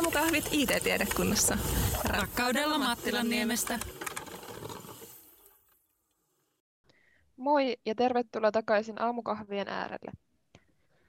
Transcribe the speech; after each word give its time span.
Aamukahvit 0.00 0.48
IT-tiedekunnassa. 0.52 1.58
Rakkaudella 2.04 2.78
Mattilan 2.78 3.28
niemestä. 3.28 3.78
Moi 7.36 7.76
ja 7.86 7.94
tervetuloa 7.94 8.52
takaisin 8.52 9.02
aamukahvien 9.02 9.68
äärelle. 9.68 10.12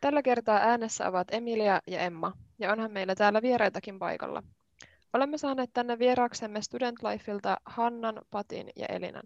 Tällä 0.01 0.21
kertaa 0.21 0.57
äänessä 0.57 1.07
ovat 1.07 1.27
Emilia 1.31 1.81
ja 1.87 1.99
Emma, 1.99 2.33
ja 2.59 2.71
onhan 2.71 2.91
meillä 2.91 3.15
täällä 3.15 3.41
vieraitakin 3.41 3.99
paikalla. 3.99 4.43
Olemme 5.13 5.37
saaneet 5.37 5.69
tänne 5.73 5.99
vieraaksemme 5.99 6.61
Student 6.61 7.03
Lifeilta 7.03 7.57
Hannan, 7.65 8.21
Patin 8.31 8.69
ja 8.75 8.85
Elinan. 8.89 9.23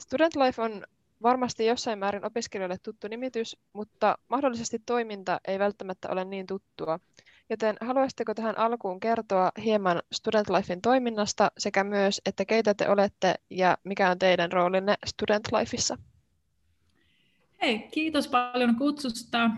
Student 0.00 0.36
Life 0.36 0.62
on 0.62 0.84
varmasti 1.22 1.66
jossain 1.66 1.98
määrin 1.98 2.24
opiskelijoille 2.24 2.78
tuttu 2.82 3.08
nimitys, 3.08 3.56
mutta 3.72 4.18
mahdollisesti 4.28 4.78
toiminta 4.86 5.40
ei 5.48 5.58
välttämättä 5.58 6.08
ole 6.10 6.24
niin 6.24 6.46
tuttua. 6.46 6.98
Joten 7.50 7.76
haluaisitteko 7.80 8.34
tähän 8.34 8.58
alkuun 8.58 9.00
kertoa 9.00 9.52
hieman 9.64 10.02
Student 10.12 10.50
Lifein 10.50 10.82
toiminnasta 10.82 11.50
sekä 11.58 11.84
myös, 11.84 12.20
että 12.26 12.44
keitä 12.44 12.74
te 12.74 12.88
olette 12.88 13.34
ja 13.50 13.78
mikä 13.84 14.10
on 14.10 14.18
teidän 14.18 14.52
roolinne 14.52 14.94
Student 15.06 15.44
Lifeissa? 15.52 15.98
Hei, 17.62 17.78
kiitos 17.78 18.28
paljon 18.28 18.76
kutsusta 18.76 19.50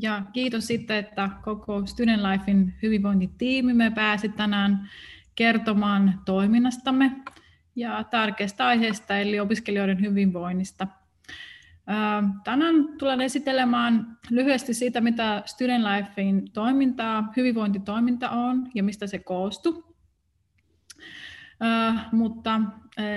ja 0.00 0.22
kiitos 0.32 0.66
sitten, 0.66 0.96
että 0.96 1.30
koko 1.44 1.86
Student 1.86 2.22
Lifein 2.22 2.74
hyvinvointitiimimme 2.82 3.90
pääsi 3.90 4.28
tänään 4.28 4.90
kertomaan 5.34 6.20
toiminnastamme 6.24 7.12
ja 7.76 8.04
tärkeästä 8.04 8.66
aiheesta, 8.66 9.18
eli 9.18 9.40
opiskelijoiden 9.40 10.00
hyvinvoinnista. 10.00 10.86
Tänään 12.44 12.88
tulen 12.98 13.20
esittelemään 13.20 14.18
lyhyesti 14.30 14.74
siitä, 14.74 15.00
mitä 15.00 15.42
Student 15.46 15.84
Lifein 15.84 16.52
toimintaa, 16.52 17.32
hyvinvointitoiminta 17.36 18.30
on 18.30 18.70
ja 18.74 18.82
mistä 18.82 19.06
se 19.06 19.18
koostuu. 19.18 19.96
mutta 22.12 22.60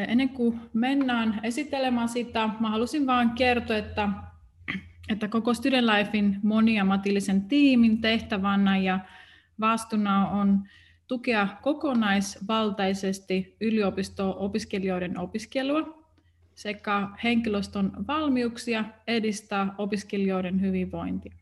ennen 0.08 0.30
kuin 0.30 0.60
mennään 0.74 1.40
esittelemään 1.44 2.10
sitä, 2.10 2.50
mä 2.60 2.70
halusin 2.70 3.08
vain 3.08 3.30
kertoa, 3.30 3.78
että, 3.78 4.10
että 5.10 5.28
koko 5.28 5.54
Student 5.54 5.88
Lifein 5.88 6.40
moniammatillisen 6.44 7.42
tiimin 7.42 8.02
tehtävänä 8.02 8.78
ja 8.78 9.00
vastuuna 9.60 10.28
on 10.30 10.64
tukea 11.08 11.48
kokonaisvaltaisesti 11.62 13.56
yliopisto-opiskelijoiden 13.62 15.18
opiskelua 15.18 15.99
sekä 16.60 17.08
henkilöstön 17.24 17.92
valmiuksia 18.08 18.86
edistää 19.08 19.76
opiskelijoiden 19.78 20.62
hyvinvointia. 20.62 21.34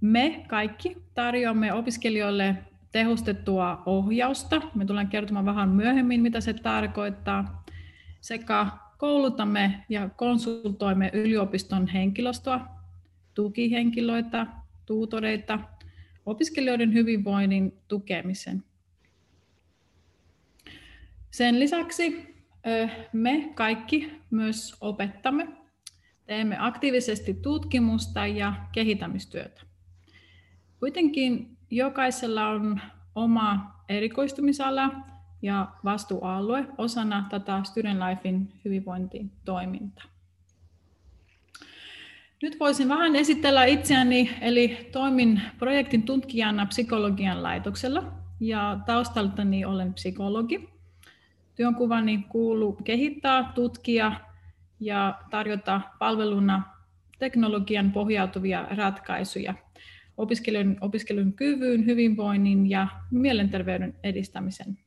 Me 0.00 0.44
kaikki 0.48 0.96
tarjoamme 1.14 1.72
opiskelijoille 1.72 2.56
tehostettua 2.92 3.82
ohjausta. 3.86 4.62
Me 4.74 4.84
tullaan 4.84 5.08
kertomaan 5.08 5.44
vähän 5.44 5.68
myöhemmin, 5.68 6.20
mitä 6.22 6.40
se 6.40 6.54
tarkoittaa. 6.54 7.64
Sekä 8.20 8.66
koulutamme 8.96 9.84
ja 9.88 10.08
konsultoimme 10.08 11.10
yliopiston 11.12 11.86
henkilöstöä, 11.86 12.60
tukihenkilöitä, 13.34 14.46
tuutoreita 14.86 15.58
opiskelijoiden 16.26 16.92
hyvinvoinnin 16.92 17.72
tukemisen. 17.88 18.64
Sen 21.30 21.60
lisäksi 21.60 22.37
me 23.12 23.52
kaikki 23.54 24.12
myös 24.30 24.76
opettamme, 24.80 25.48
teemme 26.26 26.56
aktiivisesti 26.58 27.34
tutkimusta 27.34 28.26
ja 28.26 28.54
kehittämistyötä. 28.72 29.62
Kuitenkin 30.80 31.56
jokaisella 31.70 32.48
on 32.48 32.80
oma 33.14 33.74
erikoistumisala 33.88 34.90
ja 35.42 35.68
vastuualue 35.84 36.66
osana 36.78 37.26
tätä 37.30 37.60
Student 37.64 37.98
Lifein 37.98 38.52
hyvinvointitoimintaa. 38.64 40.04
Nyt 42.42 42.60
voisin 42.60 42.88
vähän 42.88 43.16
esitellä 43.16 43.64
itseäni, 43.64 44.30
eli 44.40 44.88
toimin 44.92 45.42
projektin 45.58 46.02
tutkijana 46.02 46.66
psykologian 46.66 47.42
laitoksella 47.42 48.12
ja 48.40 48.78
taustaltani 48.86 49.64
olen 49.64 49.94
psykologi. 49.94 50.77
Työnkuvani 51.58 52.24
kuuluu 52.28 52.72
kehittää, 52.72 53.52
tutkia 53.54 54.12
ja 54.80 55.18
tarjota 55.30 55.80
palveluna 55.98 56.62
teknologian 57.18 57.92
pohjautuvia 57.92 58.66
ratkaisuja 58.76 59.54
opiskelun, 60.16 60.76
opiskelun 60.80 61.32
kyvyn, 61.32 61.86
hyvinvoinnin 61.86 62.70
ja 62.70 62.88
mielenterveyden 63.10 63.94
edistämisen 64.02 64.78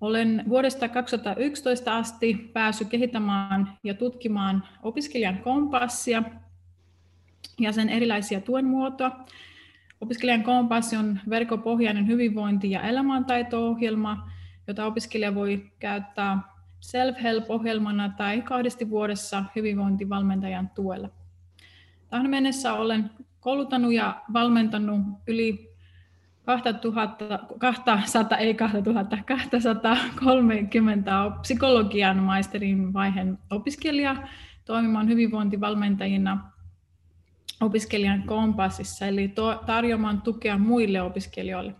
olen 0.00 0.44
vuodesta 0.48 0.88
2011 0.88 1.96
asti 1.96 2.50
päässyt 2.52 2.88
kehittämään 2.88 3.78
ja 3.84 3.94
tutkimaan 3.94 4.64
opiskelijan 4.82 5.38
kompassia 5.38 6.22
ja 7.60 7.72
sen 7.72 7.88
erilaisia 7.88 8.40
tuen 8.40 8.64
muotoja. 8.64 9.18
Opiskelijan 10.00 10.42
kompassi 10.42 10.96
on 10.96 11.20
verkopohjainen 11.30 12.06
hyvinvointi- 12.06 12.70
ja 12.70 12.82
elämäntaito-ohjelma, 12.82 14.30
jota 14.68 14.86
opiskelija 14.86 15.34
voi 15.34 15.72
käyttää 15.78 16.38
self-help-ohjelmana 16.80 18.08
tai 18.16 18.42
kahdesti 18.42 18.90
vuodessa 18.90 19.44
hyvinvointivalmentajan 19.56 20.70
tuella. 20.74 21.10
Tähän 22.10 22.30
mennessä 22.30 22.72
olen 22.72 23.10
kouluttanut 23.40 23.92
ja 23.92 24.22
valmentanut 24.32 25.00
yli 25.26 25.74
2000, 26.44 27.38
200, 27.58 28.38
ei 28.38 28.54
2000, 28.54 29.18
230 29.26 31.12
psykologian 31.40 32.16
maisterin 32.16 32.92
vaiheen 32.92 33.38
opiskelijaa 33.50 34.28
toimimaan 34.64 35.08
hyvinvointivalmentajina 35.08 36.50
opiskelijan 37.60 38.22
kompassissa, 38.22 39.06
eli 39.06 39.34
tarjoamaan 39.66 40.22
tukea 40.22 40.58
muille 40.58 41.02
opiskelijoille. 41.02 41.74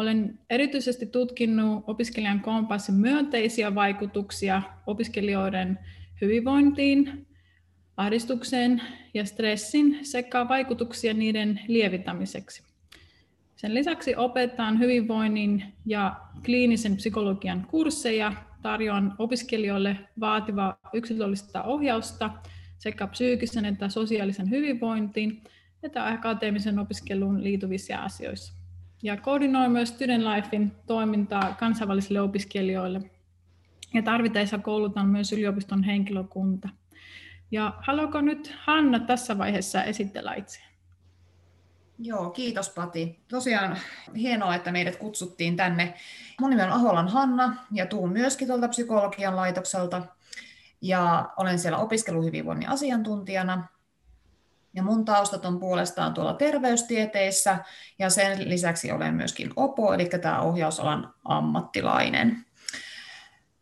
Olen 0.00 0.38
erityisesti 0.50 1.06
tutkinut 1.06 1.84
opiskelijan 1.86 2.40
kompassin 2.40 2.94
myönteisiä 2.94 3.74
vaikutuksia 3.74 4.62
opiskelijoiden 4.86 5.78
hyvinvointiin, 6.20 7.26
ahdistukseen 7.96 8.82
ja 9.14 9.24
stressin 9.24 9.98
sekä 10.02 10.48
vaikutuksia 10.48 11.14
niiden 11.14 11.60
lievittämiseksi. 11.68 12.62
Sen 13.56 13.74
lisäksi 13.74 14.16
opetan 14.16 14.78
hyvinvoinnin 14.78 15.64
ja 15.86 16.16
kliinisen 16.44 16.96
psykologian 16.96 17.66
kursseja, 17.70 18.32
tarjoan 18.62 19.14
opiskelijoille 19.18 19.96
vaativaa 20.20 20.78
yksilöllistä 20.92 21.62
ohjausta 21.62 22.30
sekä 22.78 23.06
psyykkisen 23.06 23.64
että 23.64 23.88
sosiaalisen 23.88 24.50
hyvinvointiin 24.50 25.44
että 25.82 26.08
akateemisen 26.08 26.78
opiskeluun 26.78 27.44
liittyvissä 27.44 27.98
asioissa. 27.98 28.59
Ja 29.02 29.16
koordinoin 29.16 29.72
myös 29.72 29.88
Student 29.88 30.24
Lifein 30.24 30.72
toimintaa 30.86 31.54
kansainvälisille 31.58 32.20
opiskelijoille. 32.20 33.00
Ja 33.94 34.02
tarvittaessa 34.02 34.58
koulutan 34.58 35.08
myös 35.08 35.32
yliopiston 35.32 35.82
henkilökunta. 35.82 36.68
Ja 37.50 37.74
haluaako 37.80 38.20
nyt 38.20 38.56
Hanna 38.64 39.00
tässä 39.00 39.38
vaiheessa 39.38 39.84
esitellä 39.84 40.34
itseään? 40.34 40.70
Joo, 41.98 42.30
kiitos 42.30 42.70
Pati. 42.70 43.20
Tosiaan 43.28 43.76
hienoa, 44.16 44.54
että 44.54 44.72
meidät 44.72 44.96
kutsuttiin 44.96 45.56
tänne. 45.56 45.94
Mun 46.40 46.50
nimi 46.50 46.62
on 46.62 46.72
Aholan 46.72 47.08
Hanna 47.08 47.56
ja 47.72 47.86
tuun 47.86 48.12
myöskin 48.12 48.48
tuolta 48.48 48.68
psykologian 48.68 49.36
laitokselta. 49.36 50.02
Ja 50.80 51.28
olen 51.36 51.58
siellä 51.58 51.78
opiskeluhyvinvoinnin 51.78 52.68
asiantuntijana. 52.68 53.68
Ja 54.74 54.82
mun 54.82 55.04
taustat 55.04 55.44
on 55.44 55.60
puolestaan 55.60 56.14
tuolla 56.14 56.34
terveystieteissä 56.34 57.58
ja 57.98 58.10
sen 58.10 58.48
lisäksi 58.48 58.92
olen 58.92 59.14
myöskin 59.14 59.50
OPO, 59.56 59.94
eli 59.94 60.06
tämä 60.06 60.40
ohjausalan 60.40 61.14
ammattilainen. 61.24 62.44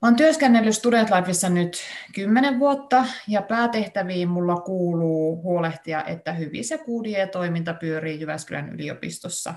Olen 0.02 0.16
työskennellyt 0.16 0.74
Student 0.74 1.10
Lifeissa 1.10 1.48
nyt 1.48 1.78
kymmenen 2.14 2.58
vuotta 2.58 3.04
ja 3.28 3.42
päätehtäviin 3.42 4.28
mulla 4.28 4.56
kuuluu 4.56 5.42
huolehtia, 5.42 6.04
että 6.04 6.32
hyvissä 6.32 6.74
ja 6.74 6.84
kuudie 6.84 7.26
toiminta 7.26 7.74
pyörii 7.74 8.20
Jyväskylän 8.20 8.68
yliopistossa. 8.68 9.54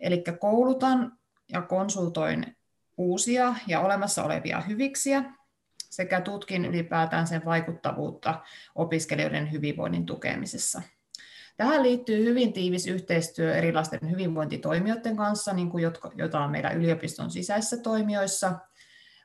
Eli 0.00 0.24
koulutan 0.40 1.12
ja 1.52 1.62
konsultoin 1.62 2.56
uusia 2.96 3.54
ja 3.66 3.80
olemassa 3.80 4.24
olevia 4.24 4.60
hyviksiä 4.60 5.24
sekä 5.96 6.20
tutkin 6.20 6.64
ylipäätään 6.64 7.26
sen 7.26 7.44
vaikuttavuutta 7.44 8.40
opiskelijoiden 8.74 9.52
hyvinvoinnin 9.52 10.06
tukemisessa. 10.06 10.82
Tähän 11.56 11.82
liittyy 11.82 12.24
hyvin 12.24 12.52
tiivis 12.52 12.86
yhteistyö 12.86 13.54
erilaisten 13.54 14.10
hyvinvointitoimijoiden 14.10 15.16
kanssa, 15.16 15.52
niin 15.52 15.70
kuin 15.70 15.82
jotka, 15.82 16.10
jota 16.14 16.40
on 16.40 16.50
meidän 16.50 16.76
yliopiston 16.76 17.30
sisäisissä 17.30 17.76
toimijoissa– 17.76 18.52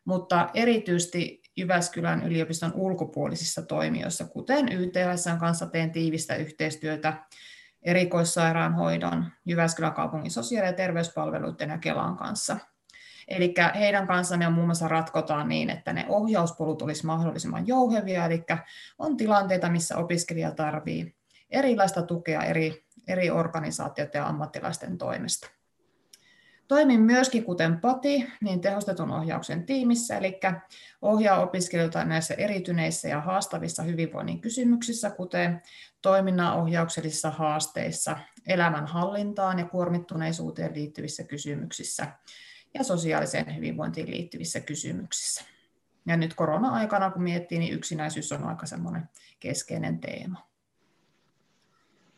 mutta 0.09 0.49
erityisesti 0.53 1.41
Jyväskylän 1.57 2.23
yliopiston 2.27 2.71
ulkopuolisissa 2.73 3.61
toimijoissa, 3.61 4.27
kuten 4.27 4.69
YTHS 4.71 5.25
kanssa 5.39 5.65
teen 5.65 5.91
tiivistä 5.91 6.35
yhteistyötä 6.35 7.13
erikoissairaanhoidon, 7.81 9.25
Jyväskylän 9.45 9.93
kaupungin 9.93 10.31
sosiaali- 10.31 10.67
ja 10.67 10.73
terveyspalveluiden 10.73 11.69
ja 11.69 11.77
Kelan 11.77 12.17
kanssa. 12.17 12.57
Eli 13.29 13.53
heidän 13.75 14.07
kanssaan 14.07 14.39
me 14.39 14.49
muun 14.49 14.67
muassa 14.67 14.87
ratkotaan 14.87 15.49
niin, 15.49 15.69
että 15.69 15.93
ne 15.93 16.05
ohjauspolut 16.09 16.81
olisi 16.81 17.05
mahdollisimman 17.05 17.67
jouhevia, 17.67 18.25
eli 18.25 18.43
on 18.99 19.17
tilanteita, 19.17 19.69
missä 19.69 19.97
opiskelija 19.97 20.51
tarvitsee 20.51 21.13
erilaista 21.49 22.01
tukea 22.01 22.43
eri, 22.43 22.83
eri 23.07 23.29
organisaatioiden 23.29 24.19
ja 24.19 24.27
ammattilaisten 24.27 24.97
toimesta. 24.97 25.49
Toimin 26.67 27.01
myöskin, 27.01 27.43
kuten 27.43 27.79
Pati, 27.79 28.27
niin 28.41 28.61
tehostetun 28.61 29.11
ohjauksen 29.11 29.65
tiimissä, 29.65 30.17
eli 30.17 30.39
ohjaa 31.01 31.41
opiskelijoita 31.41 32.05
näissä 32.05 32.33
erityneissä 32.33 33.07
ja 33.07 33.21
haastavissa 33.21 33.83
hyvinvoinnin 33.83 34.41
kysymyksissä, 34.41 35.09
kuten 35.09 35.61
toiminnanohjauksellisissa 36.01 37.29
haasteissa, 37.29 38.17
elämänhallintaan 38.47 39.59
ja 39.59 39.65
kuormittuneisuuteen 39.65 40.73
liittyvissä 40.73 41.23
kysymyksissä 41.23 42.07
ja 42.73 42.83
sosiaaliseen 42.83 43.55
hyvinvointiin 43.55 44.11
liittyvissä 44.11 44.59
kysymyksissä. 44.59 45.43
Ja 46.07 46.17
nyt 46.17 46.33
korona-aikana, 46.33 47.11
kun 47.11 47.23
miettii, 47.23 47.59
niin 47.59 47.73
yksinäisyys 47.73 48.31
on 48.31 48.43
aika 48.43 48.65
semmoinen 48.65 49.09
keskeinen 49.39 49.99
teema. 49.99 50.49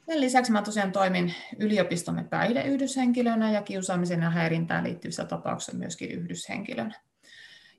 Sen 0.06 0.22
lisäksi 0.22 0.52
mä 0.52 0.62
tosiaan 0.62 0.92
toimin 0.92 1.34
yliopistomme 1.60 2.24
päihdeyhdyshenkilönä 2.24 3.52
ja 3.52 3.62
kiusaamisen 3.62 4.22
ja 4.22 4.30
häirintään 4.30 4.84
liittyvissä 4.84 5.26
tapauksissa 5.26 5.78
myöskin 5.78 6.12
yhdyshenkilönä. 6.12 7.02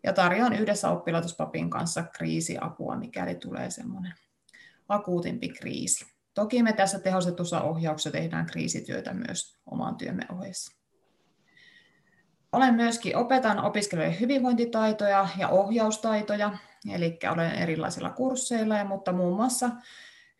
Ja 0.05 0.13
tarjoan 0.13 0.53
yhdessä 0.53 0.91
oppilaitospapin 0.91 1.71
kanssa 1.71 2.03
kriisiapua, 2.03 2.97
mikäli 2.97 3.35
tulee 3.35 3.71
semmoinen 3.71 4.15
akuutimpi 4.89 5.49
kriisi. 5.49 6.07
Toki 6.35 6.63
me 6.63 6.73
tässä 6.73 6.99
tehostetussa 6.99 7.61
ohjauksessa 7.61 8.11
tehdään 8.11 8.47
kriisityötä 8.47 9.15
myös 9.15 9.59
oman 9.67 9.97
työmme 9.97 10.27
ohessa. 10.33 10.81
Olen 12.52 12.75
myöskin 12.75 13.16
opetan 13.16 13.64
opiskelijoiden 13.64 14.20
hyvinvointitaitoja 14.20 15.28
ja 15.38 15.49
ohjaustaitoja, 15.49 16.58
eli 16.93 17.19
olen 17.32 17.54
erilaisilla 17.54 18.10
kursseilla, 18.10 18.84
mutta 18.84 19.12
muun 19.12 19.37
muassa 19.37 19.70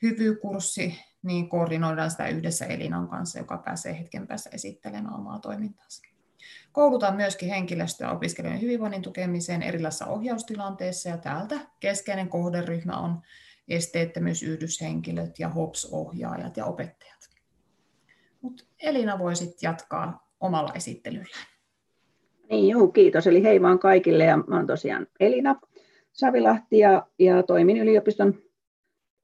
hyvykurssi 0.03 0.99
niin 1.23 1.49
koordinoidaan 1.49 2.11
sitä 2.11 2.29
yhdessä 2.29 2.67
Elinan 2.67 3.09
kanssa, 3.09 3.39
joka 3.39 3.59
pääsee 3.59 3.99
hetken 3.99 4.27
päässä 4.27 4.51
esittelemään 4.53 5.15
omaa 5.15 5.39
toimintaansa. 5.39 6.03
Koulutan 6.73 7.17
myöskin 7.17 7.49
henkilöstöä 7.49 8.11
opiskelijoiden 8.11 8.63
hyvinvoinnin 8.63 9.03
tukemiseen 9.03 9.63
erilaisissa 9.63 10.07
ohjaustilanteissa, 10.07 11.09
ja 11.09 11.19
täältä 11.19 11.57
keskeinen 11.81 12.29
kohderyhmä 12.29 12.97
on 12.97 13.23
esteettömyysyhdyshenkilöt 13.69 15.39
ja 15.39 15.49
HOPS-ohjaajat 15.49 16.57
ja 16.57 16.65
opettajat. 16.65 17.31
Mut 18.41 18.67
Elina 18.81 19.19
voi 19.19 19.37
sitten 19.37 19.69
jatkaa 19.69 20.29
omalla 20.41 20.73
esittelyllä. 20.75 21.52
Niin, 22.51 22.69
joo, 22.69 22.89
kiitos. 22.89 23.27
Eli 23.27 23.43
hei 23.43 23.63
vaan 23.63 23.79
kaikille. 23.79 24.25
Ja 24.25 24.37
mä 24.37 24.55
olen 24.55 24.67
tosiaan 24.67 25.07
Elina 25.21 25.61
Savilahti 26.13 26.79
ja, 26.79 27.07
ja 27.19 27.43
toimin 27.43 27.77
yliopiston 27.77 28.35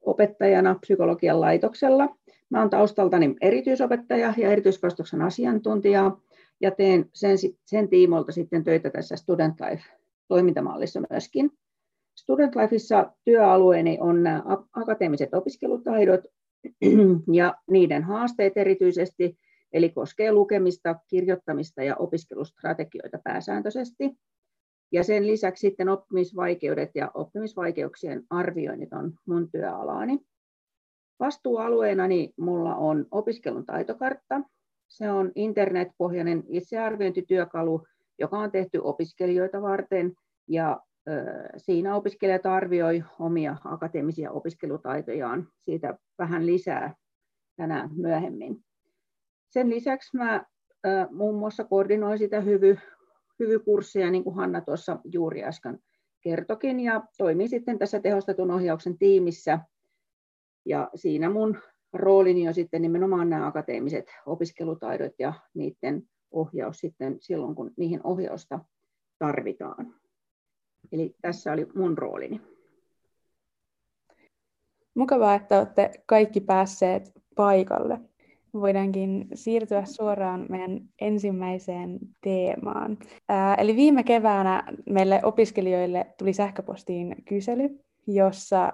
opettajana 0.01 0.75
psykologian 0.75 1.41
laitoksella. 1.41 2.15
Mä 2.49 2.59
olen 2.59 2.69
taustaltani 2.69 3.35
erityisopettaja 3.41 4.33
ja 4.37 4.51
erityiskasvatuksen 4.51 5.21
asiantuntija 5.21 6.11
ja 6.61 6.71
teen 6.71 7.05
sen, 7.13 7.37
sen 7.65 7.89
tiimolta 7.89 8.31
sitten 8.31 8.63
töitä 8.63 8.89
tässä 8.89 9.15
Student 9.15 9.55
Life-toimintamallissa 9.59 11.01
myöskin. 11.09 11.51
Student 12.15 12.55
Lifeissa 12.55 13.11
työalueeni 13.25 13.97
on 14.01 14.23
nämä 14.23 14.43
akateemiset 14.73 15.33
opiskelutaidot 15.33 16.21
ja 17.33 17.55
niiden 17.71 18.03
haasteet 18.03 18.57
erityisesti, 18.57 19.37
eli 19.73 19.89
koskee 19.89 20.31
lukemista, 20.31 20.95
kirjoittamista 21.07 21.83
ja 21.83 21.95
opiskelustrategioita 21.95 23.19
pääsääntöisesti. 23.23 24.11
Ja 24.91 25.03
sen 25.03 25.27
lisäksi 25.27 25.61
sitten 25.61 25.89
oppimisvaikeudet 25.89 26.89
ja 26.95 27.11
oppimisvaikeuksien 27.13 28.23
arvioinnit 28.29 28.93
on 28.93 29.13
mun 29.25 29.51
työalaani. 29.51 30.19
Vastuualueenani 31.19 32.33
mulla 32.37 32.75
on 32.75 33.05
opiskelun 33.11 33.65
taitokartta. 33.65 34.41
Se 34.87 35.11
on 35.11 35.31
internetpohjainen 35.35 36.43
itsearviointityökalu, 36.47 37.85
joka 38.19 38.37
on 38.37 38.51
tehty 38.51 38.77
opiskelijoita 38.77 39.61
varten 39.61 40.13
ja 40.47 40.79
Siinä 41.57 41.95
opiskelijat 41.95 42.45
arvioi 42.45 43.03
omia 43.19 43.55
akateemisia 43.63 44.31
opiskelutaitojaan. 44.31 45.47
Siitä 45.65 45.97
vähän 46.17 46.45
lisää 46.45 46.95
tänään 47.55 47.89
myöhemmin. 47.95 48.63
Sen 49.49 49.69
lisäksi 49.69 50.17
mä 50.17 50.45
muun 51.11 51.39
muassa 51.39 51.63
koordinoin 51.63 52.17
sitä 52.17 52.41
hyvy, 52.41 52.77
hyvykursseja, 53.39 54.11
niin 54.11 54.23
kuin 54.23 54.35
Hanna 54.35 54.61
tuossa 54.61 54.99
juuri 55.03 55.43
äsken 55.43 55.79
kertokin, 56.21 56.79
ja 56.79 57.03
toimin 57.17 57.49
sitten 57.49 57.79
tässä 57.79 57.99
tehostetun 57.99 58.51
ohjauksen 58.51 58.97
tiimissä. 58.97 59.59
Ja 60.65 60.89
siinä 60.95 61.29
mun 61.29 61.57
roolini 61.93 62.47
on 62.47 62.53
sitten 62.53 62.81
nimenomaan 62.81 63.29
nämä 63.29 63.47
akateemiset 63.47 64.05
opiskelutaidot 64.25 65.13
ja 65.19 65.33
niiden 65.53 66.03
ohjaus 66.31 66.77
sitten 66.77 67.17
silloin, 67.19 67.55
kun 67.55 67.71
niihin 67.77 68.01
ohjausta 68.03 68.59
tarvitaan. 69.19 69.95
Eli 70.91 71.15
tässä 71.21 71.51
oli 71.51 71.67
mun 71.75 71.97
roolini. 71.97 72.41
Mukavaa, 74.93 75.35
että 75.35 75.57
olette 75.57 75.91
kaikki 76.05 76.41
päässeet 76.41 77.11
paikalle. 77.35 78.08
Voidaankin 78.53 79.27
siirtyä 79.33 79.85
suoraan 79.85 80.45
meidän 80.49 80.81
ensimmäiseen 81.01 81.99
teemaan. 82.21 82.97
Ää, 83.29 83.55
eli 83.55 83.75
viime 83.75 84.03
keväänä 84.03 84.63
meille 84.89 85.19
opiskelijoille 85.23 86.05
tuli 86.17 86.33
sähköpostiin 86.33 87.15
kysely, 87.25 87.79
jossa 88.07 88.73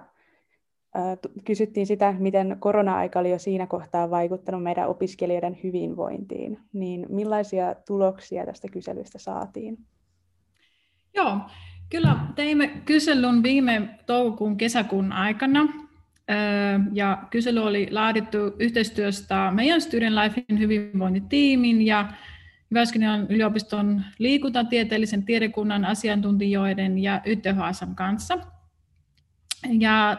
ää, 0.94 1.16
kysyttiin 1.44 1.86
sitä, 1.86 2.14
miten 2.18 2.56
korona-aika 2.60 3.18
oli 3.18 3.30
jo 3.30 3.38
siinä 3.38 3.66
kohtaa 3.66 4.10
vaikuttanut 4.10 4.62
meidän 4.62 4.88
opiskelijoiden 4.88 5.58
hyvinvointiin. 5.62 6.58
Niin 6.72 7.06
millaisia 7.08 7.74
tuloksia 7.86 8.46
tästä 8.46 8.68
kyselystä 8.68 9.18
saatiin? 9.18 9.78
Joo, 11.14 11.38
Kyllä, 11.90 12.16
teimme 12.34 12.68
kyselyn 12.68 13.42
viime 13.42 13.88
toukokuun 14.06 14.56
kesäkuun 14.56 15.12
aikana. 15.12 15.85
Ja 16.92 17.22
kysely 17.30 17.60
oli 17.62 17.88
laadittu 17.90 18.38
yhteistyöstä 18.58 19.52
meidän 19.54 19.80
Student 19.80 20.14
Lifein 20.14 20.58
hyvinvointitiimin 20.58 21.82
ja 21.82 22.12
Jyväskylän 22.70 23.26
yliopiston 23.28 24.02
liikuntatieteellisen 24.18 25.22
tiedekunnan 25.22 25.84
asiantuntijoiden 25.84 26.98
ja 26.98 27.20
YTHSn 27.26 27.94
kanssa. 27.94 28.38
Ja 29.78 30.16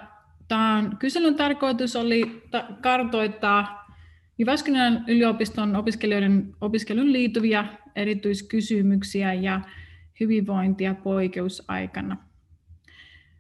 tämän 0.48 0.98
kyselyn 0.98 1.36
tarkoitus 1.36 1.96
oli 1.96 2.44
kartoittaa 2.82 3.88
Jyväskylän 4.38 5.04
yliopiston 5.08 5.76
opiskelijoiden 5.76 6.56
opiskelun 6.62 7.14
liittyviä 7.14 7.66
erityiskysymyksiä 7.96 9.34
ja 9.34 9.62
hyvinvointia 10.20 10.96
poikkeusaikana. 10.96 12.27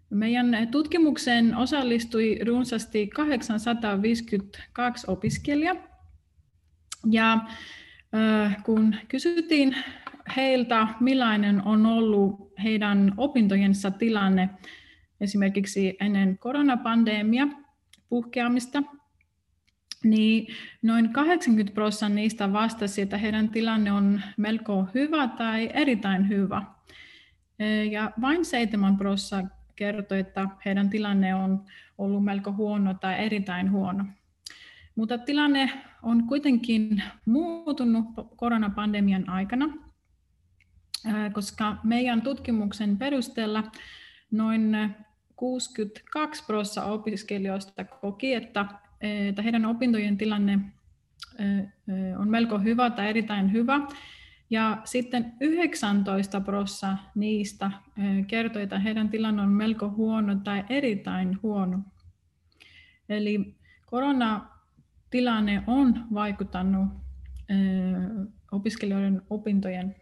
Meidän 0.09 0.67
tutkimukseen 0.71 1.55
osallistui 1.55 2.39
runsaasti 2.45 3.07
852 3.07 5.11
opiskelijaa. 5.11 5.75
Ja 7.11 7.39
kun 8.65 8.95
kysyttiin 9.07 9.75
heiltä, 10.35 10.87
millainen 10.99 11.61
on 11.61 11.85
ollut 11.85 12.53
heidän 12.63 13.13
opintojensa 13.17 13.91
tilanne 13.91 14.49
esimerkiksi 15.21 15.97
ennen 16.01 16.37
koronapandemia 16.37 17.47
puhkeamista, 18.09 18.83
niin 20.03 20.47
noin 20.81 21.13
80 21.13 21.73
prosenttia 21.73 22.15
niistä 22.15 22.53
vastasi, 22.53 23.01
että 23.01 23.17
heidän 23.17 23.49
tilanne 23.49 23.91
on 23.91 24.21
melko 24.37 24.87
hyvä 24.93 25.27
tai 25.27 25.69
erittäin 25.73 26.29
hyvä. 26.29 26.61
Ja 27.91 28.11
vain 28.21 28.45
7 28.45 28.97
prosenttia 28.97 29.56
kertoi, 29.77 30.19
että 30.19 30.48
heidän 30.65 30.89
tilanne 30.89 31.36
on 31.36 31.65
ollut 31.98 32.24
melko 32.24 32.53
huono 32.53 32.93
tai 32.93 33.25
erittäin 33.25 33.72
huono. 33.72 34.05
Mutta 34.96 35.17
tilanne 35.17 35.72
on 36.03 36.27
kuitenkin 36.27 37.03
muuttunut 37.25 38.05
koronapandemian 38.36 39.29
aikana, 39.29 39.65
koska 41.34 41.77
meidän 41.84 42.22
tutkimuksen 42.22 42.98
perusteella 42.98 43.63
noin 44.31 44.77
62 45.36 46.43
prosenttia 46.46 46.93
opiskelijoista 46.93 47.84
koki, 47.84 48.34
että 48.34 48.65
että 49.01 49.41
heidän 49.41 49.65
opintojen 49.65 50.17
tilanne 50.17 50.60
on 52.17 52.29
melko 52.29 52.60
hyvä 52.60 52.89
tai 52.89 53.10
erittäin 53.10 53.51
hyvä. 53.51 53.79
Ja 54.49 54.81
sitten 54.85 55.33
19 55.41 56.41
prosenttia 56.41 56.97
niistä 57.15 57.71
kertoi, 58.27 58.61
että 58.61 58.79
heidän 58.79 59.09
tilanne 59.09 59.41
on 59.41 59.49
melko 59.49 59.89
huono 59.89 60.35
tai 60.35 60.63
erittäin 60.69 61.39
huono. 61.43 61.79
Eli 63.09 63.55
korona 63.85 64.49
tilanne 65.09 65.63
on 65.67 66.05
vaikuttanut 66.13 66.87
opiskelijoiden 68.51 69.21
opintojen 69.29 69.95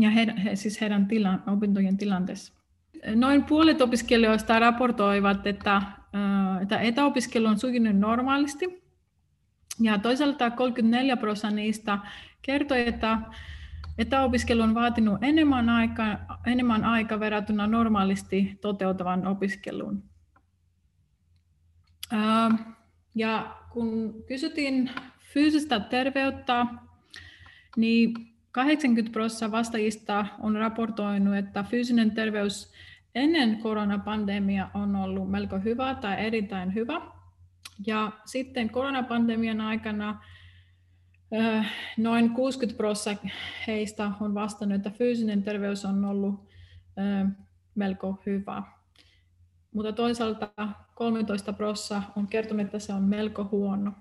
ja 0.00 0.10
he, 0.10 0.26
siis 0.54 0.80
heidän 0.80 1.06
tila, 1.06 1.38
opintojen 1.46 1.96
tilanteessa. 1.96 2.52
Noin 3.14 3.44
puolet 3.44 3.80
opiskelijoista 3.80 4.58
raportoivat, 4.58 5.46
että, 5.46 5.82
että 6.62 6.78
etäopiskelu 6.80 7.46
on 7.46 7.58
sujunut 7.58 7.96
normaalisti. 7.96 8.80
Ja 9.80 9.98
toisaalta 9.98 10.50
34 10.50 11.16
prosenttia 11.16 11.56
niistä 11.56 11.98
kertoi, 12.42 12.88
että 12.88 13.18
etäopiskelu 13.98 14.62
on 14.62 14.74
vaatinut 14.74 15.22
enemmän 15.22 15.68
aikaa, 15.68 16.40
enemmän 16.46 16.84
aikaa 16.84 17.20
verrattuna 17.20 17.66
normaalisti 17.66 18.58
toteutuvan 18.60 19.26
opiskeluun. 19.26 20.02
Ja 23.14 23.56
kun 23.72 24.14
kysyttiin 24.28 24.90
fyysistä 25.32 25.80
terveyttä, 25.80 26.66
niin 27.76 28.14
80 28.52 29.12
prosenttia 29.12 29.50
vastaajista 29.50 30.26
on 30.40 30.56
raportoinut, 30.56 31.36
että 31.36 31.62
fyysinen 31.62 32.10
terveys 32.10 32.72
ennen 33.14 33.58
koronapandemia 33.58 34.70
on 34.74 34.96
ollut 34.96 35.30
melko 35.30 35.58
hyvä 35.58 35.94
tai 35.94 36.26
erittäin 36.26 36.74
hyvä. 36.74 37.00
Ja 37.86 38.12
sitten 38.24 38.70
koronapandemian 38.70 39.60
aikana 39.60 40.22
noin 41.96 42.30
60 42.30 42.76
prosenttia 42.76 43.30
heistä 43.66 44.12
on 44.20 44.34
vastannut, 44.34 44.76
että 44.76 44.90
fyysinen 44.90 45.42
terveys 45.42 45.84
on 45.84 46.04
ollut 46.04 46.48
melko 47.74 48.22
hyvä. 48.26 48.62
Mutta 49.74 49.92
toisaalta 49.92 50.50
13 50.94 51.52
prosenttia 51.52 52.12
on 52.16 52.26
kertonut, 52.26 52.66
että 52.66 52.78
se 52.78 52.92
on 52.92 53.02
melko 53.02 53.48
huono. 53.52 53.92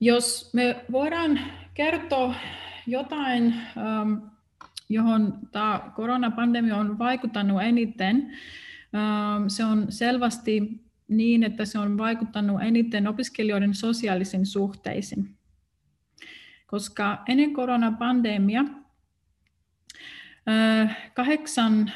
Jos 0.00 0.50
me 0.54 0.84
voidaan 0.92 1.40
kertoa 1.74 2.34
jotain, 2.86 3.54
johon 4.88 5.38
tämä 5.52 5.90
koronapandemia 5.96 6.76
on 6.76 6.98
vaikuttanut 6.98 7.62
eniten, 7.62 8.36
se 9.48 9.64
on 9.64 9.92
selvästi 9.92 10.84
niin, 11.10 11.42
että 11.42 11.64
se 11.64 11.78
on 11.78 11.98
vaikuttanut 11.98 12.62
eniten 12.62 13.08
opiskelijoiden 13.08 13.74
sosiaalisiin 13.74 14.46
suhteisiin. 14.46 15.36
Koska 16.66 17.22
ennen 17.28 17.52
koronapandemia 17.52 18.64
80 21.14 21.92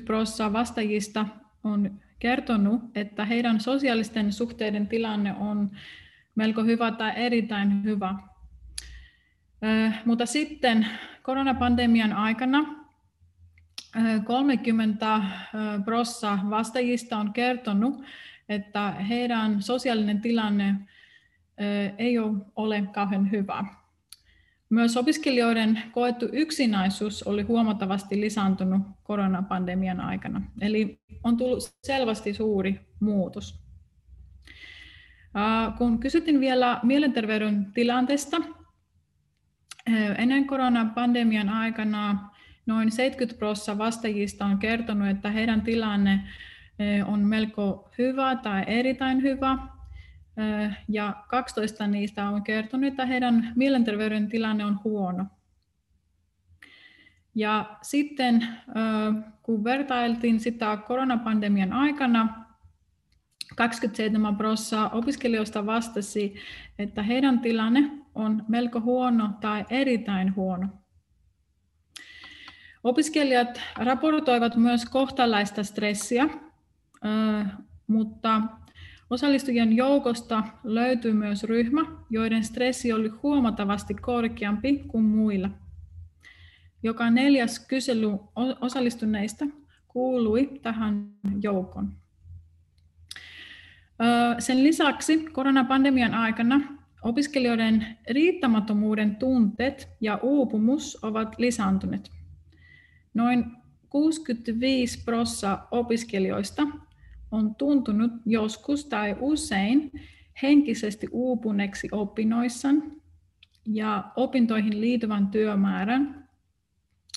äh, 0.00 0.04
prosenttia 0.04 0.52
vastaajista 0.52 1.26
on 1.64 2.00
kertonut, 2.18 2.82
että 2.94 3.24
heidän 3.24 3.60
sosiaalisten 3.60 4.32
suhteiden 4.32 4.88
tilanne 4.88 5.34
on 5.34 5.70
melko 6.34 6.64
hyvä 6.64 6.90
tai 6.90 7.12
erittäin 7.16 7.84
hyvä. 7.84 8.14
Mutta 10.04 10.26
sitten 10.26 10.86
koronapandemian 11.22 12.12
aikana 12.12 12.79
30 14.24 15.22
prossa 15.84 16.38
vastaajista 16.50 17.16
on 17.18 17.32
kertonut, 17.32 18.02
että 18.48 18.90
heidän 18.90 19.62
sosiaalinen 19.62 20.20
tilanne 20.20 20.74
ei 21.98 22.18
ole 22.56 22.88
kauhean 22.92 23.30
hyvä. 23.30 23.64
Myös 24.70 24.96
opiskelijoiden 24.96 25.82
koettu 25.92 26.28
yksinäisyys 26.32 27.22
oli 27.22 27.42
huomattavasti 27.42 28.20
lisääntynyt 28.20 28.82
koronapandemian 29.02 30.00
aikana. 30.00 30.42
Eli 30.60 31.00
on 31.24 31.36
tullut 31.36 31.58
selvästi 31.82 32.34
suuri 32.34 32.80
muutos. 33.00 33.64
Kun 35.78 35.98
kysytin 35.98 36.40
vielä 36.40 36.80
mielenterveyden 36.82 37.72
tilanteesta, 37.74 38.36
ennen 40.18 40.46
koronapandemian 40.46 41.48
aikana 41.48 42.29
noin 42.70 42.90
70 42.90 43.38
prosenttia 43.38 43.78
vastaajista 43.78 44.44
on 44.44 44.58
kertonut, 44.58 45.08
että 45.08 45.30
heidän 45.30 45.62
tilanne 45.62 46.20
on 47.06 47.20
melko 47.20 47.90
hyvä 47.98 48.36
tai 48.36 48.64
erittäin 48.66 49.22
hyvä. 49.22 49.58
Ja 50.88 51.24
12 51.28 51.86
niistä 51.86 52.28
on 52.28 52.42
kertonut, 52.42 52.86
että 52.86 53.06
heidän 53.06 53.52
mielenterveyden 53.56 54.28
tilanne 54.28 54.64
on 54.64 54.80
huono. 54.84 55.26
Ja 57.34 57.78
sitten 57.82 58.46
kun 59.42 59.64
vertailtiin 59.64 60.40
sitä 60.40 60.76
koronapandemian 60.76 61.72
aikana, 61.72 62.44
27 63.56 64.36
prosenttia 64.36 64.88
opiskelijoista 64.88 65.66
vastasi, 65.66 66.34
että 66.78 67.02
heidän 67.02 67.40
tilanne 67.40 67.90
on 68.14 68.44
melko 68.48 68.80
huono 68.80 69.30
tai 69.40 69.66
erittäin 69.70 70.36
huono. 70.36 70.68
Opiskelijat 72.84 73.60
raportoivat 73.76 74.56
myös 74.56 74.84
kohtalaista 74.84 75.64
stressiä, 75.64 76.28
mutta 77.86 78.42
osallistujien 79.10 79.76
joukosta 79.76 80.44
löytyy 80.64 81.12
myös 81.12 81.44
ryhmä, 81.44 81.80
joiden 82.10 82.44
stressi 82.44 82.92
oli 82.92 83.08
huomattavasti 83.08 83.94
korkeampi 83.94 84.78
kuin 84.88 85.04
muilla. 85.04 85.50
Joka 86.82 87.10
neljäs 87.10 87.66
kysely 87.66 88.06
osallistuneista 88.60 89.46
kuului 89.88 90.60
tähän 90.62 91.10
joukkoon. 91.42 91.92
Sen 94.38 94.64
lisäksi 94.64 95.24
koronapandemian 95.32 96.14
aikana 96.14 96.60
opiskelijoiden 97.02 97.98
riittämättömyyden 98.10 99.16
tunteet 99.16 99.88
ja 100.00 100.18
uupumus 100.22 100.98
ovat 101.02 101.38
lisääntyneet. 101.38 102.19
Noin 103.14 103.44
65 103.88 105.04
prosenttia 105.04 105.58
opiskelijoista 105.70 106.66
on 107.30 107.54
tuntunut 107.54 108.10
joskus 108.26 108.84
tai 108.84 109.16
usein 109.20 109.92
henkisesti 110.42 111.06
uupuneeksi 111.10 111.88
opinnoissaan 111.92 112.92
ja 113.66 114.04
opintoihin 114.16 114.80
liittyvän 114.80 115.26
työmäärän. 115.26 116.28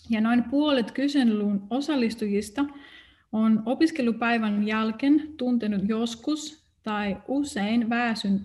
Ja 0.10 0.22
noin 0.22 0.44
puolet 0.44 0.92
kyselyn 0.92 1.62
osallistujista 1.70 2.66
on 3.32 3.64
opiskelupäivän 3.66 4.68
jälkeen 4.68 5.34
tuntenut 5.38 5.82
joskus 5.88 6.64
tai 6.84 7.18
usein 7.28 7.90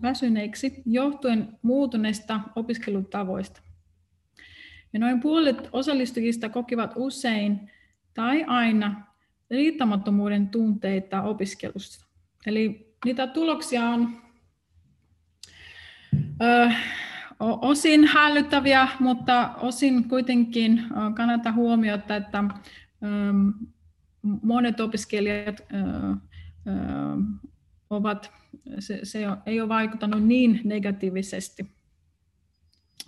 väsyneeksi 0.02 0.82
johtuen 0.86 1.48
muutuneista 1.62 2.40
opiskelutavoista. 2.56 3.67
Ja 4.92 5.00
noin 5.00 5.20
puolet 5.20 5.68
osallistujista 5.72 6.48
kokivat 6.48 6.92
usein 6.96 7.70
tai 8.14 8.44
aina 8.44 9.06
riittämättömyyden 9.50 10.48
tunteita 10.48 11.22
opiskelusta. 11.22 12.06
Eli 12.46 12.94
niitä 13.04 13.26
tuloksia 13.26 13.88
on 13.88 14.22
ö, 16.42 16.70
osin 17.40 18.06
hälyttäviä, 18.06 18.88
mutta 19.00 19.54
osin 19.56 20.08
kuitenkin 20.08 20.84
kannattaa 21.14 21.52
huomiota, 21.52 22.16
että 22.16 22.44
ö, 22.48 23.06
monet 24.42 24.80
opiskelijat 24.80 25.60
ö, 25.60 25.74
ovat, 27.90 28.32
se, 28.78 29.00
se 29.02 29.26
ei 29.46 29.60
ole 29.60 29.68
vaikuttanut 29.68 30.22
niin 30.22 30.60
negatiivisesti. 30.64 31.77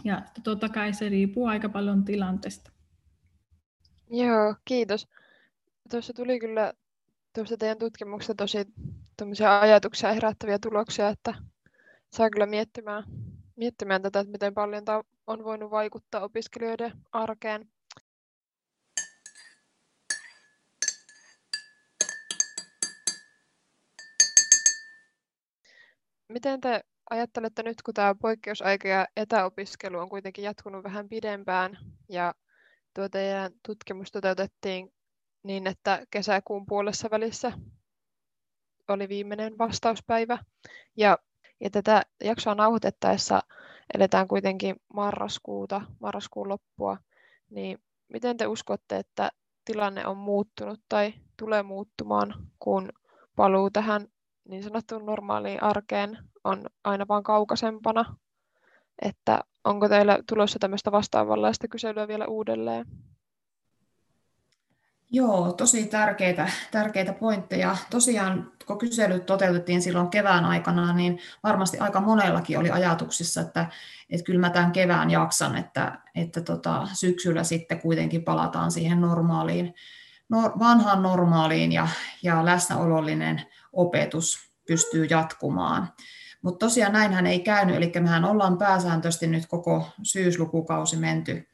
Ja 0.05 0.23
totta 0.45 0.69
kai 0.69 0.95
se 0.95 1.09
riippuu 1.09 1.47
aika 1.47 1.69
paljon 1.69 2.05
tilanteesta. 2.05 2.71
Joo, 4.11 4.55
kiitos. 4.65 5.09
Tuossa 5.91 6.13
tuli 6.13 6.39
kyllä 6.39 6.73
tuosta 7.35 7.57
teidän 7.57 7.79
tutkimuksesta 7.79 8.35
tosi 8.35 9.45
ajatuksia 9.61 10.13
herättäviä 10.13 10.59
tuloksia, 10.59 11.09
että 11.09 11.35
saa 12.13 12.31
kyllä 12.31 12.47
miettimään, 12.47 13.05
miettimään 13.57 14.03
tätä, 14.03 14.21
että 14.21 14.33
miten 14.33 14.55
paljon 14.55 14.85
tämä 14.85 15.03
on 15.27 15.45
voinut 15.45 15.71
vaikuttaa 15.71 16.21
opiskelijoiden 16.21 16.93
arkeen. 17.13 17.69
Miten 26.29 26.61
te 26.61 26.85
ajattelette 27.11 27.63
nyt, 27.63 27.83
kun 27.83 27.95
tämä 27.95 28.15
poikkeusaika 28.15 28.89
ja 28.89 29.07
etäopiskelu 29.17 29.99
on 29.99 30.09
kuitenkin 30.09 30.45
jatkunut 30.45 30.85
vähän 30.85 31.09
pidempään 31.09 31.79
ja 32.09 32.35
tuo 32.95 33.09
teidän 33.09 33.53
tutkimus 33.67 34.13
toteutettiin 34.13 34.93
niin, 35.43 35.67
että 35.67 36.07
kesäkuun 36.11 36.67
puolessa 36.67 37.09
välissä 37.11 37.53
oli 38.89 39.09
viimeinen 39.09 39.59
vastauspäivä. 39.59 40.39
Ja, 40.97 41.19
ja 41.61 41.71
tätä 41.71 42.03
jaksoa 42.25 42.55
nauhoitettaessa 42.55 43.43
eletään 43.95 44.29
kuitenkin 44.29 44.77
marraskuuta, 44.95 45.81
marraskuun 46.01 46.49
loppua, 46.49 46.97
niin 47.51 47.79
miten 48.09 48.37
te 48.37 48.47
uskotte, 48.47 48.97
että 48.97 49.31
tilanne 49.65 50.07
on 50.07 50.17
muuttunut 50.17 50.81
tai 50.89 51.15
tulee 51.37 51.63
muuttumaan, 51.63 52.35
kun 52.59 52.93
paluu 53.37 53.71
tähän 53.71 54.07
niin 54.51 54.63
sanottuun 54.63 55.07
normaaliin 55.07 55.63
arkeen 55.63 56.19
on 56.45 56.67
aina 56.85 57.09
vaan 57.09 57.23
kaukaisempana. 57.23 58.17
Että 59.03 59.41
onko 59.65 59.89
teillä 59.89 60.19
tulossa 60.29 60.59
tämmöistä 60.59 60.93
vastaavanlaista 60.93 61.69
kyselyä 61.69 62.09
vielä 62.09 62.27
uudelleen? 62.27 62.87
Joo, 65.13 65.53
tosi 65.53 65.87
tärkeitä, 65.87 66.51
tärkeitä 66.71 67.13
pointteja. 67.13 67.77
Tosiaan, 67.91 68.53
kun 68.67 68.79
kyselyt 68.79 69.27
toteutettiin 69.27 69.83
silloin 69.83 70.09
kevään 70.09 70.45
aikana, 70.45 70.93
niin 70.93 71.19
varmasti 71.43 71.79
aika 71.79 72.01
monellakin 72.01 72.59
oli 72.59 72.71
ajatuksissa, 72.71 73.41
että, 73.41 73.67
että 74.11 74.25
kyllä 74.25 74.41
mä 74.41 74.51
tämän 74.51 74.73
kevään 74.73 75.11
jaksan, 75.11 75.57
että, 75.57 75.99
että 76.15 76.41
tota, 76.41 76.89
syksyllä 76.93 77.45
sitten 77.45 77.81
kuitenkin 77.81 78.25
palataan 78.25 78.71
siihen 78.71 79.01
normaaliin, 79.01 79.75
no, 80.29 80.53
vanhaan 80.59 81.03
normaaliin 81.03 81.73
ja, 81.73 81.89
ja 82.23 82.45
läsnäolollinen 82.45 83.43
opetus 83.73 84.51
pystyy 84.67 85.05
jatkumaan. 85.05 85.93
Mutta 86.43 86.67
tosiaan 86.67 86.93
näinhän 86.93 87.27
ei 87.27 87.41
käynyt, 87.41 87.77
eli 87.77 87.93
mehän 88.01 88.25
ollaan 88.25 88.59
pääsääntöisesti 88.59 89.27
nyt 89.27 89.47
koko 89.47 89.89
syyslukukausi 90.03 90.97
menty 90.97 91.51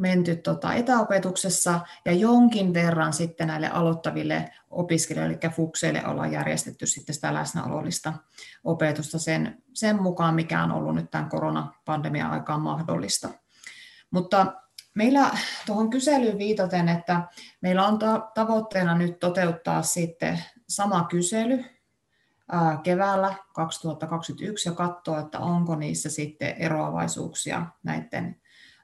menty 0.00 0.36
tota 0.36 0.74
etäopetuksessa 0.74 1.80
ja 2.04 2.12
jonkin 2.12 2.74
verran 2.74 3.12
sitten 3.12 3.46
näille 3.46 3.70
aloittaville 3.70 4.50
opiskelijoille, 4.70 5.38
eli 5.42 5.52
FUKSeille 5.52 6.06
ollaan 6.06 6.32
järjestetty 6.32 6.86
sitten 6.86 7.14
sitä 7.14 7.34
läsnäolollista 7.34 8.12
opetusta 8.64 9.18
sen, 9.18 9.62
sen 9.72 10.02
mukaan, 10.02 10.34
mikä 10.34 10.62
on 10.62 10.72
ollut 10.72 10.94
nyt 10.94 11.10
tämän 11.10 11.28
koronapandemian 11.28 12.30
aikaan 12.30 12.60
mahdollista. 12.60 13.28
Mutta 14.10 14.52
meillä 14.94 15.30
tuohon 15.66 15.90
kyselyyn 15.90 16.38
viitaten, 16.38 16.88
että 16.88 17.22
meillä 17.60 17.86
on 17.86 17.98
tavoitteena 18.34 18.94
nyt 18.94 19.18
toteuttaa 19.18 19.82
sitten 19.82 20.44
sama 20.70 21.04
kysely 21.10 21.64
keväällä 22.82 23.34
2021 23.54 24.68
ja 24.68 24.74
katsoa, 24.74 25.20
että 25.20 25.38
onko 25.38 25.76
niissä 25.76 26.10
sitten 26.10 26.54
eroavaisuuksia 26.56 27.66
näiden 27.82 28.40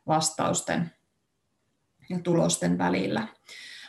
vastausten 0.07 0.91
ja 2.09 2.19
tulosten 2.19 2.79
välillä. 2.79 3.29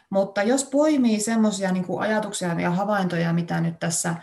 Mutta 0.09 0.43
jos 0.43 0.63
poimii 0.63 1.19
semmoisia 1.19 1.71
niin 1.71 1.85
ajatuksia 1.99 2.61
ja 2.61 2.71
havaintoja, 2.71 3.33
mitä 3.33 3.61
nyt 3.61 3.79
tässä 3.79 4.15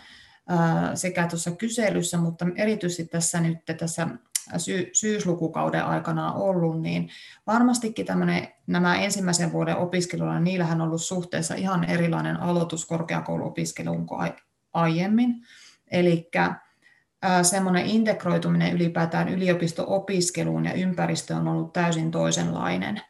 sekä 0.95 1.27
tuossa 1.27 1.51
kyselyssä, 1.51 2.19
mutta 2.19 2.47
erityisesti 2.57 3.05
tässä 3.07 3.41
nyt 3.41 3.59
tässä 3.79 4.09
sy- 4.57 4.91
syyslukukauden 4.93 5.85
aikana 5.85 6.33
ollut, 6.33 6.81
niin 6.81 7.09
varmastikin 7.47 8.07
nämä 8.67 8.97
ensimmäisen 8.97 9.53
vuoden 9.53 9.77
opiskelijoilla, 9.77 10.41
niillähän 10.41 10.81
on 10.81 10.89
ollut 10.89 11.03
suhteessa 11.03 11.55
ihan 11.55 11.85
erilainen 11.85 12.41
aloitus 12.41 12.85
korkeakouluopiskeluun 12.85 14.07
kuin 14.07 14.33
aiemmin. 14.73 15.35
Eli 15.91 16.31
semmoinen 17.43 17.87
integroituminen 17.87 18.73
ylipäätään 18.73 19.29
yliopisto-opiskeluun 19.29 20.65
ja 20.65 20.73
ympäristöön 20.73 21.41
on 21.41 21.49
ollut 21.49 21.73
täysin 21.73 22.11
toisenlainen. 22.11 23.01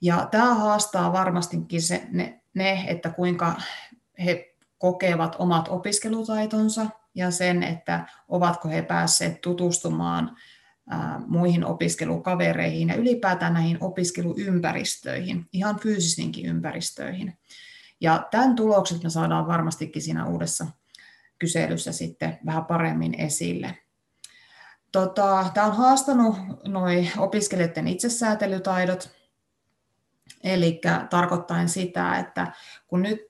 Ja 0.00 0.28
tämä 0.30 0.54
haastaa 0.54 1.12
varmastikin 1.12 1.82
se, 1.82 2.06
ne, 2.10 2.40
ne, 2.54 2.84
että 2.86 3.10
kuinka 3.10 3.56
he 4.24 4.54
kokevat 4.78 5.36
omat 5.38 5.68
opiskelutaitonsa 5.68 6.86
ja 7.18 7.30
sen, 7.30 7.62
että 7.62 8.06
ovatko 8.28 8.68
he 8.68 8.82
päässeet 8.82 9.40
tutustumaan 9.40 10.36
muihin 11.26 11.64
opiskelukavereihin 11.64 12.88
ja 12.88 12.94
ylipäätään 12.94 13.54
näihin 13.54 13.78
opiskeluympäristöihin, 13.80 15.46
ihan 15.52 15.80
fyysisinkin 15.80 16.46
ympäristöihin. 16.46 17.38
Ja 18.00 18.26
tämän 18.30 18.56
tulokset 18.56 19.02
me 19.02 19.10
saadaan 19.10 19.46
varmastikin 19.46 20.02
siinä 20.02 20.26
uudessa 20.26 20.66
kyselyssä 21.38 21.92
sitten 21.92 22.38
vähän 22.46 22.64
paremmin 22.64 23.20
esille. 23.20 23.78
Tota, 24.92 25.50
tämä 25.54 25.66
on 25.66 25.76
haastanut 25.76 26.36
noi 26.64 27.08
opiskelijoiden 27.18 27.88
itsesäätelytaidot, 27.88 29.18
Eli 30.44 30.80
tarkoittaen 31.10 31.68
sitä, 31.68 32.18
että 32.18 32.52
kun 32.86 33.02
nyt 33.02 33.20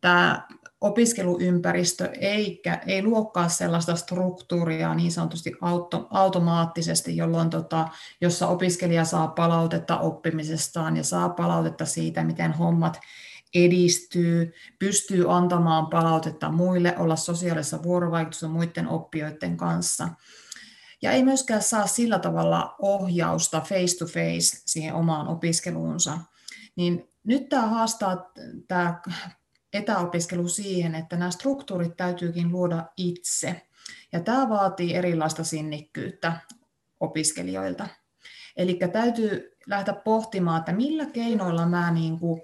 tämä 0.00 0.46
opiskeluympäristö 0.80 2.10
eikä, 2.20 2.80
ei 2.86 3.02
luokkaa 3.02 3.48
sellaista 3.48 3.96
struktuuria 3.96 4.94
niin 4.94 5.12
sanotusti 5.12 5.52
auto, 5.60 6.06
automaattisesti, 6.10 7.16
jolloin 7.16 7.50
tota, 7.50 7.88
jossa 8.20 8.48
opiskelija 8.48 9.04
saa 9.04 9.28
palautetta 9.28 9.98
oppimisestaan 9.98 10.96
ja 10.96 11.04
saa 11.04 11.28
palautetta 11.28 11.84
siitä, 11.84 12.24
miten 12.24 12.52
hommat 12.52 13.00
edistyy, 13.54 14.52
pystyy 14.78 15.36
antamaan 15.36 15.86
palautetta 15.86 16.50
muille, 16.50 16.98
olla 16.98 17.16
sosiaalisessa 17.16 17.82
vuorovaikutuksessa 17.82 18.48
muiden 18.48 18.88
oppijoiden 18.88 19.56
kanssa. 19.56 20.08
Ja 21.02 21.12
ei 21.12 21.24
myöskään 21.24 21.62
saa 21.62 21.86
sillä 21.86 22.18
tavalla 22.18 22.74
ohjausta 22.78 23.60
face 23.60 23.98
to 23.98 24.06
face 24.06 24.62
siihen 24.66 24.94
omaan 24.94 25.28
opiskeluunsa 25.28 26.18
niin 26.78 27.08
nyt 27.24 27.48
tämä 27.48 27.66
haastaa 27.66 28.30
tämä 28.68 29.00
etäopiskelu 29.72 30.48
siihen, 30.48 30.94
että 30.94 31.16
nämä 31.16 31.30
struktuurit 31.30 31.96
täytyykin 31.96 32.52
luoda 32.52 32.84
itse. 32.96 33.62
Ja 34.12 34.20
tämä 34.20 34.48
vaatii 34.48 34.94
erilaista 34.94 35.44
sinnikkyyttä 35.44 36.32
opiskelijoilta. 37.00 37.88
Eli 38.56 38.78
täytyy 38.92 39.56
lähteä 39.66 39.94
pohtimaan, 39.94 40.58
että 40.58 40.72
millä 40.72 41.06
keinoilla 41.06 41.66
mä 41.66 41.90
niin 41.90 42.18
kuin 42.18 42.42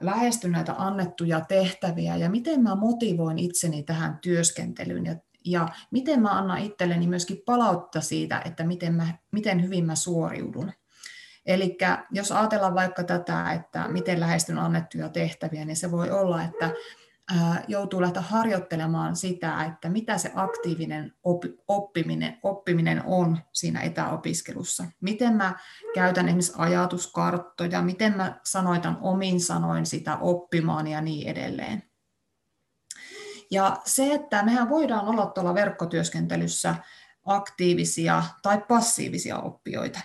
lähestyn 0.00 0.52
näitä 0.52 0.74
annettuja 0.78 1.40
tehtäviä 1.40 2.16
ja 2.16 2.30
miten 2.30 2.62
mä 2.62 2.74
motivoin 2.74 3.38
itseni 3.38 3.82
tähän 3.82 4.18
työskentelyyn 4.22 5.06
ja, 5.06 5.16
ja 5.44 5.68
miten 5.90 6.22
mä 6.22 6.38
annan 6.38 6.58
itselleni 6.58 7.06
myöskin 7.06 7.42
palautta 7.46 8.00
siitä, 8.00 8.42
että 8.44 8.64
miten, 8.64 8.94
mä, 8.94 9.14
miten 9.32 9.62
hyvin 9.62 9.86
mä 9.86 9.94
suoriudun. 9.94 10.72
Eli 11.48 11.78
jos 12.10 12.32
ajatellaan 12.32 12.74
vaikka 12.74 13.04
tätä, 13.04 13.52
että 13.52 13.88
miten 13.88 14.20
lähestyn 14.20 14.58
annettuja 14.58 15.08
tehtäviä, 15.08 15.64
niin 15.64 15.76
se 15.76 15.90
voi 15.90 16.10
olla, 16.10 16.42
että 16.42 16.70
joutuu 17.68 18.00
lähteä 18.00 18.22
harjoittelemaan 18.22 19.16
sitä, 19.16 19.64
että 19.64 19.88
mitä 19.88 20.18
se 20.18 20.32
aktiivinen 20.34 21.14
oppiminen, 21.68 22.38
oppiminen 22.42 23.02
on 23.06 23.38
siinä 23.52 23.80
etäopiskelussa. 23.80 24.84
Miten 25.00 25.34
mä 25.34 25.54
käytän 25.94 26.26
esimerkiksi 26.26 26.52
ajatuskarttoja, 26.56 27.82
miten 27.82 28.16
mä 28.16 28.40
sanoitan 28.44 28.98
omin 29.00 29.40
sanoin 29.40 29.86
sitä 29.86 30.16
oppimaan 30.16 30.86
ja 30.86 31.00
niin 31.00 31.28
edelleen. 31.28 31.82
Ja 33.50 33.76
se, 33.84 34.14
että 34.14 34.42
mehän 34.42 34.68
voidaan 34.68 35.08
olla 35.08 35.26
tuolla 35.26 35.54
verkkotyöskentelyssä 35.54 36.74
aktiivisia 37.24 38.22
tai 38.42 38.64
passiivisia 38.68 39.38
oppijoita. 39.38 40.00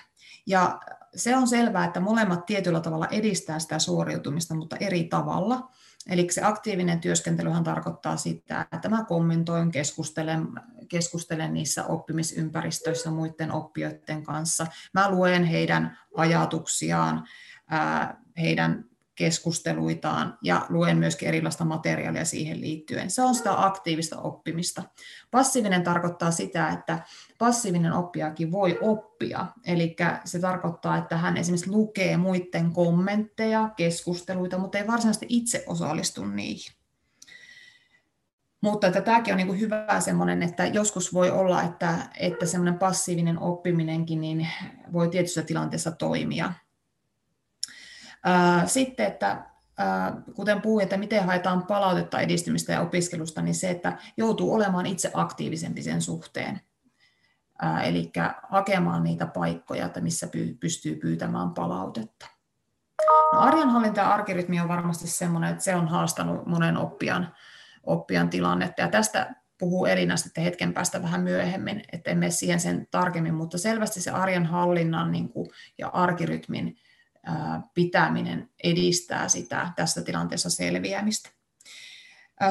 Ja 0.47 0.79
se 1.15 1.35
on 1.35 1.47
selvää, 1.47 1.85
että 1.85 1.99
molemmat 1.99 2.45
tietyllä 2.45 2.79
tavalla 2.79 3.07
edistää 3.07 3.59
sitä 3.59 3.79
suoriutumista, 3.79 4.55
mutta 4.55 4.75
eri 4.79 5.03
tavalla. 5.03 5.69
Eli 6.09 6.27
se 6.31 6.41
aktiivinen 6.43 6.99
työskentelyhän 6.99 7.63
tarkoittaa 7.63 8.17
sitä, 8.17 8.67
että 8.73 8.89
mä 8.89 9.05
kommentoin, 9.05 9.71
keskustelen, 9.71 10.47
keskustelen 10.89 11.53
niissä 11.53 11.85
oppimisympäristöissä 11.85 13.11
muiden 13.11 13.51
oppijoiden 13.51 14.23
kanssa. 14.23 14.67
Mä 14.93 15.09
luen 15.11 15.43
heidän 15.43 15.97
ajatuksiaan, 16.17 17.27
heidän 18.37 18.85
keskusteluitaan 19.15 20.37
ja 20.41 20.65
luen 20.69 20.97
myöskin 20.97 21.27
erilaista 21.27 21.65
materiaalia 21.65 22.25
siihen 22.25 22.61
liittyen. 22.61 23.11
Se 23.11 23.21
on 23.21 23.35
sitä 23.35 23.65
aktiivista 23.65 24.21
oppimista. 24.21 24.83
Passiivinen 25.31 25.83
tarkoittaa 25.83 26.31
sitä, 26.31 26.69
että 26.69 26.99
passiivinen 27.37 27.93
oppijakin 27.93 28.51
voi 28.51 28.79
oppia. 28.81 29.45
Eli 29.65 29.95
se 30.25 30.39
tarkoittaa, 30.39 30.97
että 30.97 31.17
hän 31.17 31.37
esimerkiksi 31.37 31.71
lukee 31.71 32.17
muiden 32.17 32.71
kommentteja, 32.73 33.69
keskusteluita, 33.77 34.57
mutta 34.57 34.77
ei 34.77 34.87
varsinaisesti 34.87 35.25
itse 35.29 35.63
osallistu 35.67 36.25
niihin. 36.25 36.73
Mutta 38.61 38.87
että 38.87 39.01
tämäkin 39.01 39.33
on 39.33 39.37
niin 39.37 39.47
kuin 39.47 39.59
hyvä 39.59 39.99
semmoinen, 39.99 40.43
että 40.43 40.65
joskus 40.65 41.13
voi 41.13 41.31
olla, 41.31 41.63
että, 41.63 41.97
että 42.19 42.45
semmoinen 42.45 42.79
passiivinen 42.79 43.39
oppiminenkin 43.39 44.21
niin 44.21 44.47
voi 44.93 45.09
tietyssä 45.09 45.41
tilanteessa 45.41 45.91
toimia. 45.91 46.53
Sitten, 48.65 49.05
että 49.05 49.45
kuten 50.35 50.61
puhuin, 50.61 50.83
että 50.83 50.97
miten 50.97 51.25
haetaan 51.25 51.63
palautetta 51.63 52.19
edistymistä 52.19 52.73
ja 52.73 52.81
opiskelusta, 52.81 53.41
niin 53.41 53.55
se, 53.55 53.69
että 53.69 53.97
joutuu 54.17 54.53
olemaan 54.53 54.85
itse 54.85 55.11
aktiivisempi 55.13 55.83
sen 55.83 56.01
suhteen. 56.01 56.61
Eli 57.83 58.11
hakemaan 58.49 59.03
niitä 59.03 59.25
paikkoja, 59.25 59.85
että 59.85 60.01
missä 60.01 60.27
pystyy 60.59 60.95
pyytämään 60.95 61.49
palautetta. 61.51 62.25
No, 63.33 63.39
arjenhallinta 63.39 63.99
ja 63.99 64.13
arkirytmi 64.13 64.59
on 64.59 64.67
varmasti 64.67 65.07
sellainen, 65.07 65.51
että 65.51 65.63
se 65.63 65.75
on 65.75 65.87
haastanut 65.87 66.45
monen 66.45 66.77
oppijan, 66.77 67.35
oppijan 67.83 68.29
tilannetta. 68.29 68.81
Ja 68.81 68.87
tästä 68.87 69.35
puhuu 69.59 69.85
Elina 69.85 70.17
sitten 70.17 70.43
hetken 70.43 70.73
päästä 70.73 71.01
vähän 71.01 71.21
myöhemmin, 71.21 71.83
että 71.91 72.11
emme 72.11 72.29
siihen 72.29 72.59
sen 72.59 72.87
tarkemmin, 72.91 73.33
mutta 73.33 73.57
selvästi 73.57 74.01
se 74.01 74.11
arjen 74.11 74.45
hallinnan 74.45 75.11
niin 75.11 75.29
kuin, 75.29 75.49
ja 75.77 75.87
arkirytmin 75.87 76.77
pitäminen 77.73 78.49
edistää 78.63 79.27
sitä 79.27 79.71
tässä 79.75 80.01
tilanteessa 80.01 80.49
selviämistä. 80.49 81.29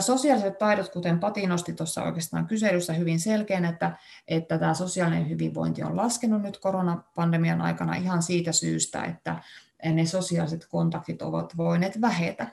Sosiaaliset 0.01 0.59
taidot, 0.59 0.89
kuten 0.89 1.21
Pati 1.21 1.47
nosti 1.47 1.73
tuossa 1.73 2.03
oikeastaan 2.03 2.47
kyselyssä 2.47 2.93
hyvin 2.93 3.21
selkeän, 3.21 3.65
että, 3.65 3.97
että 4.29 4.59
tämä 4.59 4.75
sosiaalinen 4.75 5.29
hyvinvointi 5.29 5.83
on 5.83 5.97
laskenut 5.97 6.43
nyt 6.43 6.59
koronapandemian 6.59 7.61
aikana 7.61 7.95
ihan 7.95 8.23
siitä 8.23 8.53
syystä, 8.53 9.05
että 9.05 9.43
ne 9.85 10.07
sosiaaliset 10.07 10.67
kontaktit 10.71 11.23
ovat 11.23 11.57
voineet 11.57 12.01
vähetä. 12.01 12.47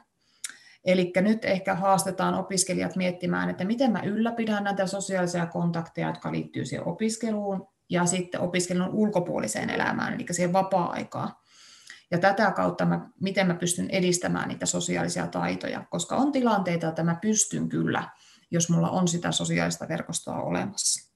Eli 0.85 1.11
nyt 1.21 1.45
ehkä 1.45 1.75
haastetaan 1.75 2.33
opiskelijat 2.33 2.95
miettimään, 2.95 3.49
että 3.49 3.65
miten 3.65 3.91
mä 3.91 4.01
ylläpidän 4.01 4.63
näitä 4.63 4.87
sosiaalisia 4.87 5.45
kontakteja, 5.45 6.07
jotka 6.07 6.31
liittyy 6.31 6.65
siihen 6.65 6.87
opiskeluun 6.87 7.67
ja 7.89 8.05
sitten 8.05 8.41
opiskelun 8.41 8.89
ulkopuoliseen 8.89 9.69
elämään, 9.69 10.13
eli 10.13 10.25
siihen 10.31 10.53
vapaa-aikaan. 10.53 11.38
Ja 12.11 12.17
tätä 12.17 12.51
kautta 12.51 12.85
mä, 12.85 13.09
miten 13.21 13.47
mä 13.47 13.53
pystyn 13.53 13.89
edistämään 13.89 14.47
niitä 14.47 14.65
sosiaalisia 14.65 15.27
taitoja, 15.27 15.85
koska 15.89 16.15
on 16.15 16.31
tilanteita, 16.31 16.87
että 16.87 17.03
mä 17.03 17.15
pystyn 17.21 17.69
kyllä, 17.69 18.09
jos 18.51 18.69
mulla 18.69 18.89
on 18.89 19.07
sitä 19.07 19.31
sosiaalista 19.31 19.87
verkostoa 19.87 20.41
olemassa. 20.41 21.09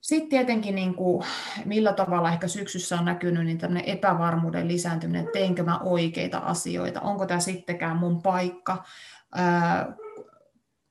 Sitten 0.00 0.30
tietenkin, 0.30 0.74
niin 0.74 0.94
kuin, 0.94 1.26
millä 1.64 1.92
tavalla 1.92 2.32
ehkä 2.32 2.48
syksyssä 2.48 2.98
on 2.98 3.04
näkynyt, 3.04 3.44
niin 3.44 3.58
tämmöinen 3.58 3.88
epävarmuuden 3.88 4.68
lisääntyminen, 4.68 5.20
että 5.20 5.38
teenkö 5.38 5.62
mä 5.62 5.78
oikeita 5.78 6.38
asioita, 6.38 7.00
onko 7.00 7.26
tämä 7.26 7.40
sittenkään 7.40 7.96
mun 7.96 8.22
paikka, 8.22 8.84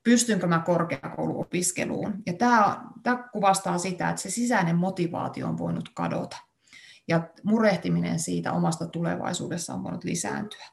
pystynkö 0.02 0.46
mä 0.46 0.58
korkeakouluopiskeluun. 0.58 2.14
Ja 2.26 2.32
tämä, 2.32 2.84
tämä 3.02 3.28
kuvastaa 3.32 3.78
sitä, 3.78 4.08
että 4.08 4.22
se 4.22 4.30
sisäinen 4.30 4.76
motivaatio 4.76 5.48
on 5.48 5.58
voinut 5.58 5.88
kadota 5.94 6.36
ja 7.12 7.28
murehtiminen 7.42 8.18
siitä 8.18 8.52
omasta 8.52 8.86
tulevaisuudessa 8.86 9.74
on 9.74 9.84
voinut 9.84 10.04
lisääntyä. 10.04 10.66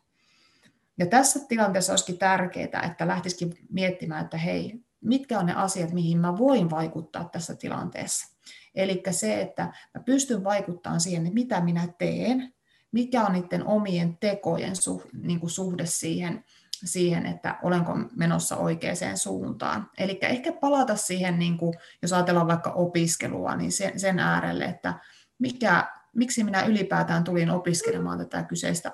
Ja 0.98 1.06
tässä 1.06 1.40
tilanteessa 1.48 1.94
olisikin 1.94 2.18
tärkeää, 2.18 2.82
että 2.86 3.08
lähtisikin 3.08 3.54
miettimään, 3.70 4.26
että 4.26 4.38
hei, 4.38 4.80
mitkä 5.02 5.40
on 5.40 5.46
ne 5.46 5.54
asiat, 5.54 5.92
mihin 5.92 6.18
mä 6.18 6.38
voin 6.38 6.70
vaikuttaa 6.70 7.30
tässä 7.32 7.56
tilanteessa. 7.56 8.38
Eli 8.76 9.04
se, 9.12 9.42
että 9.42 9.64
mä 9.64 10.04
pystyn 10.06 10.44
vaikuttamaan 10.44 11.02
siihen, 11.02 11.22
että 11.22 11.34
mitä 11.34 11.62
minä 11.62 11.88
teen, 11.98 12.54
mikä 12.92 13.24
on 13.24 13.34
niiden 13.34 13.68
omien 13.68 14.18
tekojen 14.18 14.74
niin 15.14 15.40
kuin 15.40 15.50
suhde 15.50 15.86
siihen, 15.86 16.44
siihen, 16.86 17.26
että 17.26 17.60
olenko 17.64 17.96
menossa 18.16 18.58
oikeaan 18.58 19.18
suuntaan. 19.18 19.90
Eli 19.98 20.20
ehkä 20.22 20.52
palata 20.52 20.96
siihen, 20.96 21.40
niin 21.40 21.58
kuin, 21.58 21.74
jos 22.02 22.14
ajatellaan 22.14 22.48
vaikka 22.48 22.72
opiskelua, 22.72 23.56
niin 23.56 23.72
sen, 23.72 24.00
sen 24.00 24.20
äärelle, 24.20 24.66
että 24.66 24.94
mikä, 25.40 25.99
miksi 26.16 26.44
minä 26.44 26.64
ylipäätään 26.64 27.24
tulin 27.24 27.50
opiskelemaan 27.50 28.18
tätä 28.18 28.44
kyseistä 28.44 28.92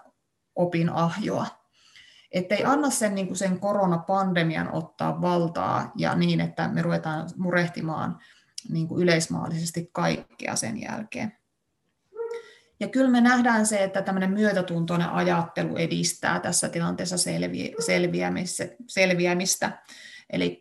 opinahjoa. 0.56 1.48
Että 2.32 2.56
ei 2.56 2.66
anna 2.66 2.90
sen, 2.90 3.16
niin 3.16 3.28
kuin 3.28 3.38
sen 3.38 3.60
koronapandemian 3.60 4.72
ottaa 4.74 5.22
valtaa 5.22 5.92
ja 5.98 6.16
niin, 6.16 6.42
että 6.42 6.68
me 6.68 6.82
ruvetaan 6.82 7.30
murehtimaan 7.38 8.20
niin 8.70 8.88
kuin 8.88 9.04
yleismaallisesti 9.04 9.90
kaikkea 9.92 10.56
sen 10.56 10.82
jälkeen. 10.82 11.38
Ja 12.80 12.88
kyllä 12.88 13.10
me 13.10 13.22
nähdään 13.22 13.66
se, 13.66 13.84
että 13.84 14.02
tämmöinen 14.02 14.32
myötätuntoinen 14.32 15.10
ajattelu 15.10 15.76
edistää 15.76 16.40
tässä 16.40 16.70
tilanteessa 16.70 17.16
selviämistä. 18.88 19.84
Eli 20.30 20.60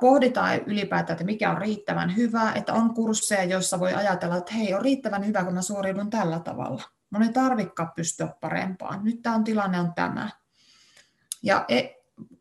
pohditaan 0.00 0.60
ylipäätään, 0.66 1.14
että 1.14 1.24
mikä 1.24 1.50
on 1.50 1.58
riittävän 1.58 2.16
hyvä, 2.16 2.52
että 2.52 2.72
on 2.72 2.94
kursseja, 2.94 3.44
joissa 3.44 3.80
voi 3.80 3.94
ajatella, 3.94 4.36
että 4.36 4.54
hei, 4.54 4.74
on 4.74 4.82
riittävän 4.82 5.26
hyvä, 5.26 5.44
kun 5.44 5.54
mä 5.54 5.62
suoriudun 5.62 6.10
tällä 6.10 6.38
tavalla. 6.38 6.82
Mun 7.10 7.22
ei 7.22 7.32
tarvikaan 7.32 7.92
pystyä 7.96 8.28
parempaan. 8.40 9.04
Nyt 9.04 9.22
tämä 9.22 9.34
on 9.34 9.44
tilanne 9.44 9.80
on 9.80 9.94
tämä. 9.94 10.28
Ja 11.42 11.64
e, 11.68 11.82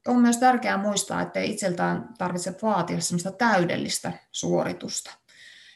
on 0.08 0.20
myös 0.20 0.38
tärkeää 0.38 0.78
muistaa, 0.78 1.22
että 1.22 1.40
ei 1.40 1.52
itseltään 1.52 2.10
tarvitse 2.18 2.56
vaatia 2.62 3.02
sellaista 3.02 3.32
täydellistä 3.32 4.14
suoritusta. 4.32 5.12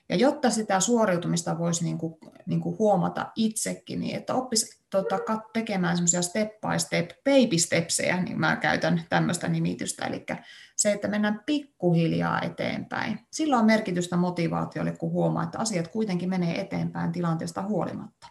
Ja 0.10 0.16
jotta 0.16 0.50
sitä 0.50 0.80
suoriutumista 0.80 1.58
voisi 1.58 1.84
niin 1.84 1.98
kuin, 1.98 2.16
niin 2.46 2.62
kuin 2.62 2.78
huomata 2.80 3.32
itsekin, 3.36 4.00
niin 4.00 4.16
että 4.16 4.34
oppisi 4.34 4.84
tota, 4.90 5.20
tekemään 5.54 5.98
semmoisia 5.98 6.22
step 6.22 6.50
by 6.62 6.80
step, 6.80 7.10
baby 7.10 7.58
stepsejä, 7.58 8.22
niin 8.22 8.40
mä 8.40 8.56
käytän 8.56 9.04
tämmöistä 9.10 9.48
nimitystä, 9.48 10.06
eli 10.06 10.26
se, 10.76 10.92
että 10.92 11.08
mennään 11.08 11.42
pikkuhiljaa 11.46 12.42
eteenpäin. 12.42 13.20
Sillä 13.32 13.58
on 13.58 13.66
merkitystä 13.66 14.18
motivaatiolle, 14.18 14.92
kun 14.92 15.12
huomaa, 15.12 15.44
että 15.44 15.60
asiat 15.60 15.88
kuitenkin 15.88 16.30
menee 16.30 16.60
eteenpäin 16.60 17.12
tilanteesta 17.12 17.62
huolimatta. 17.62 18.28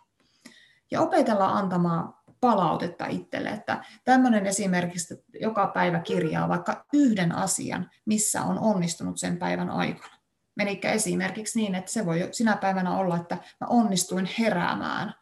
Ja 0.90 1.00
opetellaan 1.00 1.56
antamaan 1.56 2.14
palautetta 2.40 3.06
itselle, 3.06 3.48
että 3.48 3.84
tämmöinen 4.04 4.46
esimerkiksi 4.46 5.24
joka 5.40 5.66
päivä 5.66 6.00
kirjaa 6.00 6.48
vaikka 6.48 6.86
yhden 6.92 7.32
asian, 7.32 7.90
missä 8.04 8.42
on 8.42 8.58
onnistunut 8.58 9.18
sen 9.18 9.36
päivän 9.36 9.70
aikana. 9.70 10.15
Menikö 10.56 10.88
esimerkiksi 10.88 11.60
niin, 11.60 11.74
että 11.74 11.90
se 11.90 12.06
voi 12.06 12.28
sinä 12.32 12.56
päivänä 12.56 12.96
olla, 12.96 13.16
että 13.16 13.38
mä 13.60 13.66
onnistuin 13.66 14.28
heräämään 14.38 15.14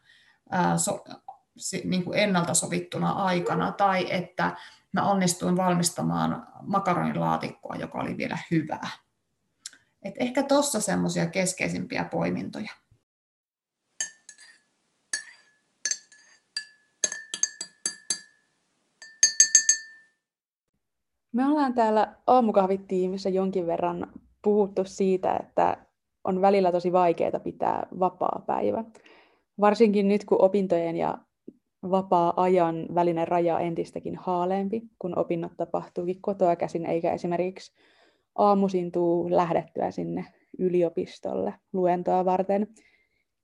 ää, 0.49 0.77
so, 0.77 1.03
niin 1.83 2.03
kuin 2.03 2.19
ennalta 2.19 2.53
sovittuna 2.53 3.11
aikana, 3.11 3.71
tai 3.71 4.13
että 4.13 4.57
mä 4.91 5.09
onnistuin 5.09 5.57
valmistamaan 5.57 6.47
makaronilaatikkoa, 6.61 7.75
joka 7.75 7.99
oli 7.99 8.17
vielä 8.17 8.37
hyvää. 8.51 8.89
Et 10.03 10.13
ehkä 10.19 10.43
tuossa 10.43 10.81
semmoisia 10.81 11.25
keskeisimpiä 11.25 12.03
poimintoja. 12.03 12.71
Me 21.31 21.45
ollaan 21.45 21.73
täällä 21.73 22.15
aamukahvitiimissä 22.27 23.29
jonkin 23.29 23.67
verran 23.67 24.07
puhuttu 24.45 24.81
siitä, 24.85 25.35
että 25.35 25.77
on 26.23 26.41
välillä 26.41 26.71
tosi 26.71 26.91
vaikeaa 26.91 27.39
pitää 27.43 27.87
vapaa-päivä. 27.99 28.83
Varsinkin 29.59 30.07
nyt, 30.07 30.25
kun 30.25 30.41
opintojen 30.41 30.95
ja 30.95 31.17
vapaa-ajan 31.91 32.85
välinen 32.95 33.27
raja 33.27 33.59
entistäkin 33.59 34.15
haaleempi, 34.15 34.81
kun 34.99 35.17
opinnot 35.17 35.51
tapahtuukin 35.57 36.21
kotoa 36.21 36.55
käsin, 36.55 36.85
eikä 36.85 37.13
esimerkiksi 37.13 37.73
aamuisin 38.35 38.91
tuu 38.91 39.31
lähdettyä 39.31 39.91
sinne 39.91 40.25
yliopistolle 40.59 41.53
luentoa 41.73 42.25
varten, 42.25 42.67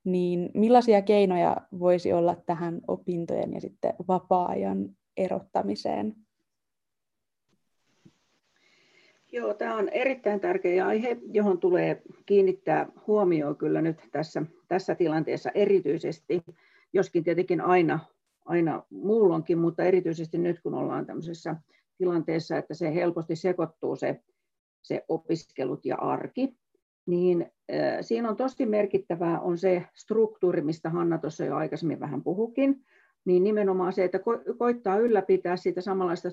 niin 0.03 0.49
millaisia 0.53 1.01
keinoja 1.01 1.57
voisi 1.79 2.13
olla 2.13 2.35
tähän 2.45 2.81
opintojen 2.87 3.53
ja 3.53 3.61
sitten 3.61 3.93
vapaa-ajan 4.07 4.89
erottamiseen? 5.17 6.15
Joo, 9.31 9.53
tämä 9.53 9.75
on 9.75 9.89
erittäin 9.89 10.39
tärkeä 10.39 10.87
aihe, 10.87 11.17
johon 11.31 11.59
tulee 11.59 12.01
kiinnittää 12.25 12.87
huomioon 13.07 13.57
kyllä 13.57 13.81
nyt 13.81 13.97
tässä, 14.11 14.43
tässä 14.67 14.95
tilanteessa 14.95 15.49
erityisesti, 15.55 16.41
joskin 16.93 17.23
tietenkin 17.23 17.61
aina, 17.61 17.99
aina 18.45 18.83
muulloinkin, 18.89 19.57
mutta 19.57 19.83
erityisesti 19.83 20.37
nyt 20.37 20.61
kun 20.61 20.73
ollaan 20.73 21.05
tämmöisessä 21.05 21.55
tilanteessa, 21.97 22.57
että 22.57 22.73
se 22.73 22.93
helposti 22.93 23.35
sekoittuu 23.35 23.95
se, 23.95 24.21
se 24.81 25.05
opiskelut 25.07 25.85
ja 25.85 25.95
arki, 25.95 26.57
niin 27.05 27.51
siinä 28.01 28.29
on 28.29 28.37
tosi 28.37 28.65
merkittävää 28.65 29.39
on 29.39 29.57
se 29.57 29.85
struktuuri, 29.93 30.61
mistä 30.61 30.89
Hanna 30.89 31.17
tuossa 31.17 31.45
jo 31.45 31.55
aikaisemmin 31.55 31.99
vähän 31.99 32.23
puhukin, 32.23 32.85
niin 33.25 33.43
nimenomaan 33.43 33.93
se, 33.93 34.03
että 34.03 34.17
ko- 34.17 34.57
koittaa 34.57 34.97
ylläpitää 34.97 35.57
sitä 35.57 35.81
samanlaista 35.81 36.29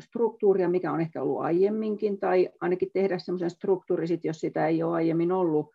struktuuria, 0.00 0.68
mikä 0.68 0.92
on 0.92 1.00
ehkä 1.00 1.22
ollut 1.22 1.40
aiemminkin, 1.40 2.18
tai 2.18 2.48
ainakin 2.60 2.90
tehdä 2.92 3.18
semmoisen 3.18 3.50
struktuuri, 3.50 4.06
jos 4.24 4.40
sitä 4.40 4.66
ei 4.66 4.82
ole 4.82 4.94
aiemmin 4.94 5.32
ollut, 5.32 5.70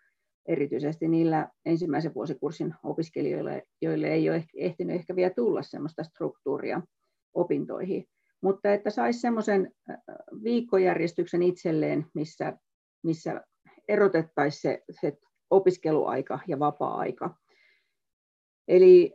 erityisesti 0.48 1.08
niillä 1.08 1.50
ensimmäisen 1.66 2.14
vuosikurssin 2.14 2.74
opiskelijoilla, 2.84 3.52
joille 3.82 4.08
ei 4.08 4.30
ole 4.30 4.44
ehtinyt 4.56 4.96
ehkä 4.96 5.16
vielä 5.16 5.34
tulla 5.36 5.62
semmoista 5.62 6.04
struktuuria 6.04 6.82
opintoihin. 7.34 8.06
Mutta 8.42 8.74
että 8.74 8.90
saisi 8.90 9.20
semmoisen 9.20 9.72
viikkojärjestyksen 10.44 11.44
itselleen, 11.44 12.06
missä, 12.14 12.58
missä 13.04 13.42
erotettaisiin 13.88 14.62
se, 14.62 14.84
se 15.02 15.18
opiskeluaika 15.50 16.40
ja 16.48 16.60
vapaa-aika. 16.60 17.36
Eli 18.68 19.14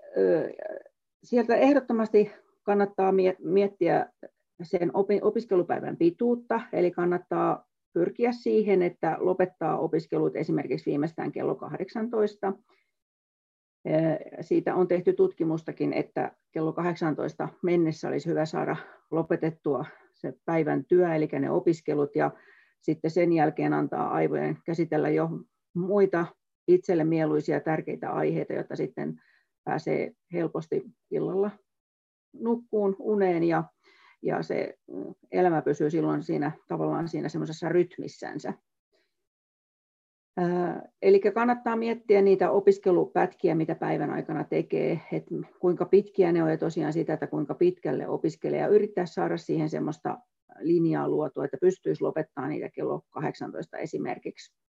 sieltä 1.26 1.56
ehdottomasti 1.56 2.30
kannattaa 2.62 3.12
miettiä 3.38 4.06
sen 4.62 4.90
opiskelupäivän 5.22 5.96
pituutta, 5.96 6.60
eli 6.72 6.90
kannattaa 6.90 7.66
pyrkiä 7.92 8.32
siihen, 8.32 8.82
että 8.82 9.16
lopettaa 9.20 9.78
opiskelut 9.78 10.36
esimerkiksi 10.36 10.90
viimeistään 10.90 11.32
kello 11.32 11.54
18. 11.54 12.52
Siitä 14.40 14.74
on 14.74 14.88
tehty 14.88 15.12
tutkimustakin, 15.12 15.92
että 15.92 16.32
kello 16.52 16.72
18 16.72 17.48
mennessä 17.62 18.08
olisi 18.08 18.28
hyvä 18.30 18.46
saada 18.46 18.76
lopetettua 19.10 19.84
se 20.12 20.34
päivän 20.44 20.84
työ, 20.84 21.14
eli 21.14 21.28
ne 21.32 21.50
opiskelut, 21.50 22.16
ja 22.16 22.30
sitten 22.80 23.10
sen 23.10 23.32
jälkeen 23.32 23.72
antaa 23.72 24.10
aivojen 24.10 24.58
käsitellä 24.64 25.08
jo 25.08 25.30
muita 25.74 26.26
itselle 26.68 27.04
mieluisia 27.04 27.60
tärkeitä 27.60 28.10
aiheita, 28.10 28.52
jotta 28.52 28.76
sitten 28.76 29.20
pääsee 29.66 30.12
helposti 30.32 30.84
illalla 31.10 31.50
nukkuun 32.32 32.96
uneen 32.98 33.44
ja, 33.44 33.64
ja 34.22 34.42
se 34.42 34.74
elämä 35.32 35.62
pysyy 35.62 35.90
silloin 35.90 36.22
siinä 36.22 36.52
tavallaan 36.68 37.08
siinä 37.08 37.28
semmoisessa 37.28 37.68
rytmissänsä. 37.68 38.52
Eli 41.02 41.20
kannattaa 41.20 41.76
miettiä 41.76 42.22
niitä 42.22 42.50
opiskelupätkiä, 42.50 43.54
mitä 43.54 43.74
päivän 43.74 44.10
aikana 44.10 44.44
tekee, 44.44 45.00
että 45.12 45.34
kuinka 45.60 45.84
pitkiä 45.84 46.32
ne 46.32 46.42
on 46.42 46.50
ja 46.50 46.58
tosiaan 46.58 46.92
sitä, 46.92 47.14
että 47.14 47.26
kuinka 47.26 47.54
pitkälle 47.54 48.08
opiskelee 48.08 48.58
ja 48.58 48.68
yrittää 48.68 49.06
saada 49.06 49.36
siihen 49.36 49.70
semmoista 49.70 50.18
linjaa 50.58 51.08
luotua, 51.08 51.44
että 51.44 51.56
pystyisi 51.60 52.02
lopettamaan 52.02 52.50
niitä 52.50 52.68
kello 52.68 53.02
18 53.10 53.78
esimerkiksi. 53.78 54.65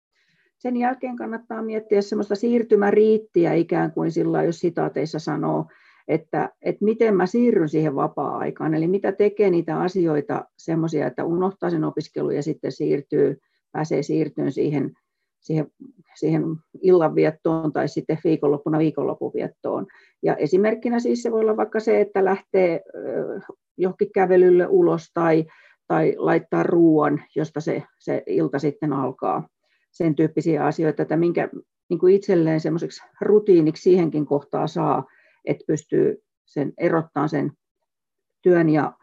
Sen 0.57 0.77
jälkeen 0.77 1.15
kannattaa 1.15 1.61
miettiä 1.61 2.01
semmoista 2.01 2.35
siirtymäriittiä 2.35 3.53
ikään 3.53 3.91
kuin 3.91 4.11
sillä, 4.11 4.43
jos 4.43 4.59
sitaateissa 4.59 5.19
sanoo, 5.19 5.65
että, 6.07 6.49
että 6.61 6.85
miten 6.85 7.15
mä 7.15 7.25
siirryn 7.25 7.69
siihen 7.69 7.95
vapaa-aikaan, 7.95 8.73
eli 8.73 8.87
mitä 8.87 9.11
tekee 9.11 9.49
niitä 9.49 9.79
asioita 9.79 10.45
semmoisia, 10.57 11.07
että 11.07 11.23
unohtaa 11.23 11.69
sen 11.69 11.83
opiskelun 11.83 12.35
ja 12.35 12.43
sitten 12.43 12.71
siirtyy, 12.71 13.37
pääsee 13.71 14.03
siirtyyn 14.03 14.51
siihen 14.51 14.91
siihen, 15.47 15.67
siihen 16.15 16.43
illanviettoon 16.81 17.73
tai 17.73 17.87
sitten 17.87 18.17
viikonloppuna 18.23 18.79
viikonloppuviettoon. 18.79 19.87
Ja 20.23 20.35
esimerkkinä 20.35 20.99
siis 20.99 21.23
se 21.23 21.31
voi 21.31 21.39
olla 21.41 21.57
vaikka 21.57 21.79
se, 21.79 22.01
että 22.01 22.25
lähtee 22.25 22.81
johonkin 23.77 24.11
kävelylle 24.13 24.67
ulos 24.67 25.11
tai, 25.13 25.45
tai 25.87 26.15
laittaa 26.17 26.63
ruoan, 26.63 27.23
josta 27.35 27.61
se, 27.61 27.83
se 27.99 28.23
ilta 28.27 28.59
sitten 28.59 28.93
alkaa. 28.93 29.47
Sen 29.97 30.15
tyyppisiä 30.15 30.65
asioita, 30.65 31.01
että 31.01 31.17
minkä 31.17 31.49
niin 31.89 31.99
kuin 31.99 32.15
itselleen 32.15 32.59
semmoiseksi 32.59 33.01
rutiiniksi 33.21 33.83
siihenkin 33.83 34.25
kohtaa 34.25 34.67
saa, 34.67 35.03
että 35.45 35.63
pystyy 35.67 36.23
sen 36.45 36.73
erottaa 36.77 37.27
sen 37.27 37.51
työn 38.41 38.69
ja 38.69 38.93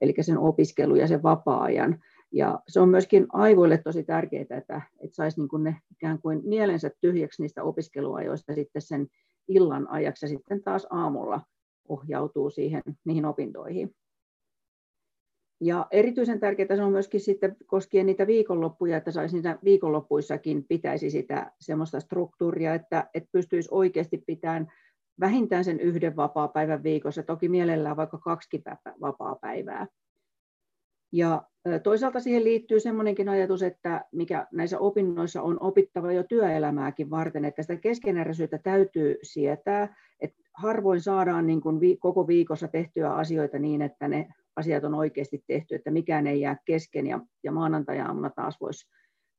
eli 0.00 0.14
sen 0.20 0.38
opiskelu 0.38 0.94
ja 0.94 1.08
sen 1.08 1.22
vapaa-ajan. 1.22 2.00
Ja 2.32 2.60
se 2.68 2.80
on 2.80 2.88
myöskin 2.88 3.26
aivoille 3.32 3.78
tosi 3.78 4.04
tärkeää, 4.04 4.42
että, 4.42 4.82
että 5.00 5.14
saisi 5.14 5.40
niin 5.40 5.64
ne 5.64 5.76
ikään 5.92 6.18
kuin 6.18 6.40
mielensä 6.44 6.90
tyhjäksi 7.00 7.42
niistä 7.42 7.62
opiskeluajoista 7.62 8.54
sitten 8.54 8.82
sen 8.82 9.06
illan 9.48 9.90
ajaksi 9.90 10.24
ja 10.24 10.28
sitten 10.28 10.62
taas 10.62 10.86
aamulla 10.90 11.40
ohjautuu 11.88 12.50
siihen, 12.50 12.82
niihin 13.04 13.24
opintoihin. 13.24 13.94
Ja 15.60 15.86
erityisen 15.90 16.40
tärkeää 16.40 16.76
se 16.76 16.82
on 16.82 16.92
myöskin 16.92 17.20
sitten 17.20 17.56
koskien 17.66 18.06
niitä 18.06 18.26
viikonloppuja, 18.26 18.96
että 18.96 19.10
saisi 19.10 19.36
niitä 19.36 19.58
viikonloppuissakin 19.64 20.64
pitäisi 20.68 21.10
sitä 21.10 21.52
semmoista 21.60 22.00
struktuuria, 22.00 22.74
että, 22.74 23.10
että 23.14 23.28
pystyisi 23.32 23.68
oikeasti 23.72 24.18
pitämään 24.26 24.72
vähintään 25.20 25.64
sen 25.64 25.80
yhden 25.80 26.16
vapaa-päivän 26.16 26.82
viikossa, 26.82 27.22
toki 27.22 27.48
mielellään 27.48 27.96
vaikka 27.96 28.18
kaksi 28.18 28.62
vapaa-päivää. 29.00 29.86
Ja 31.12 31.42
toisaalta 31.82 32.20
siihen 32.20 32.44
liittyy 32.44 32.80
semmoinenkin 32.80 33.28
ajatus, 33.28 33.62
että 33.62 34.04
mikä 34.12 34.46
näissä 34.52 34.78
opinnoissa 34.78 35.42
on 35.42 35.62
opittava 35.62 36.12
jo 36.12 36.22
työelämääkin 36.22 37.10
varten, 37.10 37.44
että 37.44 37.62
sitä 37.62 37.76
keskeneräisyyttä 37.76 38.58
täytyy 38.58 39.16
sietää, 39.22 39.96
että 40.20 40.42
harvoin 40.54 41.00
saadaan 41.00 41.46
niin 41.46 41.60
kuin 41.60 41.98
koko 41.98 42.26
viikossa 42.26 42.68
tehtyä 42.68 43.14
asioita 43.14 43.58
niin, 43.58 43.82
että 43.82 44.08
ne 44.08 44.28
asiat 44.56 44.84
on 44.84 44.94
oikeasti 44.94 45.44
tehty, 45.46 45.74
että 45.74 45.90
mikään 45.90 46.26
ei 46.26 46.40
jää 46.40 46.56
kesken 46.64 47.06
ja, 47.06 47.20
ja 47.42 47.52
maanantajaamuna 47.52 48.30
taas 48.30 48.60
voisi 48.60 48.86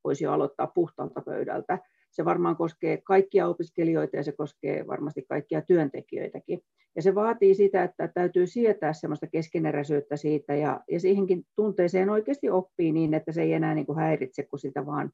voisi 0.06 0.24
jo 0.24 0.32
aloittaa 0.32 0.68
puhtaalta 0.68 1.22
pöydältä. 1.22 1.80
Se 2.12 2.26
varmaan 2.26 2.56
koskee 2.56 3.02
kaikkia 3.04 3.48
opiskelijoita 3.48 4.18
ja 4.18 4.24
se 4.24 4.32
koskee 4.32 4.88
varmasti 4.88 5.26
kaikkia 5.30 5.62
työntekijöitäkin. 5.62 6.62
Ja 6.96 7.02
se 7.02 7.16
vaatii 7.16 7.56
sitä, 7.56 7.84
että 7.84 8.08
täytyy 8.08 8.48
sietää 8.48 8.94
semmoista 8.94 9.28
keskeneräisyyttä 9.28 10.18
siitä 10.18 10.56
ja, 10.56 10.82
ja 10.92 11.00
siihenkin 11.00 11.44
tunteeseen 11.56 12.10
oikeasti 12.10 12.50
oppii 12.50 12.92
niin, 12.92 13.14
että 13.14 13.32
se 13.32 13.42
ei 13.42 13.54
enää 13.54 13.76
niin 13.76 13.86
kuin 13.86 14.00
häiritse, 14.00 14.44
kun 14.44 14.60
sitä 14.60 14.86
vaan 14.86 15.12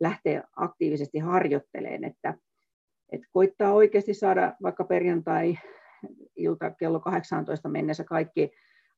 lähtee 0.00 0.42
aktiivisesti 0.56 1.18
harjoitteleen, 1.18 2.04
että, 2.04 2.34
että 3.12 3.26
koittaa 3.32 3.72
oikeasti 3.72 4.14
saada 4.14 4.56
vaikka 4.62 4.84
perjantai 4.84 5.58
ilta 6.36 6.70
kello 6.70 7.00
18 7.00 7.68
mennessä 7.68 8.04
kaikki 8.04 8.50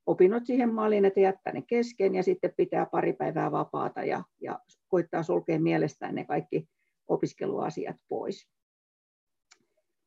opinnot 0.05 0.45
siihen 0.45 0.73
maaliin, 0.73 1.05
että 1.05 1.19
jättää 1.19 1.53
ne 1.53 1.63
kesken 1.67 2.15
ja 2.15 2.23
sitten 2.23 2.53
pitää 2.57 2.85
pari 2.85 3.13
päivää 3.13 3.51
vapaata 3.51 4.03
ja, 4.03 4.23
ja 4.41 4.59
koittaa 4.87 5.23
sulkea 5.23 5.59
mielestään 5.59 6.15
ne 6.15 6.25
kaikki 6.25 6.67
opiskeluasiat 7.07 7.95
pois 8.09 8.47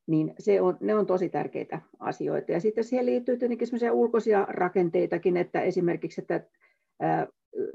niin 0.07 0.35
se 0.39 0.61
on, 0.61 0.77
ne 0.81 0.95
on 0.95 1.07
tosi 1.07 1.29
tärkeitä 1.29 1.81
asioita. 1.99 2.53
Ja 2.53 2.61
sitten 2.61 2.85
siihen 2.85 3.07
liittyy 3.07 3.37
tietenkin 3.37 3.67
sellaisia 3.67 3.93
ulkoisia 3.93 4.47
rakenteitakin, 4.51 5.37
että 5.37 5.61
esimerkiksi, 5.61 6.21
että 6.21 6.47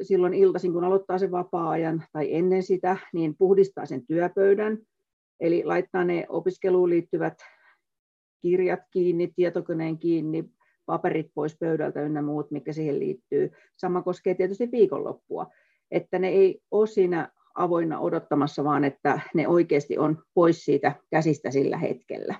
silloin 0.01 0.33
iltaisin, 0.33 0.73
kun 0.73 0.83
aloittaa 0.83 1.17
sen 1.17 1.31
vapaa-ajan 1.31 2.03
tai 2.11 2.35
ennen 2.35 2.63
sitä, 2.63 2.97
niin 3.13 3.35
puhdistaa 3.37 3.85
sen 3.85 4.05
työpöydän, 4.05 4.77
eli 5.39 5.63
laittaa 5.65 6.03
ne 6.03 6.25
opiskeluun 6.29 6.89
liittyvät 6.89 7.37
kirjat 8.41 8.79
kiinni, 8.91 9.33
tietokoneen 9.35 9.97
kiinni, 9.97 10.45
paperit 10.89 11.31
pois 11.33 11.57
pöydältä 11.59 12.01
ynnä 12.01 12.21
muut, 12.21 12.51
mikä 12.51 12.73
siihen 12.73 12.99
liittyy. 12.99 13.51
Sama 13.77 14.01
koskee 14.01 14.33
tietysti 14.35 14.71
viikonloppua, 14.71 15.47
että 15.91 16.19
ne 16.19 16.27
ei 16.27 16.61
ole 16.71 16.87
siinä 16.87 17.31
avoinna 17.55 17.99
odottamassa, 17.99 18.63
vaan 18.63 18.83
että 18.83 19.19
ne 19.33 19.47
oikeasti 19.47 19.97
on 19.97 20.23
pois 20.33 20.65
siitä 20.65 20.95
käsistä 21.09 21.51
sillä 21.51 21.77
hetkellä. 21.77 22.35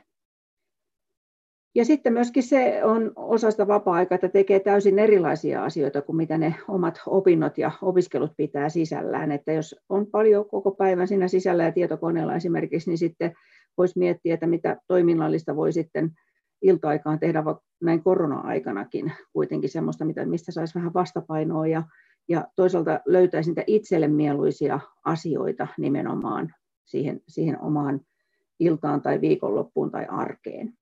Ja 1.76 1.86
sitten 1.86 2.14
myöskin 2.14 2.44
se 2.44 2.84
on 2.84 3.12
osa 3.16 3.52
sitä 3.52 3.68
vapaa-aikaa, 3.68 4.16
että 4.16 4.30
tekee 4.30 4.60
täysin 4.60 5.00
erilaisia 5.00 5.64
asioita 5.64 6.02
kuin 6.02 6.16
mitä 6.16 6.38
ne 6.38 6.56
omat 6.68 7.02
opinnot 7.08 7.58
ja 7.58 7.72
opiskelut 7.82 8.32
pitää 8.38 8.70
sisällään. 8.70 9.32
Että 9.32 9.52
jos 9.52 9.76
on 9.90 10.08
paljon 10.08 10.50
koko 10.50 10.72
päivän 10.72 11.08
siinä 11.08 11.28
sisällä 11.28 11.64
ja 11.64 11.72
tietokoneella 11.72 12.36
esimerkiksi, 12.36 12.90
niin 12.90 12.98
sitten 12.98 13.34
voisi 13.78 14.00
miettiä, 14.00 14.34
että 14.34 14.48
mitä 14.48 14.78
toiminnallista 14.88 15.56
voi 15.56 15.74
sitten 15.74 16.12
ilta-aikaan 16.62 17.19
tehdä 17.19 17.43
näin 17.82 18.04
korona-aikanakin 18.04 19.12
kuitenkin 19.34 19.69
semmoista, 19.69 20.06
mistä 20.06 20.52
saisi 20.52 20.76
vähän 20.76 20.93
vastapainoa 20.93 21.67
ja 21.67 21.84
ja 22.30 22.48
toisaalta 22.56 23.00
löytäisi 23.06 23.50
niitä 23.50 23.63
itselle 23.67 24.08
mieluisia 24.08 24.80
asioita 25.06 25.67
nimenomaan 25.78 26.54
siihen, 26.86 27.22
siihen 27.28 27.62
omaan 27.62 28.02
iltaan 28.60 29.02
tai 29.02 29.22
viikonloppuun 29.22 29.91
tai 29.91 30.06
arkeen. 30.10 30.74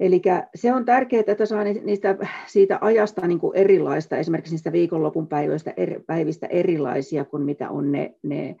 Eli 0.00 0.22
se 0.54 0.72
on 0.72 0.84
tärkeää, 0.84 1.24
että 1.26 1.46
saa 1.46 1.64
niistä, 1.64 2.16
siitä 2.46 2.78
ajasta 2.80 3.26
niin 3.26 3.38
kuin 3.38 3.56
erilaista, 3.56 4.16
esimerkiksi 4.16 4.52
niistä 4.52 4.72
viikonlopun 4.72 5.28
päivistä, 5.28 5.74
päivistä 6.06 6.46
erilaisia 6.46 7.24
kuin 7.24 7.42
mitä 7.42 7.70
on 7.70 7.92
ne, 7.92 8.14
ne 8.22 8.56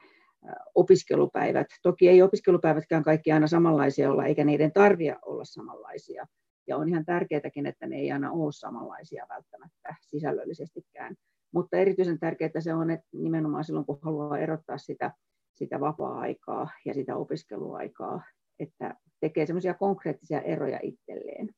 opiskelupäivät. 0.74 1.66
Toki 1.82 2.08
ei 2.08 2.22
opiskelupäivätkään 2.22 3.02
kaikki 3.02 3.32
aina 3.32 3.46
samanlaisia 3.46 4.10
olla, 4.10 4.26
eikä 4.26 4.44
niiden 4.44 4.72
tarvitse 4.72 5.16
olla 5.22 5.44
samanlaisia. 5.44 6.26
Ja 6.66 6.76
on 6.76 6.88
ihan 6.88 7.04
tärkeääkin, 7.04 7.66
että 7.66 7.86
ne 7.86 7.96
ei 7.96 8.12
aina 8.12 8.32
ole 8.32 8.52
samanlaisia 8.52 9.26
välttämättä 9.28 9.94
sisällöllisestikään. 10.00 11.14
Mutta 11.54 11.76
erityisen 11.76 12.18
tärkeää 12.18 12.60
se 12.60 12.74
on, 12.74 12.90
että 12.90 13.06
nimenomaan 13.12 13.64
silloin, 13.64 13.86
kun 13.86 13.98
haluaa 14.02 14.38
erottaa 14.38 14.78
sitä, 14.78 15.12
sitä 15.54 15.80
vapaa-aikaa 15.80 16.70
ja 16.84 16.94
sitä 16.94 17.16
opiskeluaikaa, 17.16 18.22
että 18.60 18.94
tekee 19.20 19.46
semmoisia 19.46 19.74
konkreettisia 19.74 20.40
eroja 20.40 20.78
itselleen. 20.82 21.50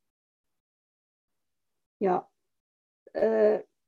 Ja 2.00 2.28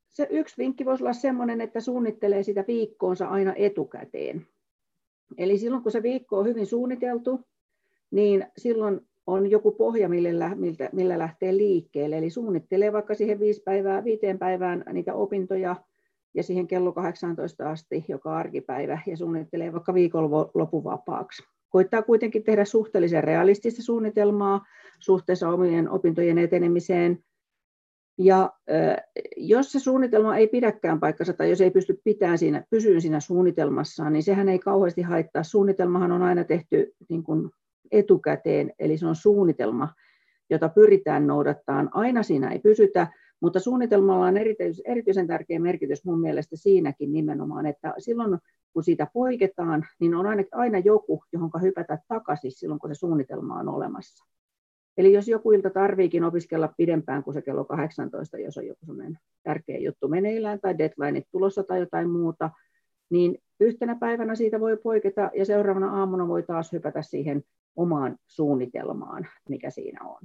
se 0.09 0.27
yksi 0.29 0.57
vinkki 0.57 0.85
voisi 0.85 1.03
olla 1.03 1.13
sellainen, 1.13 1.61
että 1.61 1.81
suunnittelee 1.81 2.43
sitä 2.43 2.63
viikkoonsa 2.67 3.27
aina 3.27 3.53
etukäteen. 3.55 4.47
Eli 5.37 5.57
silloin, 5.57 5.83
kun 5.83 5.91
se 5.91 6.03
viikko 6.03 6.39
on 6.39 6.45
hyvin 6.45 6.65
suunniteltu, 6.65 7.39
niin 8.11 8.45
silloin 8.57 9.01
on 9.27 9.51
joku 9.51 9.71
pohja, 9.71 10.09
millä, 10.09 11.19
lähtee 11.19 11.57
liikkeelle. 11.57 12.17
Eli 12.17 12.29
suunnittelee 12.29 12.93
vaikka 12.93 13.15
siihen 13.15 13.39
viisi 13.39 13.61
päivää, 13.65 14.03
viiteen 14.03 14.39
päivään 14.39 14.83
niitä 14.93 15.13
opintoja 15.13 15.75
ja 16.33 16.43
siihen 16.43 16.67
kello 16.67 16.91
18 16.91 17.69
asti 17.69 18.05
joka 18.07 18.37
arkipäivä 18.37 18.99
ja 19.07 19.17
suunnittelee 19.17 19.73
vaikka 19.73 19.93
viikonlopun 19.93 20.83
vapaaksi. 20.83 21.43
Koittaa 21.69 22.01
kuitenkin 22.01 22.43
tehdä 22.43 22.65
suhteellisen 22.65 23.23
realistista 23.23 23.83
suunnitelmaa 23.83 24.65
suhteessa 24.99 25.49
omien 25.49 25.89
opintojen 25.89 26.37
etenemiseen. 26.37 27.19
Ja 28.17 28.53
jos 29.37 29.71
se 29.71 29.79
suunnitelma 29.79 30.37
ei 30.37 30.47
pidäkään 30.47 30.99
paikkansa 30.99 31.33
tai 31.33 31.49
jos 31.49 31.61
ei 31.61 31.71
pysty 31.71 32.01
pitämään 32.03 32.37
siinä, 32.37 32.63
pysyyn 32.69 33.01
siinä 33.01 33.19
suunnitelmassaan, 33.19 34.13
niin 34.13 34.23
sehän 34.23 34.49
ei 34.49 34.59
kauheasti 34.59 35.01
haittaa. 35.01 35.43
Suunnitelmahan 35.43 36.11
on 36.11 36.21
aina 36.21 36.43
tehty 36.43 36.93
niin 37.09 37.23
kuin 37.23 37.49
etukäteen, 37.91 38.73
eli 38.79 38.97
se 38.97 39.07
on 39.07 39.15
suunnitelma, 39.15 39.93
jota 40.49 40.69
pyritään 40.69 41.27
noudattamaan. 41.27 41.89
Aina 41.93 42.23
siinä 42.23 42.51
ei 42.51 42.59
pysytä, 42.59 43.07
mutta 43.41 43.59
suunnitelmalla 43.59 44.25
on 44.25 44.37
erityisen 44.85 45.27
tärkeä 45.27 45.59
merkitys 45.59 46.05
mun 46.05 46.21
mielestä 46.21 46.55
siinäkin 46.55 47.11
nimenomaan, 47.11 47.65
että 47.65 47.93
silloin 47.97 48.39
kun 48.73 48.83
siitä 48.83 49.07
poiketaan, 49.13 49.85
niin 49.99 50.15
on 50.15 50.25
aina, 50.25 50.43
aina 50.51 50.79
joku, 50.79 51.23
johon 51.33 51.51
hypätä 51.61 51.99
takaisin 52.07 52.51
silloin, 52.51 52.79
kun 52.79 52.89
se 52.89 52.99
suunnitelma 52.99 53.59
on 53.59 53.69
olemassa. 53.69 54.36
Eli 54.97 55.13
jos 55.13 55.27
joku 55.27 55.51
ilta 55.51 55.69
tarviikin 55.69 56.23
opiskella 56.23 56.73
pidempään 56.77 57.23
kuin 57.23 57.33
se 57.33 57.41
kello 57.41 57.65
18, 57.65 58.37
jos 58.37 58.57
on 58.57 58.67
joku 58.67 58.85
sellainen 58.85 59.19
tärkeä 59.43 59.77
juttu 59.77 60.07
meneillään 60.07 60.59
tai 60.59 60.77
deadline 60.77 61.21
tulossa 61.31 61.63
tai 61.63 61.79
jotain 61.79 62.09
muuta, 62.09 62.49
niin 63.09 63.37
yhtenä 63.59 63.95
päivänä 63.95 64.35
siitä 64.35 64.59
voi 64.59 64.77
poiketa 64.77 65.31
ja 65.33 65.45
seuraavana 65.45 65.99
aamuna 65.99 66.27
voi 66.27 66.43
taas 66.43 66.71
hypätä 66.71 67.01
siihen 67.01 67.43
omaan 67.75 68.17
suunnitelmaan, 68.27 69.27
mikä 69.49 69.69
siinä 69.69 69.99
on. 70.05 70.21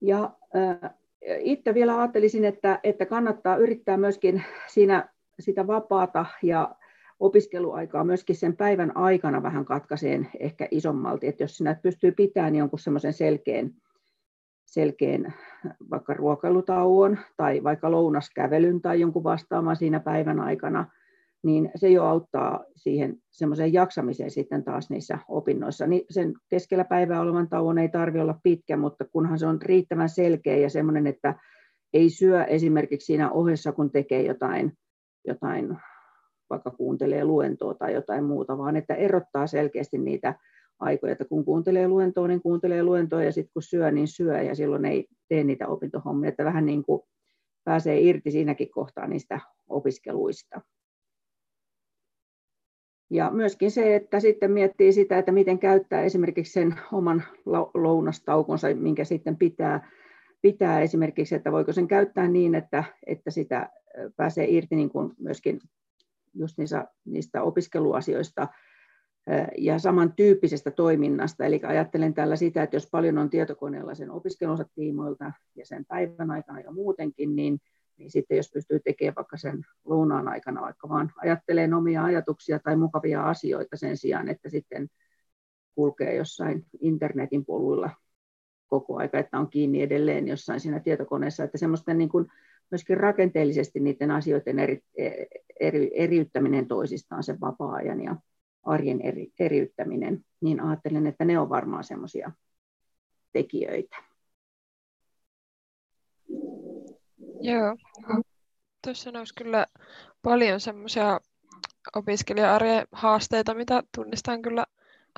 Ja 0.00 0.30
äh, 0.56 0.90
itse 1.38 1.74
vielä 1.74 1.98
ajattelisin, 1.98 2.44
että, 2.44 2.80
että 2.82 3.06
kannattaa 3.06 3.56
yrittää 3.56 3.96
myöskin 3.96 4.44
siinä 4.66 5.08
sitä 5.40 5.66
vapaata 5.66 6.26
ja 6.42 6.74
opiskeluaikaa 7.20 8.04
myöskin 8.04 8.36
sen 8.36 8.56
päivän 8.56 8.96
aikana 8.96 9.42
vähän 9.42 9.64
katkaiseen 9.64 10.28
ehkä 10.40 10.68
isommalti, 10.70 11.26
että 11.26 11.44
jos 11.44 11.56
sinä 11.56 11.74
pystyy 11.82 12.12
pitämään 12.12 12.54
jonkun 12.54 12.78
semmoisen 12.78 13.12
selkeän, 13.12 13.70
selkeän 14.66 15.34
vaikka 15.90 16.14
ruokailutauon 16.14 17.18
tai 17.36 17.64
vaikka 17.64 17.90
lounaskävelyn 17.90 18.80
tai 18.80 19.00
jonkun 19.00 19.24
vastaamaan 19.24 19.76
siinä 19.76 20.00
päivän 20.00 20.40
aikana, 20.40 20.86
niin 21.42 21.70
se 21.76 21.88
jo 21.88 22.04
auttaa 22.04 22.64
siihen 22.76 23.16
semmoiseen 23.30 23.72
jaksamiseen 23.72 24.30
sitten 24.30 24.64
taas 24.64 24.90
niissä 24.90 25.18
opinnoissa. 25.28 25.86
Niin 25.86 26.02
sen 26.10 26.32
keskellä 26.48 26.84
päivää 26.84 27.20
olevan 27.20 27.48
tauon 27.48 27.78
ei 27.78 27.88
tarvitse 27.88 28.22
olla 28.22 28.40
pitkä, 28.42 28.76
mutta 28.76 29.04
kunhan 29.04 29.38
se 29.38 29.46
on 29.46 29.62
riittävän 29.62 30.08
selkeä 30.08 30.56
ja 30.56 30.70
semmoinen, 30.70 31.06
että 31.06 31.34
ei 31.92 32.10
syö 32.10 32.44
esimerkiksi 32.44 33.06
siinä 33.06 33.30
ohessa, 33.30 33.72
kun 33.72 33.90
tekee 33.90 34.22
jotain, 34.22 34.72
jotain 35.26 35.78
vaikka 36.50 36.70
kuuntelee 36.70 37.24
luentoa 37.24 37.74
tai 37.74 37.94
jotain 37.94 38.24
muuta, 38.24 38.58
vaan 38.58 38.76
että 38.76 38.94
erottaa 38.94 39.46
selkeästi 39.46 39.98
niitä 39.98 40.34
aikoja, 40.78 41.12
että 41.12 41.24
kun 41.24 41.44
kuuntelee 41.44 41.88
luentoa, 41.88 42.28
niin 42.28 42.42
kuuntelee 42.42 42.82
luentoa 42.82 43.22
ja 43.22 43.32
sitten 43.32 43.52
kun 43.52 43.62
syö, 43.62 43.90
niin 43.90 44.08
syö 44.08 44.42
ja 44.42 44.54
silloin 44.54 44.84
ei 44.84 45.08
tee 45.28 45.44
niitä 45.44 45.68
opintohommia, 45.68 46.28
että 46.28 46.44
vähän 46.44 46.66
niin 46.66 46.82
kuin 46.82 47.02
pääsee 47.64 48.00
irti 48.00 48.30
siinäkin 48.30 48.70
kohtaa 48.70 49.06
niistä 49.06 49.40
opiskeluista. 49.68 50.60
Ja 53.10 53.30
myöskin 53.30 53.70
se, 53.70 53.94
että 53.94 54.20
sitten 54.20 54.50
miettii 54.50 54.92
sitä, 54.92 55.18
että 55.18 55.32
miten 55.32 55.58
käyttää 55.58 56.02
esimerkiksi 56.02 56.52
sen 56.52 56.74
oman 56.92 57.24
lounastaukonsa, 57.74 58.74
minkä 58.74 59.04
sitten 59.04 59.36
pitää, 59.36 59.90
pitää 60.42 60.80
esimerkiksi, 60.80 61.34
että 61.34 61.52
voiko 61.52 61.72
sen 61.72 61.88
käyttää 61.88 62.28
niin, 62.28 62.54
että, 62.54 62.84
että 63.06 63.30
sitä 63.30 63.70
pääsee 64.16 64.46
irti 64.50 64.76
niin 64.76 64.90
kuin 64.90 65.12
myöskin 65.18 65.60
just 66.38 66.58
niistä, 66.58 66.88
niistä 67.04 67.42
opiskeluasioista 67.42 68.48
ja 69.58 69.78
samantyyppisestä 69.78 70.70
toiminnasta. 70.70 71.44
Eli 71.44 71.60
ajattelen 71.66 72.14
tällä 72.14 72.36
sitä, 72.36 72.62
että 72.62 72.76
jos 72.76 72.88
paljon 72.90 73.18
on 73.18 73.30
tietokoneella 73.30 73.94
sen 73.94 74.10
opiskelunsa 74.10 74.64
tiimoilta 74.74 75.32
ja 75.54 75.66
sen 75.66 75.84
päivän 75.84 76.30
aikana 76.30 76.60
ja 76.60 76.72
muutenkin, 76.72 77.36
niin, 77.36 77.58
niin 77.96 78.10
sitten 78.10 78.36
jos 78.36 78.50
pystyy 78.54 78.80
tekemään 78.80 79.14
vaikka 79.14 79.36
sen 79.36 79.62
lounaan 79.84 80.28
aikana 80.28 80.60
vaikka 80.60 80.88
vaan 80.88 81.12
ajattelee 81.16 81.74
omia 81.74 82.04
ajatuksia 82.04 82.58
tai 82.58 82.76
mukavia 82.76 83.22
asioita 83.24 83.76
sen 83.76 83.96
sijaan, 83.96 84.28
että 84.28 84.48
sitten 84.48 84.88
kulkee 85.74 86.14
jossain 86.14 86.66
internetin 86.80 87.44
poluilla 87.44 87.90
koko 88.66 88.96
aika, 88.96 89.18
että 89.18 89.38
on 89.38 89.50
kiinni 89.50 89.82
edelleen 89.82 90.28
jossain 90.28 90.60
siinä 90.60 90.80
tietokoneessa, 90.80 91.44
että 91.44 91.58
semmoista 91.58 91.94
niin 91.94 92.08
kuin 92.08 92.26
myöskin 92.70 92.96
rakenteellisesti 92.96 93.80
niiden 93.80 94.10
asioiden 94.10 94.58
eri, 94.58 94.80
eri, 95.60 95.90
eriyttäminen 95.94 96.68
toisistaan, 96.68 97.22
sen 97.22 97.40
vapaa-ajan 97.40 98.02
ja 98.02 98.16
arjen 98.62 99.00
eri, 99.00 99.32
eriyttäminen, 99.38 100.24
niin 100.40 100.60
ajattelen, 100.60 101.06
että 101.06 101.24
ne 101.24 101.38
on 101.38 101.48
varmaan 101.48 101.84
semmoisia 101.84 102.32
tekijöitä. 103.32 103.96
Joo, 107.40 107.76
tuossa 108.84 109.10
nousi 109.10 109.34
kyllä 109.34 109.66
paljon 110.22 110.60
semmoisia 110.60 111.20
opiskelija-arjen 111.96 112.86
haasteita, 112.92 113.54
mitä 113.54 113.82
tunnistan 113.96 114.42
kyllä 114.42 114.66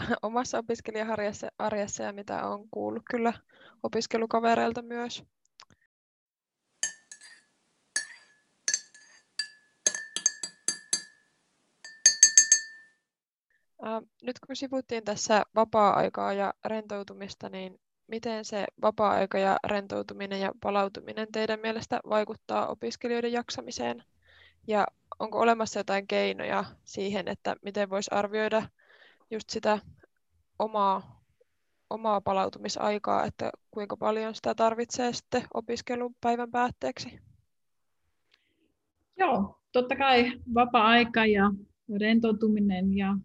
omassa 0.22 0.58
opiskelijaarjessa 0.58 2.02
ja 2.02 2.12
mitä 2.12 2.46
on 2.48 2.68
kuullut 2.70 3.02
kyllä 3.10 3.32
opiskelukavereilta 3.82 4.82
myös. 4.82 5.24
Nyt 14.22 14.38
kun 14.46 14.56
sivuttiin 14.56 15.04
tässä 15.04 15.42
vapaa-aikaa 15.54 16.32
ja 16.32 16.54
rentoutumista, 16.64 17.48
niin 17.48 17.80
miten 18.06 18.44
se 18.44 18.66
vapaa-aika 18.82 19.38
ja 19.38 19.56
rentoutuminen 19.66 20.40
ja 20.40 20.52
palautuminen 20.62 21.32
teidän 21.32 21.60
mielestä 21.60 22.00
vaikuttaa 22.08 22.66
opiskelijoiden 22.66 23.32
jaksamiseen? 23.32 24.04
Ja 24.66 24.86
onko 25.18 25.38
olemassa 25.38 25.80
jotain 25.80 26.06
keinoja 26.06 26.64
siihen, 26.84 27.28
että 27.28 27.56
miten 27.62 27.90
voisi 27.90 28.10
arvioida 28.14 28.62
just 29.30 29.50
sitä 29.50 29.78
omaa, 30.58 31.22
omaa 31.90 32.20
palautumisaikaa, 32.20 33.24
että 33.24 33.50
kuinka 33.70 33.96
paljon 33.96 34.34
sitä 34.34 34.54
tarvitsee 34.54 35.12
sitten 35.12 35.42
opiskelun 35.54 36.14
päivän 36.20 36.50
päätteeksi? 36.50 37.20
Joo, 39.16 39.60
totta 39.72 39.96
kai 39.96 40.32
vapaa-aika 40.54 41.26
ja 41.26 41.50
rentoutuminen 42.00 42.96
ja 42.96 43.16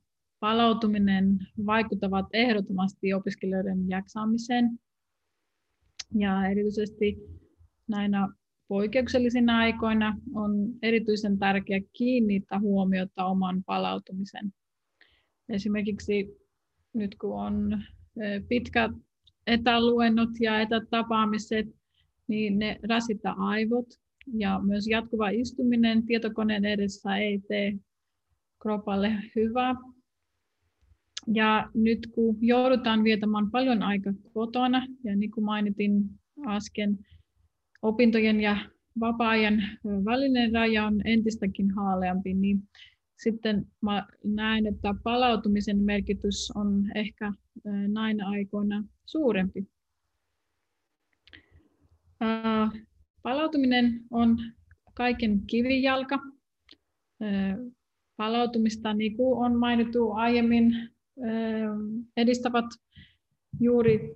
palautuminen 0.45 1.39
vaikuttavat 1.65 2.25
ehdottomasti 2.33 3.13
opiskelijoiden 3.13 3.89
jaksamiseen. 3.89 4.79
Ja 6.15 6.45
erityisesti 6.47 7.17
näinä 7.87 8.29
poikkeuksellisina 8.67 9.57
aikoina 9.57 10.17
on 10.33 10.51
erityisen 10.81 11.39
tärkeää 11.39 11.79
kiinnittää 11.93 12.59
huomiota 12.59 13.25
oman 13.25 13.63
palautumisen. 13.63 14.53
Esimerkiksi 15.49 16.37
nyt 16.93 17.15
kun 17.21 17.41
on 17.41 17.83
pitkät 18.47 18.91
etäluennot 19.47 20.29
ja 20.39 20.61
etätapaamiset, 20.61 21.67
niin 22.27 22.59
ne 22.59 22.79
rasittaa 22.89 23.35
aivot 23.37 23.87
ja 24.33 24.59
myös 24.63 24.87
jatkuva 24.87 25.29
istuminen 25.29 26.05
tietokoneen 26.05 26.65
edessä 26.65 27.17
ei 27.17 27.39
tee 27.47 27.73
kropalle 28.61 29.11
hyvää. 29.35 29.75
Ja 31.33 31.69
nyt 31.73 32.07
kun 32.07 32.37
joudutaan 32.41 33.03
vietämään 33.03 33.51
paljon 33.51 33.83
aikaa 33.83 34.13
kotona, 34.33 34.87
ja 35.03 35.15
niin 35.15 35.31
kuin 35.31 35.45
mainitin 35.45 36.09
äsken, 36.47 36.99
opintojen 37.81 38.41
ja 38.41 38.57
vapaa-ajan 38.99 39.63
välinen 39.83 40.53
raja 40.53 40.85
on 40.85 41.01
entistäkin 41.05 41.71
haaleampi, 41.71 42.33
niin 42.33 42.59
sitten 43.17 43.65
mä 43.81 44.07
näen, 44.23 44.67
että 44.67 44.95
palautumisen 45.03 45.77
merkitys 45.79 46.51
on 46.55 46.91
ehkä 46.95 47.33
näin 47.87 48.23
aikoina 48.23 48.83
suurempi. 49.05 49.67
Palautuminen 53.23 54.01
on 54.11 54.37
kaiken 54.93 55.41
kivijalka. 55.47 56.19
Palautumista, 58.17 58.93
niin 58.93 59.17
kuin 59.17 59.45
on 59.45 59.59
mainittu 59.59 60.11
aiemmin, 60.11 60.89
edistävät 62.17 62.65
juuri 63.59 64.15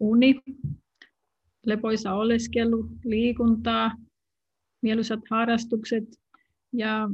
uni, 0.00 0.40
lepoisa 1.66 2.14
oleskelu, 2.14 2.88
liikuntaa, 3.04 3.96
mieluisat 4.82 5.20
harrastukset 5.30 6.04
ja 6.72 7.10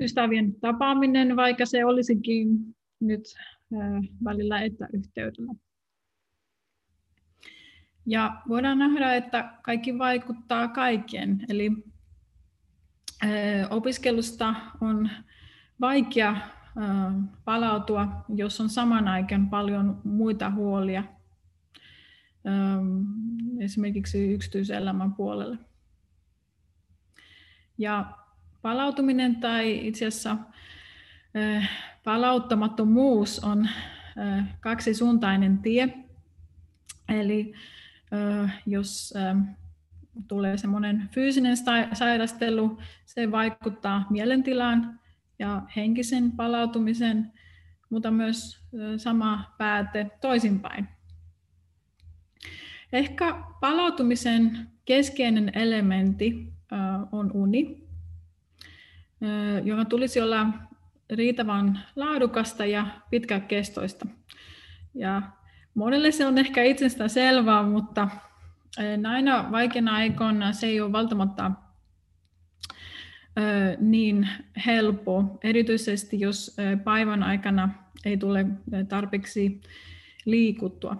ystävien 0.00 0.54
tapaaminen, 0.60 1.36
vaikka 1.36 1.66
se 1.66 1.84
olisikin 1.84 2.48
nyt 3.00 3.22
välillä 4.24 4.60
etäyhteydellä. 4.62 5.54
Ja 8.06 8.42
voidaan 8.48 8.78
nähdä, 8.78 9.14
että 9.14 9.58
kaikki 9.62 9.98
vaikuttaa 9.98 10.68
kaikkeen. 10.68 11.44
Eli 11.48 11.70
opiskelusta 13.70 14.54
on 14.80 15.10
vaikea 15.80 16.36
palautua, 17.44 18.24
jos 18.34 18.60
on 18.60 18.68
saman 18.68 19.08
aikaan 19.08 19.50
paljon 19.50 20.00
muita 20.04 20.50
huolia, 20.50 21.04
esimerkiksi 23.58 24.32
yksityiselämän 24.32 25.14
puolelle. 25.14 25.58
Ja 27.78 28.16
palautuminen 28.62 29.36
tai 29.36 29.86
itse 29.86 30.06
asiassa 30.06 30.36
palauttamattomuus 32.04 33.38
on 33.38 33.68
kaksisuuntainen 34.60 35.58
tie. 35.58 36.04
Eli 37.08 37.54
jos 38.66 39.14
tulee 40.28 40.56
semmoinen 40.56 41.08
fyysinen 41.12 41.56
sairastelu, 41.92 42.78
se 43.06 43.30
vaikuttaa 43.30 44.06
mielentilaan 44.10 44.99
ja 45.40 45.62
henkisen 45.76 46.32
palautumisen, 46.32 47.32
mutta 47.90 48.10
myös 48.10 48.60
sama 48.96 49.54
pääte 49.58 50.10
toisinpäin. 50.20 50.88
Ehkä 52.92 53.44
palautumisen 53.60 54.68
keskeinen 54.84 55.52
elementti 55.54 56.52
on 57.12 57.30
uni, 57.34 57.88
joka 59.64 59.84
tulisi 59.84 60.20
olla 60.20 60.46
riittävän 61.10 61.80
laadukasta 61.96 62.64
ja 62.66 62.86
pitkäkestoista. 63.10 64.06
Ja 64.94 65.22
monelle 65.74 66.12
se 66.12 66.26
on 66.26 66.38
ehkä 66.38 66.62
itsestään 66.62 67.10
selvää, 67.10 67.62
mutta 67.62 68.08
näinä 68.96 69.44
vaikeina 69.50 69.94
aikoina 69.94 70.52
se 70.52 70.66
ei 70.66 70.80
ole 70.80 70.92
välttämättä 70.92 71.50
niin 73.78 74.28
helppo, 74.66 75.38
erityisesti 75.44 76.20
jos 76.20 76.56
päivän 76.84 77.22
aikana 77.22 77.68
ei 78.04 78.16
tule 78.16 78.46
tarpeeksi 78.88 79.60
liikuttua. 80.24 80.96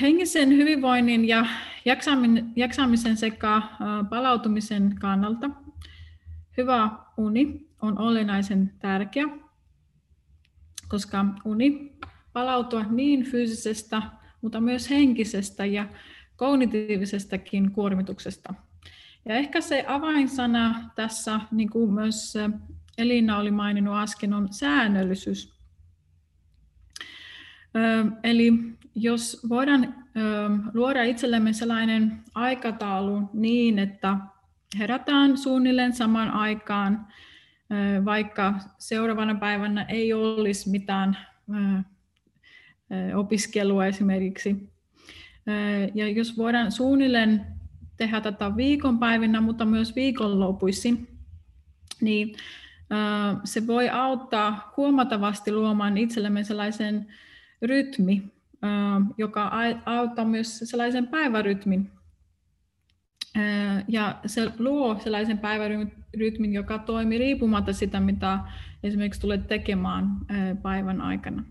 Henkisen 0.00 0.48
hyvinvoinnin 0.48 1.28
ja 1.28 1.46
jaksamisen 2.56 3.16
sekä 3.16 3.62
palautumisen 4.10 4.94
kannalta 5.00 5.50
hyvä 6.56 6.90
uni 7.16 7.68
on 7.82 7.98
olennaisen 7.98 8.72
tärkeä, 8.78 9.28
koska 10.88 11.24
uni 11.44 11.98
palautua 12.32 12.84
niin 12.90 13.24
fyysisestä, 13.24 14.02
mutta 14.42 14.60
myös 14.60 14.90
henkisestä 14.90 15.66
ja 15.66 15.88
kognitiivisestakin 16.36 17.70
kuormituksesta. 17.70 18.54
Ja 19.24 19.34
ehkä 19.34 19.60
se 19.60 19.84
avainsana 19.88 20.90
tässä, 20.94 21.40
niin 21.50 21.70
kuin 21.70 21.92
myös 21.92 22.34
Elina 22.98 23.38
oli 23.38 23.50
maininnut 23.50 23.96
äsken, 23.96 24.34
on 24.34 24.52
säännöllisyys. 24.52 25.54
Eli 28.22 28.52
jos 28.94 29.46
voidaan 29.48 29.94
luoda 30.74 31.02
itsellemme 31.02 31.52
sellainen 31.52 32.22
aikataulu 32.34 33.30
niin, 33.32 33.78
että 33.78 34.16
herätään 34.78 35.38
suunnilleen 35.38 35.92
samaan 35.92 36.30
aikaan, 36.30 37.06
vaikka 38.04 38.54
seuraavana 38.78 39.34
päivänä 39.34 39.82
ei 39.82 40.12
olisi 40.12 40.70
mitään 40.70 41.16
opiskelua 43.14 43.86
esimerkiksi. 43.86 44.72
Ja 45.94 46.08
jos 46.08 46.36
voidaan 46.38 46.72
suunnilleen 46.72 47.46
tehdä 48.00 48.20
tätä 48.20 48.56
viikonpäivinä, 48.56 49.40
mutta 49.40 49.64
myös 49.64 49.96
viikonlopuisin, 49.96 51.08
niin 52.00 52.36
se 53.44 53.66
voi 53.66 53.88
auttaa 53.88 54.72
huomattavasti 54.76 55.52
luomaan 55.52 55.98
itsellemme 55.98 56.44
sellaisen 56.44 57.06
rytmi, 57.62 58.22
joka 59.18 59.50
auttaa 59.86 60.24
myös 60.24 60.58
sellaisen 60.58 61.08
päivärytmin. 61.08 61.90
Ja 63.88 64.20
se 64.26 64.52
luo 64.58 64.98
sellaisen 64.98 65.38
päivärytmin, 65.38 66.52
joka 66.52 66.78
toimii 66.78 67.18
riippumatta 67.18 67.72
sitä, 67.72 68.00
mitä 68.00 68.38
esimerkiksi 68.82 69.20
tulet 69.20 69.46
tekemään 69.46 70.06
päivän 70.62 71.00
aikana. 71.00 71.44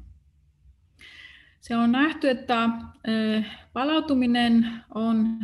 Se 1.59 1.77
on 1.77 1.91
nähty, 1.91 2.29
että 2.29 2.69
palautuminen 3.73 4.67
on 4.95 5.39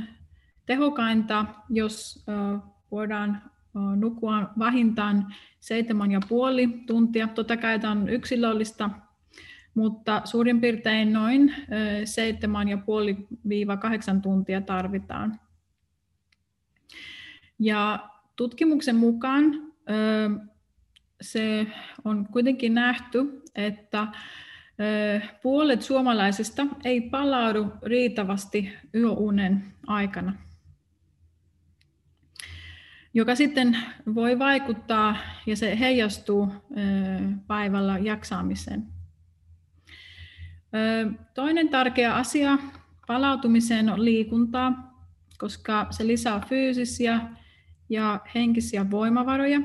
tehokainta, 0.65 1.45
jos 1.69 2.25
voidaan 2.91 3.41
nukkua 3.95 4.49
vähintään 4.59 5.35
seitsemän 5.59 6.11
ja 6.11 6.19
puoli 6.29 6.67
tuntia. 6.87 7.27
Totta 7.27 7.57
kai 7.57 7.79
tämä 7.79 7.91
on 7.91 8.09
yksilöllistä 8.09 8.89
mutta 9.75 10.21
suurin 10.25 10.61
piirtein 10.61 11.13
noin 11.13 11.55
7,5-8 14.17 14.21
tuntia 14.21 14.61
tarvitaan. 14.61 15.39
Ja 17.59 18.09
tutkimuksen 18.35 18.95
mukaan 18.95 19.73
se 21.21 21.67
on 22.05 22.27
kuitenkin 22.31 22.73
nähty, 22.73 23.41
että 23.55 24.07
puolet 25.41 25.81
suomalaisista 25.81 26.67
ei 26.83 27.01
palaudu 27.01 27.71
riittävästi 27.83 28.73
yöunen 28.93 29.73
aikana, 29.87 30.33
joka 33.15 33.35
sitten 33.35 33.77
voi 34.15 34.39
vaikuttaa 34.39 35.17
ja 35.45 35.55
se 35.55 35.79
heijastuu 35.79 36.53
päivällä 37.47 37.97
jaksamiseen. 37.97 38.87
Toinen 41.33 41.69
tärkeä 41.69 42.15
asia 42.15 42.57
palautumiseen 43.07 43.89
on 43.89 44.05
liikuntaa, 44.05 44.95
koska 45.37 45.87
se 45.89 46.07
lisää 46.07 46.41
fyysisiä 46.49 47.21
ja 47.89 48.19
henkisiä 48.35 48.91
voimavaroja 48.91 49.61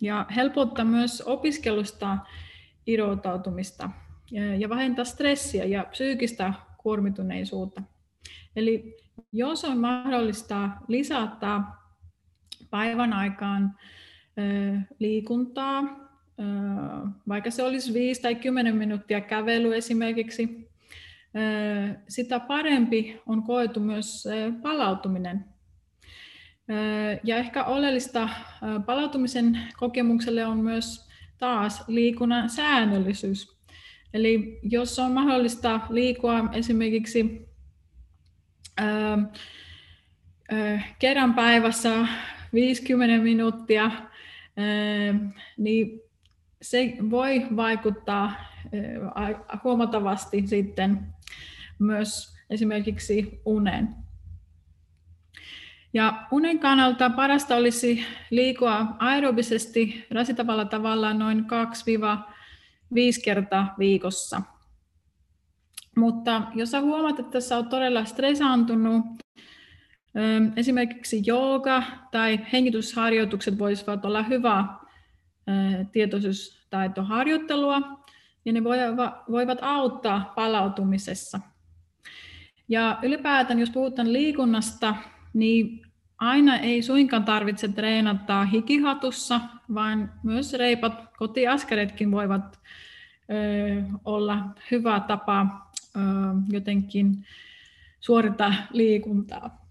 ja 0.00 0.26
helpottaa 0.36 0.84
myös 0.84 1.20
opiskelusta 1.26 2.18
irrottautumista 2.86 3.90
ja 4.58 4.68
vähentää 4.68 5.04
stressiä 5.04 5.64
ja 5.64 5.84
psyykkistä 5.84 6.54
kuormituneisuutta. 6.78 7.82
Eli 8.56 8.96
jos 9.32 9.64
on 9.64 9.78
mahdollista 9.78 10.70
lisätä 10.88 11.60
päivän 12.74 13.12
aikaan 13.12 13.78
liikuntaa, 14.98 15.82
vaikka 17.28 17.50
se 17.50 17.62
olisi 17.62 17.94
5 17.94 18.22
tai 18.22 18.34
10 18.34 18.76
minuuttia 18.76 19.20
kävely 19.20 19.76
esimerkiksi, 19.76 20.70
sitä 22.08 22.40
parempi 22.40 23.20
on 23.26 23.42
koetu 23.42 23.80
myös 23.80 24.24
palautuminen. 24.62 25.44
Ja 27.24 27.36
ehkä 27.36 27.64
oleellista 27.64 28.28
palautumisen 28.86 29.58
kokemukselle 29.76 30.46
on 30.46 30.58
myös 30.58 31.08
taas 31.38 31.84
liikunnan 31.88 32.50
säännöllisyys. 32.50 33.56
Eli 34.14 34.60
jos 34.62 34.98
on 34.98 35.12
mahdollista 35.12 35.80
liikua 35.90 36.48
esimerkiksi 36.52 37.48
kerran 40.98 41.34
päivässä 41.34 42.06
50 42.54 43.24
minuuttia, 43.24 43.90
niin 45.56 46.00
se 46.62 46.94
voi 47.10 47.46
vaikuttaa 47.56 48.32
huomattavasti 49.64 50.46
sitten 50.46 51.06
myös 51.78 52.36
esimerkiksi 52.50 53.40
unen. 53.44 53.88
Ja 55.92 56.26
unen 56.30 56.58
kannalta 56.58 57.10
parasta 57.10 57.56
olisi 57.56 58.04
liikua 58.30 58.86
aerobisesti 58.98 60.06
rasitavalla 60.10 60.64
tavalla 60.64 61.14
noin 61.14 61.40
2-5 61.40 61.44
kertaa 63.24 63.74
viikossa. 63.78 64.42
Mutta 65.96 66.42
jos 66.54 66.70
sä 66.70 66.80
huomaat, 66.80 67.18
että 67.18 67.40
sä 67.40 67.56
oot 67.56 67.68
todella 67.68 68.04
stressaantunut, 68.04 69.04
esimerkiksi 70.56 71.22
jooga 71.26 71.82
tai 72.10 72.40
hengitysharjoitukset 72.52 73.58
voisivat 73.58 74.04
olla 74.04 74.22
hyvä 74.22 74.64
tietoisuustaitoharjoittelua, 75.92 78.04
ja 78.44 78.52
ne 78.52 78.64
voivat 79.30 79.58
auttaa 79.62 80.32
palautumisessa. 80.34 81.40
Ja 82.68 82.98
ylipäätään, 83.02 83.58
jos 83.58 83.70
puhutaan 83.70 84.12
liikunnasta, 84.12 84.94
niin 85.34 85.86
aina 86.18 86.56
ei 86.56 86.82
suinkaan 86.82 87.24
tarvitse 87.24 87.68
treenata 87.68 88.44
hikihatussa, 88.44 89.40
vaan 89.74 90.12
myös 90.22 90.52
reipat 90.52 91.04
kotiaskeretkin 91.16 92.10
voivat 92.10 92.60
ö, 93.30 93.82
olla 94.04 94.38
hyvä 94.70 95.00
tapa 95.00 95.70
ö, 95.96 96.00
jotenkin 96.48 97.26
suorittaa 98.00 98.54
liikuntaa. 98.72 99.63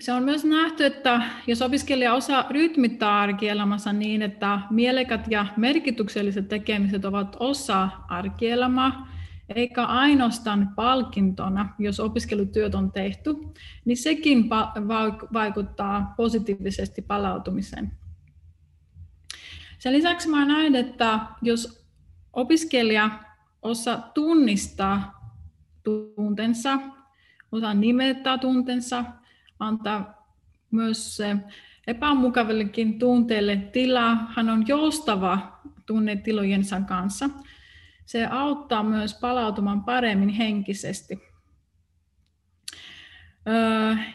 Se 0.00 0.12
on 0.12 0.22
myös 0.22 0.44
nähty, 0.44 0.84
että 0.84 1.22
jos 1.46 1.62
opiskelija 1.62 2.14
osaa 2.14 2.46
rytmittää 2.50 3.20
arkielämänsä 3.20 3.92
niin, 3.92 4.22
että 4.22 4.60
mielekät 4.70 5.20
ja 5.30 5.46
merkitykselliset 5.56 6.48
tekemiset 6.48 7.04
ovat 7.04 7.36
osa 7.40 7.88
arkielämää, 8.08 9.06
eikä 9.54 9.84
ainoastaan 9.84 10.72
palkintona, 10.76 11.74
jos 11.78 12.00
opiskelutyöt 12.00 12.74
on 12.74 12.92
tehty, 12.92 13.34
niin 13.84 13.96
sekin 13.96 14.50
vaikuttaa 15.32 16.14
positiivisesti 16.16 17.02
palautumiseen. 17.02 17.92
Sen 19.78 19.92
lisäksi 19.92 20.28
mä 20.28 20.44
näen, 20.44 20.76
että 20.76 21.20
jos 21.42 21.86
opiskelija 22.32 23.10
osaa 23.62 24.10
tunnistaa 24.14 25.20
tuntensa, 25.82 26.78
osaa 27.52 27.74
nimetä 27.74 28.38
tuntensa, 28.38 29.04
antaa 29.58 30.26
myös 30.70 31.18
epämukavillekin 31.86 32.98
tunteille 32.98 33.56
tilaa. 33.56 34.32
Hän 34.36 34.50
on 34.50 34.64
joustava 34.68 35.60
tunnetilojensa 35.86 36.80
kanssa. 36.80 37.30
se 38.06 38.26
auttaa 38.26 38.82
myös 38.82 39.14
palautumaan 39.14 39.84
paremmin 39.84 40.28
henkisesti. 40.28 41.18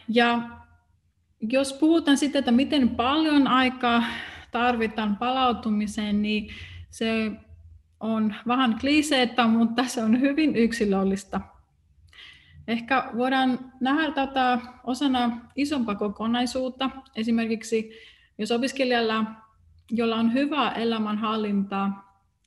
Ja 0.08 0.50
jos 1.40 1.74
puhutaan 1.74 2.18
sitten, 2.18 2.40
että 2.40 2.52
miten 2.52 2.90
paljon 2.90 3.48
aikaa 3.48 4.04
tarvitaan 4.52 5.18
palautumiseen, 5.18 6.22
niin 6.22 6.50
se 6.90 7.32
on 8.00 8.36
vähän 8.48 8.80
kliseettä, 8.80 9.48
mutta 9.48 9.84
se 9.84 10.04
on 10.04 10.20
hyvin 10.20 10.56
yksilöllistä. 10.56 11.42
Ehkä 12.68 13.10
voidaan 13.18 13.72
nähdä 13.80 14.12
tätä 14.12 14.60
osana 14.84 15.42
isompaa 15.56 15.96
kokonaisuutta. 15.96 16.90
Esimerkiksi 17.16 17.92
jos 18.38 18.52
opiskelijalla, 18.52 19.26
jolla 19.92 20.16
on 20.16 20.34
hyvä 20.34 20.72
elämänhallinta, 20.72 21.90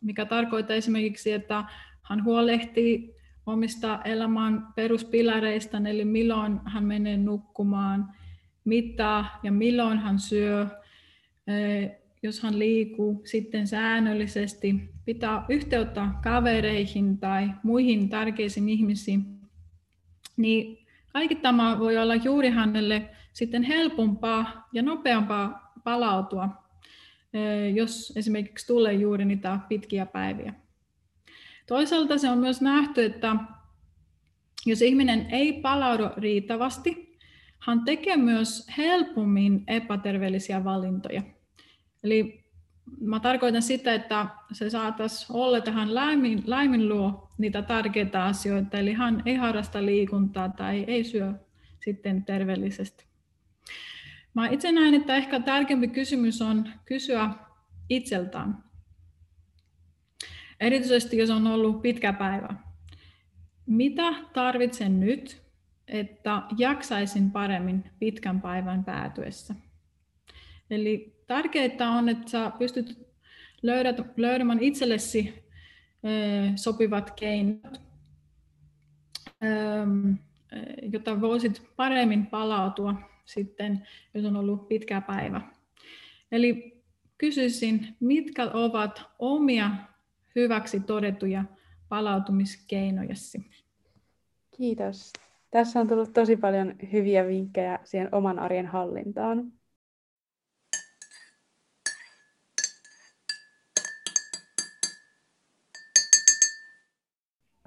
mikä 0.00 0.24
tarkoittaa 0.24 0.76
esimerkiksi, 0.76 1.32
että 1.32 1.64
hän 2.02 2.24
huolehtii 2.24 3.14
omista 3.46 4.00
elämän 4.04 4.66
peruspilareista, 4.74 5.78
eli 5.88 6.04
milloin 6.04 6.60
hän 6.64 6.84
menee 6.84 7.16
nukkumaan, 7.16 8.12
mitä 8.64 9.24
ja 9.42 9.52
milloin 9.52 9.98
hän 9.98 10.18
syö, 10.18 10.66
jos 12.22 12.42
hän 12.42 12.58
liikkuu 12.58 13.22
sitten 13.24 13.66
säännöllisesti, 13.66 14.74
pitää 15.04 15.44
yhteyttä 15.48 16.08
kavereihin 16.22 17.18
tai 17.18 17.50
muihin 17.62 18.08
tärkeisiin 18.08 18.68
ihmisiin, 18.68 19.33
niin 20.36 20.86
kaikki 21.12 21.34
tämä 21.34 21.78
voi 21.78 21.98
olla 21.98 22.14
juuri 22.14 22.50
hänelle 22.50 23.10
sitten 23.32 23.62
helpompaa 23.62 24.68
ja 24.72 24.82
nopeampaa 24.82 25.72
palautua, 25.84 26.48
jos 27.74 28.12
esimerkiksi 28.16 28.66
tulee 28.66 28.92
juuri 28.92 29.24
niitä 29.24 29.58
pitkiä 29.68 30.06
päiviä. 30.06 30.54
Toisaalta 31.66 32.18
se 32.18 32.30
on 32.30 32.38
myös 32.38 32.60
nähty, 32.60 33.04
että 33.04 33.36
jos 34.66 34.82
ihminen 34.82 35.26
ei 35.30 35.52
palaudu 35.52 36.04
riittävästi, 36.16 37.18
hän 37.58 37.84
tekee 37.84 38.16
myös 38.16 38.66
helpommin 38.78 39.64
epäterveellisiä 39.66 40.64
valintoja. 40.64 41.22
Eli 42.02 42.43
mä 43.00 43.20
tarkoitan 43.20 43.62
sitä, 43.62 43.94
että 43.94 44.26
se 44.52 44.70
saataisiin 44.70 45.36
olla 45.36 45.60
tähän 45.60 45.94
laimin, 45.94 46.42
laimin 46.46 46.88
luo 46.88 47.28
niitä 47.38 47.62
tärkeitä 47.62 48.24
asioita, 48.24 48.78
eli 48.78 48.92
hän 48.92 49.22
ei 49.26 49.34
harrasta 49.34 49.86
liikuntaa 49.86 50.48
tai 50.48 50.84
ei 50.86 51.04
syö 51.04 51.32
sitten 51.84 52.24
terveellisesti. 52.24 53.04
Mä 54.34 54.48
itse 54.48 54.72
näen, 54.72 54.94
että 54.94 55.16
ehkä 55.16 55.40
tärkeämpi 55.40 55.88
kysymys 55.88 56.42
on 56.42 56.68
kysyä 56.84 57.30
itseltään. 57.88 58.64
Erityisesti 60.60 61.18
jos 61.18 61.30
on 61.30 61.46
ollut 61.46 61.82
pitkä 61.82 62.12
päivä. 62.12 62.54
Mitä 63.66 64.14
tarvitsen 64.32 65.00
nyt, 65.00 65.42
että 65.88 66.42
jaksaisin 66.58 67.30
paremmin 67.30 67.90
pitkän 67.98 68.40
päivän 68.40 68.84
päätyessä? 68.84 69.54
Eli 70.70 71.13
tärkeää 71.26 71.90
on, 71.98 72.08
että 72.08 72.30
sä 72.30 72.52
pystyt 72.58 73.08
löydät, 73.62 73.96
löydämään 74.16 74.62
itsellesi 74.62 75.44
sopivat 76.56 77.10
keinot, 77.10 77.80
jotta 80.92 81.20
voisit 81.20 81.62
paremmin 81.76 82.26
palautua 82.26 82.94
sitten, 83.24 83.88
jos 84.14 84.24
on 84.24 84.36
ollut 84.36 84.68
pitkä 84.68 85.00
päivä. 85.00 85.40
Eli 86.32 86.82
kysyisin, 87.18 87.96
mitkä 88.00 88.50
ovat 88.50 89.02
omia 89.18 89.70
hyväksi 90.34 90.80
todettuja 90.80 91.44
palautumiskeinojasi? 91.88 93.50
Kiitos. 94.56 95.12
Tässä 95.50 95.80
on 95.80 95.88
tullut 95.88 96.12
tosi 96.12 96.36
paljon 96.36 96.74
hyviä 96.92 97.26
vinkkejä 97.26 97.78
siihen 97.84 98.08
oman 98.12 98.38
arjen 98.38 98.66
hallintaan. 98.66 99.52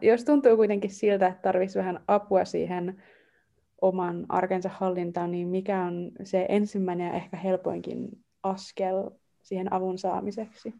Jos 0.01 0.23
tuntuu 0.23 0.55
kuitenkin 0.55 0.91
siltä, 0.91 1.27
että 1.27 1.41
tarvitsisi 1.41 1.79
vähän 1.79 2.03
apua 2.07 2.45
siihen 2.45 3.03
oman 3.81 4.25
arkensa 4.29 4.69
hallintaan, 4.69 5.31
niin 5.31 5.47
mikä 5.47 5.81
on 5.83 6.11
se 6.23 6.45
ensimmäinen 6.49 7.07
ja 7.07 7.13
ehkä 7.13 7.37
helpoinkin 7.37 8.09
askel 8.43 9.09
siihen 9.43 9.73
avun 9.73 9.97
saamiseksi? 9.97 10.73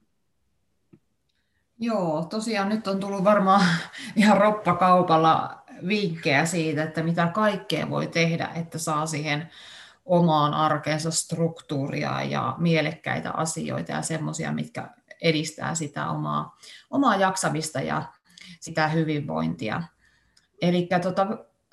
Joo, 1.80 2.26
tosiaan 2.30 2.70
nyt 2.70 2.88
on 2.88 3.00
tullut 3.00 3.24
varmaan 3.24 3.62
ihan 4.16 4.38
roppakaupalla 4.38 5.64
vinkkejä 5.88 6.46
siitä, 6.46 6.84
että 6.84 7.04
mitä 7.04 7.28
kaikkea 7.28 7.90
voi 7.90 8.08
tehdä, 8.08 8.50
että 8.56 8.78
saa 8.78 9.06
siihen 9.06 9.50
omaan 10.06 10.54
arkeensa 10.54 11.12
struktuuria 11.12 12.24
ja 12.24 12.56
mielekkäitä 12.58 13.32
asioita 13.32 13.92
ja 13.92 14.02
semmoisia, 14.02 14.52
mitkä 14.52 14.90
edistää 15.22 15.76
sitä 15.76 16.10
omaa, 16.10 16.58
omaa 16.90 17.16
jaksamista 17.16 17.82
ja 17.82 18.04
sitä 18.60 18.88
hyvinvointia. 18.88 19.84
Eli 20.62 20.90
tota, 21.02 21.28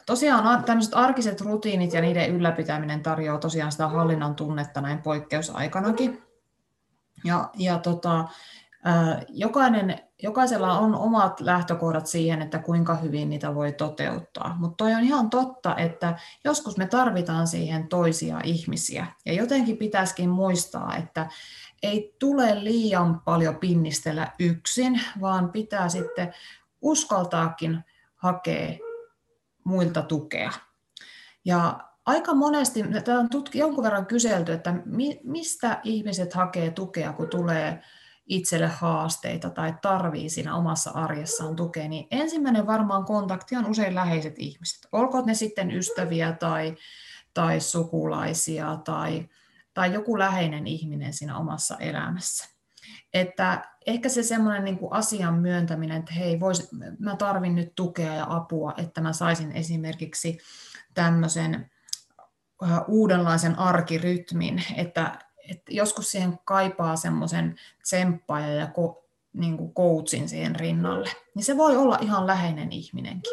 tosiaan 0.06 0.64
tämmöiset 0.64 0.94
arkiset 0.94 1.40
rutiinit 1.40 1.92
ja 1.92 2.00
niiden 2.00 2.30
ylläpitäminen 2.30 3.02
tarjoaa 3.02 3.38
tosiaan 3.38 3.72
sitä 3.72 3.88
hallinnan 3.88 4.34
tunnetta 4.34 4.80
näin 4.80 5.02
poikkeusaikanakin. 5.02 6.22
Ja, 7.24 7.50
ja 7.58 7.78
tota, 7.78 8.24
jokainen, 9.28 9.98
jokaisella 10.22 10.78
on 10.78 10.94
omat 10.94 11.40
lähtökohdat 11.40 12.06
siihen, 12.06 12.42
että 12.42 12.58
kuinka 12.58 12.94
hyvin 12.94 13.30
niitä 13.30 13.54
voi 13.54 13.72
toteuttaa. 13.72 14.56
Mutta 14.58 14.84
toi 14.84 14.94
on 14.94 15.02
ihan 15.04 15.30
totta, 15.30 15.76
että 15.76 16.18
joskus 16.44 16.76
me 16.76 16.86
tarvitaan 16.86 17.46
siihen 17.46 17.88
toisia 17.88 18.40
ihmisiä. 18.44 19.06
Ja 19.26 19.32
jotenkin 19.32 19.76
pitäisikin 19.76 20.30
muistaa, 20.30 20.96
että 20.96 21.28
ei 21.82 22.16
tule 22.18 22.64
liian 22.64 23.20
paljon 23.20 23.56
pinnistellä 23.56 24.32
yksin, 24.38 25.00
vaan 25.20 25.52
pitää 25.52 25.88
sitten 25.88 26.34
uskaltaakin 26.84 27.84
hakea 28.16 28.78
muilta 29.64 30.02
tukea. 30.02 30.52
Ja 31.44 31.80
aika 32.06 32.34
monesti, 32.34 32.84
tämä 33.04 33.20
on 33.20 33.30
tutki, 33.30 33.58
jonkun 33.58 33.84
verran 33.84 34.06
kyselty, 34.06 34.52
että 34.52 34.74
mistä 35.24 35.80
ihmiset 35.82 36.34
hakee 36.34 36.70
tukea, 36.70 37.12
kun 37.12 37.28
tulee 37.28 37.82
itselle 38.26 38.66
haasteita 38.66 39.50
tai 39.50 39.74
tarvii 39.82 40.30
siinä 40.30 40.56
omassa 40.56 40.90
arjessaan 40.90 41.56
tukea, 41.56 41.88
niin 41.88 42.06
ensimmäinen 42.10 42.66
varmaan 42.66 43.04
kontakti 43.04 43.56
on 43.56 43.66
usein 43.66 43.94
läheiset 43.94 44.34
ihmiset. 44.38 44.88
Olkoot 44.92 45.26
ne 45.26 45.34
sitten 45.34 45.70
ystäviä 45.70 46.32
tai, 46.32 46.76
tai 47.34 47.60
sukulaisia 47.60 48.78
tai, 48.84 49.28
tai 49.74 49.92
joku 49.92 50.18
läheinen 50.18 50.66
ihminen 50.66 51.12
siinä 51.12 51.38
omassa 51.38 51.76
elämässä. 51.78 52.48
Että 53.14 53.73
ehkä 53.86 54.08
se 54.08 54.22
semmoinen 54.22 54.64
niin 54.64 54.78
asian 54.90 55.34
myöntäminen, 55.34 55.96
että 55.96 56.12
hei, 56.12 56.40
vois, 56.40 56.70
mä 56.98 57.16
tarvin 57.16 57.54
nyt 57.54 57.74
tukea 57.74 58.14
ja 58.14 58.26
apua, 58.28 58.74
että 58.76 59.00
mä 59.00 59.12
saisin 59.12 59.52
esimerkiksi 59.52 60.38
tämmöisen 60.94 61.70
uudenlaisen 62.88 63.58
arkirytmin, 63.58 64.62
että, 64.76 65.18
että 65.50 65.72
joskus 65.72 66.10
siihen 66.10 66.38
kaipaa 66.44 66.96
semmoisen 66.96 67.56
tsemppaaja 67.82 68.54
ja 68.54 68.66
ko, 68.66 69.08
niin 69.32 69.56
kuin 69.56 69.74
coachin 69.74 70.28
siihen 70.28 70.56
rinnalle, 70.56 71.10
niin 71.34 71.44
se 71.44 71.56
voi 71.56 71.76
olla 71.76 71.98
ihan 72.00 72.26
läheinen 72.26 72.72
ihminenkin. 72.72 73.32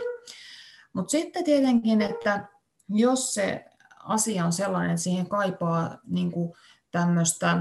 Mutta 0.94 1.12
sitten 1.12 1.44
tietenkin, 1.44 2.02
että 2.02 2.48
jos 2.90 3.34
se 3.34 3.66
asia 4.04 4.46
on 4.46 4.54
sellainen, 4.54 4.92
että 4.92 5.04
siihen 5.04 5.30
kaipaa 5.30 5.98
niin 6.08 6.32
tämmöistä 6.92 7.58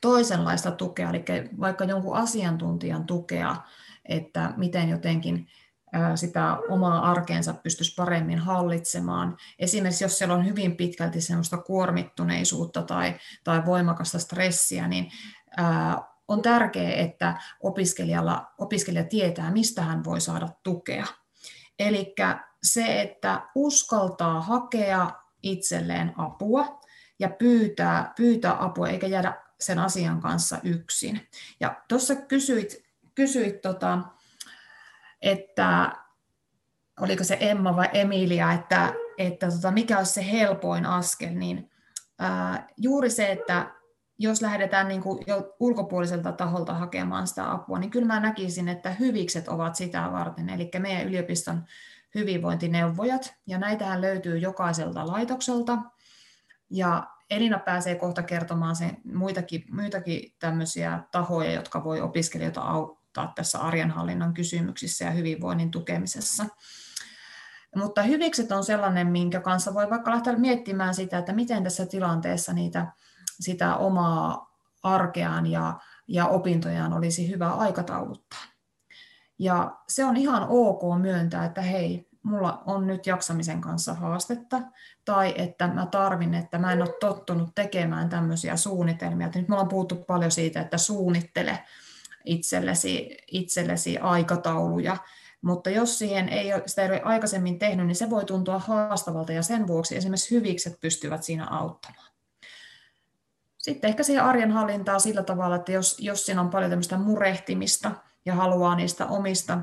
toisenlaista 0.00 0.70
tukea, 0.70 1.10
eli 1.10 1.24
vaikka 1.60 1.84
jonkun 1.84 2.16
asiantuntijan 2.16 3.06
tukea, 3.06 3.56
että 4.04 4.52
miten 4.56 4.88
jotenkin 4.88 5.46
sitä 6.14 6.56
omaa 6.68 7.10
arkeensa 7.10 7.54
pystyisi 7.54 7.94
paremmin 7.94 8.38
hallitsemaan. 8.38 9.36
Esimerkiksi 9.58 10.04
jos 10.04 10.18
siellä 10.18 10.34
on 10.34 10.46
hyvin 10.46 10.76
pitkälti 10.76 11.20
sellaista 11.20 11.58
kuormittuneisuutta 11.58 12.82
tai, 12.82 13.14
tai 13.44 13.66
voimakasta 13.66 14.18
stressiä, 14.18 14.88
niin 14.88 15.10
on 16.28 16.42
tärkeää, 16.42 16.92
että 16.92 17.40
opiskelijalla, 17.62 18.52
opiskelija 18.58 19.04
tietää, 19.04 19.50
mistä 19.50 19.82
hän 19.82 20.04
voi 20.04 20.20
saada 20.20 20.48
tukea. 20.62 21.06
Eli 21.78 22.14
se, 22.62 23.00
että 23.02 23.42
uskaltaa 23.54 24.40
hakea 24.40 25.10
itselleen 25.42 26.12
apua 26.16 26.80
ja 27.18 27.30
pyytää, 27.30 28.12
pyytää 28.16 28.64
apua 28.64 28.88
eikä 28.88 29.06
jäädä 29.06 29.47
sen 29.60 29.78
asian 29.78 30.20
kanssa 30.20 30.58
yksin. 30.62 31.28
Ja 31.60 31.82
tuossa 31.88 32.14
kysyit, 32.16 32.84
kysyit 33.14 33.60
tota, 33.60 33.98
että 35.22 35.92
oliko 37.00 37.24
se 37.24 37.36
Emma 37.40 37.76
vai 37.76 37.88
Emilia, 37.92 38.52
että, 38.52 38.92
että 39.18 39.50
tota, 39.50 39.70
mikä 39.70 39.98
olisi 39.98 40.12
se 40.12 40.30
helpoin 40.32 40.86
askel, 40.86 41.34
niin 41.34 41.70
ää, 42.18 42.68
juuri 42.76 43.10
se, 43.10 43.32
että 43.32 43.70
jos 44.18 44.42
lähdetään 44.42 44.88
niin 44.88 45.02
kuin 45.02 45.24
jo 45.26 45.56
ulkopuoliselta 45.60 46.32
taholta 46.32 46.74
hakemaan 46.74 47.26
sitä 47.26 47.52
apua, 47.52 47.78
niin 47.78 47.90
kyllä 47.90 48.06
mä 48.06 48.20
näkisin, 48.20 48.68
että 48.68 48.90
hyvikset 48.90 49.48
ovat 49.48 49.76
sitä 49.76 50.08
varten, 50.12 50.48
eli 50.48 50.70
meidän 50.78 51.06
yliopiston 51.06 51.64
hyvinvointineuvojat, 52.14 53.34
ja 53.46 53.58
näitähän 53.58 54.00
löytyy 54.00 54.38
jokaiselta 54.38 55.06
laitokselta, 55.06 55.78
ja 56.70 57.06
Elina 57.30 57.58
pääsee 57.58 57.94
kohta 57.94 58.22
kertomaan 58.22 58.76
sen 58.76 58.96
muitakin, 59.12 59.64
muitakin 59.70 60.34
tämmöisiä 60.38 61.02
tahoja, 61.12 61.52
jotka 61.52 61.84
voi 61.84 62.00
opiskelijoita 62.00 62.60
auttaa 62.60 63.32
tässä 63.34 63.58
arjenhallinnan 63.58 64.34
kysymyksissä 64.34 65.04
ja 65.04 65.10
hyvinvoinnin 65.10 65.70
tukemisessa. 65.70 66.46
Mutta 67.76 68.02
hyvikset 68.02 68.52
on 68.52 68.64
sellainen, 68.64 69.06
minkä 69.06 69.40
kanssa 69.40 69.74
voi 69.74 69.90
vaikka 69.90 70.10
lähteä 70.10 70.36
miettimään 70.36 70.94
sitä, 70.94 71.18
että 71.18 71.32
miten 71.32 71.64
tässä 71.64 71.86
tilanteessa 71.86 72.52
niitä, 72.52 72.86
sitä 73.40 73.76
omaa 73.76 74.48
arkeaan 74.82 75.46
ja, 75.46 75.80
ja 76.08 76.26
opintojaan 76.26 76.92
olisi 76.92 77.30
hyvä 77.30 77.50
aikatauluttaa. 77.50 78.44
Ja 79.38 79.76
se 79.88 80.04
on 80.04 80.16
ihan 80.16 80.46
ok 80.48 80.82
myöntää, 81.00 81.44
että 81.44 81.62
hei, 81.62 82.07
mulla 82.22 82.62
on 82.66 82.86
nyt 82.86 83.06
jaksamisen 83.06 83.60
kanssa 83.60 83.94
haastetta, 83.94 84.60
tai 85.04 85.34
että 85.36 85.66
mä 85.66 85.86
tarvin, 85.86 86.34
että 86.34 86.58
mä 86.58 86.72
en 86.72 86.82
ole 86.82 86.94
tottunut 87.00 87.54
tekemään 87.54 88.08
tämmöisiä 88.08 88.56
suunnitelmia. 88.56 89.30
Nyt 89.34 89.48
me 89.48 89.54
ollaan 89.54 89.68
puhuttu 89.68 89.94
paljon 89.96 90.30
siitä, 90.30 90.60
että 90.60 90.78
suunnittele 90.78 91.58
itsellesi, 92.24 93.16
itsellesi 93.26 93.98
aikatauluja, 93.98 94.96
mutta 95.42 95.70
jos 95.70 95.98
siihen 95.98 96.28
ei 96.28 96.52
sitä 96.66 96.82
ei 96.82 96.88
ole 96.88 97.02
aikaisemmin 97.02 97.58
tehnyt, 97.58 97.86
niin 97.86 97.96
se 97.96 98.10
voi 98.10 98.24
tuntua 98.24 98.58
haastavalta 98.58 99.32
ja 99.32 99.42
sen 99.42 99.66
vuoksi 99.66 99.96
esimerkiksi 99.96 100.34
hyvikset 100.34 100.80
pystyvät 100.80 101.22
siinä 101.22 101.46
auttamaan. 101.46 102.08
Sitten 103.58 103.90
ehkä 103.90 104.02
siihen 104.02 104.24
arjen 104.24 104.52
hallintaa 104.52 104.98
sillä 104.98 105.22
tavalla, 105.22 105.56
että 105.56 105.72
jos, 105.72 105.96
jos 106.00 106.26
siinä 106.26 106.40
on 106.40 106.50
paljon 106.50 106.70
tämmöistä 106.70 106.98
murehtimista 106.98 107.90
ja 108.24 108.34
haluaa 108.34 108.74
niistä 108.74 109.06
omista 109.06 109.58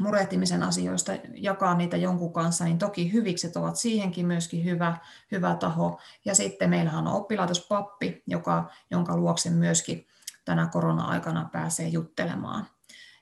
murehtimisen 0.00 0.62
asioista 0.62 1.12
jakaa 1.34 1.74
niitä 1.74 1.96
jonkun 1.96 2.32
kanssa, 2.32 2.64
niin 2.64 2.78
toki 2.78 3.12
hyvikset 3.12 3.56
ovat 3.56 3.76
siihenkin 3.76 4.26
myöskin 4.26 4.64
hyvä, 4.64 4.96
hyvä 5.32 5.54
taho. 5.54 6.00
Ja 6.24 6.34
sitten 6.34 6.70
meillähän 6.70 7.06
on 7.06 7.14
oppilaitospappi, 7.14 8.22
joka, 8.26 8.70
jonka 8.90 9.16
luokse 9.16 9.50
myöskin 9.50 10.06
tänä 10.44 10.66
korona-aikana 10.66 11.48
pääsee 11.52 11.88
juttelemaan. 11.88 12.66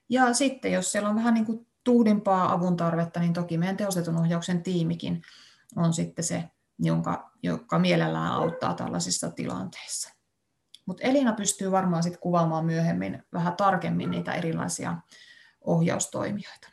Ja 0.08 0.34
sitten 0.34 0.72
jos 0.72 0.92
siellä 0.92 1.08
on 1.08 1.16
vähän 1.16 1.34
niin 1.34 1.46
kuin 1.46 1.66
tuudimpaa 1.84 2.52
avun 2.52 2.76
tarvetta, 2.76 3.20
niin 3.20 3.32
toki 3.32 3.58
meidän 3.58 3.76
tehostetun 3.76 4.18
ohjauksen 4.18 4.62
tiimikin 4.62 5.22
on 5.76 5.94
sitten 5.94 6.24
se, 6.24 6.44
jonka, 6.78 7.30
joka 7.42 7.78
mielellään 7.78 8.32
auttaa 8.32 8.74
tällaisissa 8.74 9.30
tilanteissa. 9.30 10.14
Mutta 10.86 11.02
Elina 11.02 11.32
pystyy 11.32 11.70
varmaan 11.70 12.02
sitten 12.02 12.20
kuvaamaan 12.20 12.66
myöhemmin 12.66 13.22
vähän 13.32 13.56
tarkemmin 13.56 14.10
niitä 14.10 14.32
erilaisia 14.32 14.96
ohjaustoimijoita. 15.60 16.68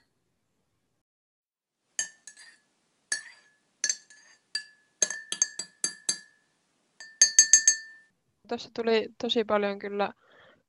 Tuossa 8.47 8.69
tuli 8.75 9.09
tosi 9.21 9.43
paljon 9.43 9.79
kyllä 9.79 10.13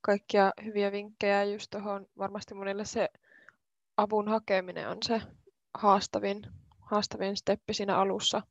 kaikkia 0.01 0.53
hyviä 0.65 0.93
vinkkejä 0.93 1.45
just 1.45 1.71
tuohon. 1.71 2.07
Varmasti 2.19 2.55
monille 2.55 2.85
se 2.85 3.09
avun 3.97 4.29
hakeminen 4.29 4.89
on 4.89 4.99
se 5.03 5.23
haastavin, 5.75 6.43
haastavin 6.81 7.37
steppi 7.37 7.75
siinä 7.75 7.97
alussa. 7.97 8.43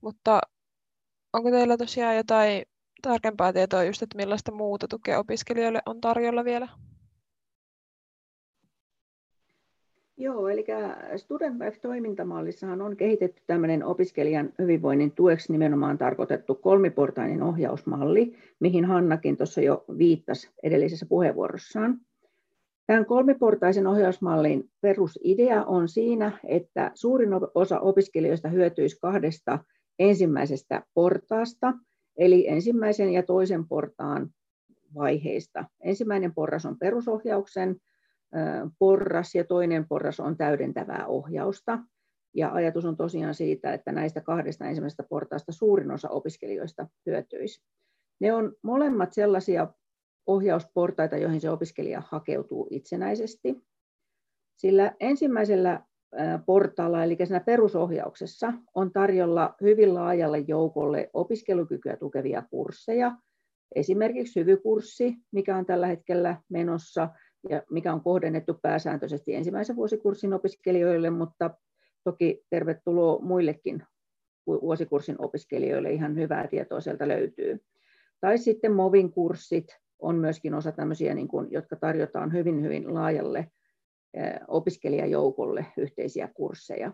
Mutta 0.00 0.40
onko 1.32 1.50
teillä 1.50 1.76
tosiaan 1.76 2.16
jotain 2.16 2.62
tarkempaa 3.02 3.52
tietoa 3.52 3.84
just, 3.84 4.02
että 4.02 4.16
millaista 4.16 4.52
muuta 4.52 4.88
tukea 4.88 5.18
opiskelijoille 5.18 5.82
on 5.86 6.00
tarjolla 6.00 6.44
vielä? 6.44 6.68
Joo, 10.18 10.48
eli 10.48 10.64
Student 11.16 11.60
Life-toimintamallissahan 11.60 12.82
on 12.82 12.96
kehitetty 12.96 13.42
tämmöinen 13.46 13.84
opiskelijan 13.84 14.52
hyvinvoinnin 14.58 15.12
tueksi 15.12 15.52
nimenomaan 15.52 15.98
tarkoitettu 15.98 16.54
kolmiportainen 16.54 17.42
ohjausmalli, 17.42 18.36
mihin 18.60 18.84
Hannakin 18.84 19.36
tuossa 19.36 19.60
jo 19.60 19.84
viittasi 19.98 20.50
edellisessä 20.62 21.06
puheenvuorossaan. 21.08 22.00
Tämän 22.86 23.06
kolmiportaisen 23.06 23.86
ohjausmallin 23.86 24.70
perusidea 24.80 25.64
on 25.64 25.88
siinä, 25.88 26.32
että 26.44 26.90
suurin 26.94 27.30
osa 27.54 27.80
opiskelijoista 27.80 28.48
hyötyisi 28.48 28.98
kahdesta 29.00 29.58
ensimmäisestä 29.98 30.82
portaasta, 30.94 31.74
eli 32.16 32.48
ensimmäisen 32.48 33.12
ja 33.12 33.22
toisen 33.22 33.68
portaan 33.68 34.30
vaiheista. 34.94 35.64
Ensimmäinen 35.80 36.34
porras 36.34 36.66
on 36.66 36.78
perusohjauksen 36.78 37.76
porras 38.78 39.34
ja 39.34 39.44
toinen 39.44 39.88
porras 39.88 40.20
on 40.20 40.36
täydentävää 40.36 41.06
ohjausta. 41.06 41.78
Ja 42.34 42.52
ajatus 42.52 42.84
on 42.84 42.96
tosiaan 42.96 43.34
siitä, 43.34 43.74
että 43.74 43.92
näistä 43.92 44.20
kahdesta 44.20 44.64
ensimmäisestä 44.64 45.02
portaasta 45.02 45.52
suurin 45.52 45.90
osa 45.90 46.08
opiskelijoista 46.08 46.86
hyötyisi. 47.06 47.64
Ne 48.20 48.32
on 48.32 48.52
molemmat 48.62 49.12
sellaisia 49.12 49.68
ohjausportaita, 50.26 51.16
joihin 51.16 51.40
se 51.40 51.50
opiskelija 51.50 52.02
hakeutuu 52.08 52.68
itsenäisesti. 52.70 53.62
Sillä 54.56 54.92
ensimmäisellä 55.00 55.82
portaalla, 56.46 57.04
eli 57.04 57.16
siinä 57.24 57.40
perusohjauksessa, 57.40 58.52
on 58.74 58.92
tarjolla 58.92 59.54
hyvin 59.60 59.94
laajalle 59.94 60.38
joukolle 60.38 61.10
opiskelukykyä 61.12 61.96
tukevia 61.96 62.42
kursseja. 62.50 63.16
Esimerkiksi 63.74 64.40
hyvykurssi, 64.40 65.14
mikä 65.32 65.56
on 65.56 65.66
tällä 65.66 65.86
hetkellä 65.86 66.36
menossa, 66.48 67.08
ja 67.50 67.62
mikä 67.70 67.92
on 67.92 68.00
kohdennettu 68.00 68.54
pääsääntöisesti 68.62 69.34
ensimmäisen 69.34 69.76
vuosikurssin 69.76 70.32
opiskelijoille, 70.32 71.10
mutta 71.10 71.50
toki 72.04 72.44
tervetuloa 72.50 73.20
muillekin 73.22 73.82
vuosikurssin 74.46 75.16
opiskelijoille, 75.18 75.92
ihan 75.92 76.16
hyvää 76.16 76.46
tietoa 76.46 76.80
sieltä 76.80 77.08
löytyy. 77.08 77.64
Tai 78.20 78.38
sitten 78.38 78.72
MOVin 78.72 79.12
kurssit 79.12 79.66
on 79.98 80.16
myöskin 80.16 80.54
osa 80.54 80.72
tämmöisiä, 80.72 81.14
niin 81.14 81.28
kuin, 81.28 81.46
jotka 81.50 81.76
tarjotaan 81.76 82.32
hyvin, 82.32 82.62
hyvin 82.62 82.94
laajalle 82.94 83.50
opiskelijajoukolle 84.48 85.66
yhteisiä 85.76 86.28
kursseja. 86.34 86.92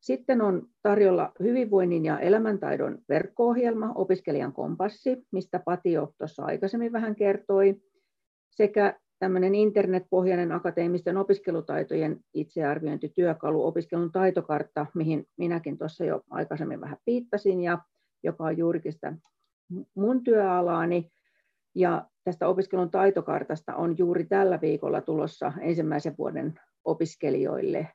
Sitten 0.00 0.40
on 0.40 0.68
tarjolla 0.82 1.32
hyvinvoinnin 1.40 2.04
ja 2.04 2.18
elämäntaidon 2.18 2.98
verkko-ohjelma, 3.08 3.92
opiskelijan 3.94 4.52
kompassi, 4.52 5.26
mistä 5.32 5.58
Pati 5.64 5.92
jo 5.92 6.12
tuossa 6.18 6.44
aikaisemmin 6.44 6.92
vähän 6.92 7.14
kertoi, 7.14 7.76
sekä 8.50 9.00
tämmöinen 9.18 9.54
internetpohjainen 9.54 10.52
akateemisten 10.52 11.16
opiskelutaitojen 11.16 12.20
itsearviointityökalu, 12.34 13.66
opiskelun 13.66 14.12
taitokartta, 14.12 14.86
mihin 14.94 15.26
minäkin 15.36 15.78
tuossa 15.78 16.04
jo 16.04 16.22
aikaisemmin 16.30 16.80
vähän 16.80 16.98
piittasin, 17.04 17.60
ja 17.60 17.78
joka 18.22 18.44
on 18.44 18.58
juurikin 18.58 18.92
sitä 18.92 19.12
mun 19.94 20.24
työalaani. 20.24 21.10
Ja 21.74 22.08
tästä 22.24 22.48
opiskelun 22.48 22.90
taitokartasta 22.90 23.76
on 23.76 23.98
juuri 23.98 24.24
tällä 24.24 24.60
viikolla 24.60 25.00
tulossa 25.00 25.52
ensimmäisen 25.60 26.14
vuoden 26.18 26.60
opiskelijoille 26.84 27.88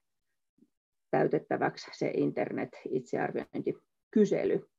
täytettäväksi 1.11 1.91
se 1.93 2.11
internet-itsearviointikysely. 2.15 4.69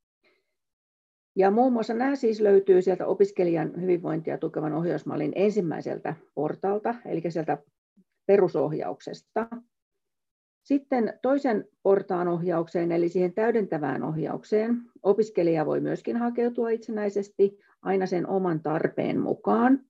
Ja 1.36 1.50
muun 1.50 1.72
muassa 1.72 1.94
nämä 1.94 2.16
siis 2.16 2.40
löytyy 2.40 2.82
sieltä 2.82 3.06
opiskelijan 3.06 3.80
hyvinvointia 3.80 4.38
tukevan 4.38 4.72
ohjausmallin 4.72 5.32
ensimmäiseltä 5.34 6.14
portaalta, 6.34 6.94
eli 7.06 7.22
sieltä 7.28 7.58
perusohjauksesta. 8.26 9.48
Sitten 10.62 11.18
toisen 11.22 11.64
portaan 11.82 12.28
ohjaukseen, 12.28 12.92
eli 12.92 13.08
siihen 13.08 13.34
täydentävään 13.34 14.02
ohjaukseen, 14.02 14.82
opiskelija 15.02 15.66
voi 15.66 15.80
myöskin 15.80 16.16
hakeutua 16.16 16.70
itsenäisesti 16.70 17.58
aina 17.82 18.06
sen 18.06 18.26
oman 18.26 18.60
tarpeen 18.60 19.20
mukaan. 19.20 19.80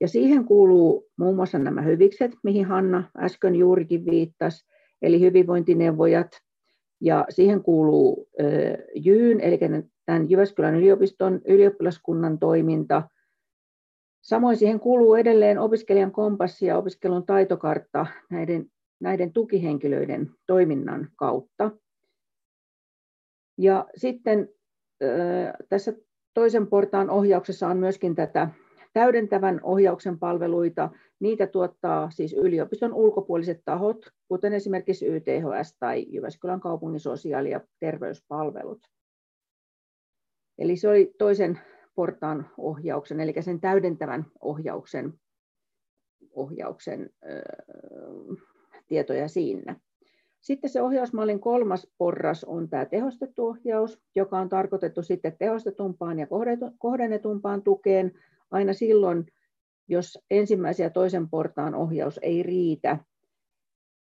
Ja 0.00 0.08
siihen 0.08 0.44
kuuluu 0.44 1.10
muun 1.16 1.36
muassa 1.36 1.58
nämä 1.58 1.82
hyvikset, 1.82 2.32
mihin 2.42 2.64
Hanna 2.66 3.10
äsken 3.18 3.56
juurikin 3.56 4.04
viittasi, 4.04 4.66
eli 5.02 5.20
hyvinvointineuvojat. 5.20 6.30
Ja 7.00 7.24
siihen 7.28 7.62
kuuluu 7.62 8.28
JYyn, 8.94 9.40
eli 9.40 9.58
tämän 10.06 10.30
Jyväskylän 10.30 10.74
yliopiston 10.74 11.40
ylioppilaskunnan 11.44 12.38
toiminta. 12.38 13.02
Samoin 14.22 14.56
siihen 14.56 14.80
kuuluu 14.80 15.14
edelleen 15.14 15.58
opiskelijan 15.58 16.12
kompassi 16.12 16.66
ja 16.66 16.78
opiskelun 16.78 17.26
taitokartta 17.26 18.06
näiden, 18.30 18.66
näiden 19.00 19.32
tukihenkilöiden 19.32 20.30
toiminnan 20.46 21.08
kautta. 21.16 21.70
Ja 23.58 23.86
sitten 23.96 24.48
tässä 25.68 25.92
toisen 26.34 26.66
portaan 26.66 27.10
ohjauksessa 27.10 27.68
on 27.68 27.76
myöskin 27.76 28.14
tätä 28.14 28.48
täydentävän 28.92 29.60
ohjauksen 29.62 30.18
palveluita. 30.18 30.90
Niitä 31.20 31.46
tuottaa 31.46 32.10
siis 32.10 32.32
yliopiston 32.32 32.94
ulkopuoliset 32.94 33.62
tahot, 33.64 34.06
kuten 34.28 34.52
esimerkiksi 34.52 35.06
YTHS 35.06 35.76
tai 35.78 36.06
Jyväskylän 36.08 36.60
kaupungin 36.60 37.00
sosiaali- 37.00 37.50
ja 37.50 37.60
terveyspalvelut. 37.80 38.78
Eli 40.58 40.76
se 40.76 40.88
oli 40.88 41.14
toisen 41.18 41.60
portaan 41.94 42.50
ohjauksen, 42.58 43.20
eli 43.20 43.34
sen 43.40 43.60
täydentävän 43.60 44.26
ohjauksen, 44.40 45.12
ohjauksen 46.32 47.10
tietoja 48.88 49.28
siinä. 49.28 49.76
Sitten 50.40 50.70
se 50.70 50.82
ohjausmallin 50.82 51.40
kolmas 51.40 51.88
porras 51.98 52.44
on 52.44 52.68
tämä 52.68 52.84
tehostettu 52.84 53.46
ohjaus, 53.46 54.00
joka 54.14 54.38
on 54.38 54.48
tarkoitettu 54.48 55.02
sitten 55.02 55.36
tehostetumpaan 55.38 56.18
ja 56.18 56.26
kohdennetumpaan 56.78 57.62
tukeen 57.62 58.12
aina 58.50 58.72
silloin, 58.72 59.26
jos 59.88 60.18
ensimmäisen 60.30 60.84
ja 60.84 60.90
toisen 60.90 61.28
portaan 61.28 61.74
ohjaus 61.74 62.20
ei 62.22 62.42
riitä. 62.42 62.98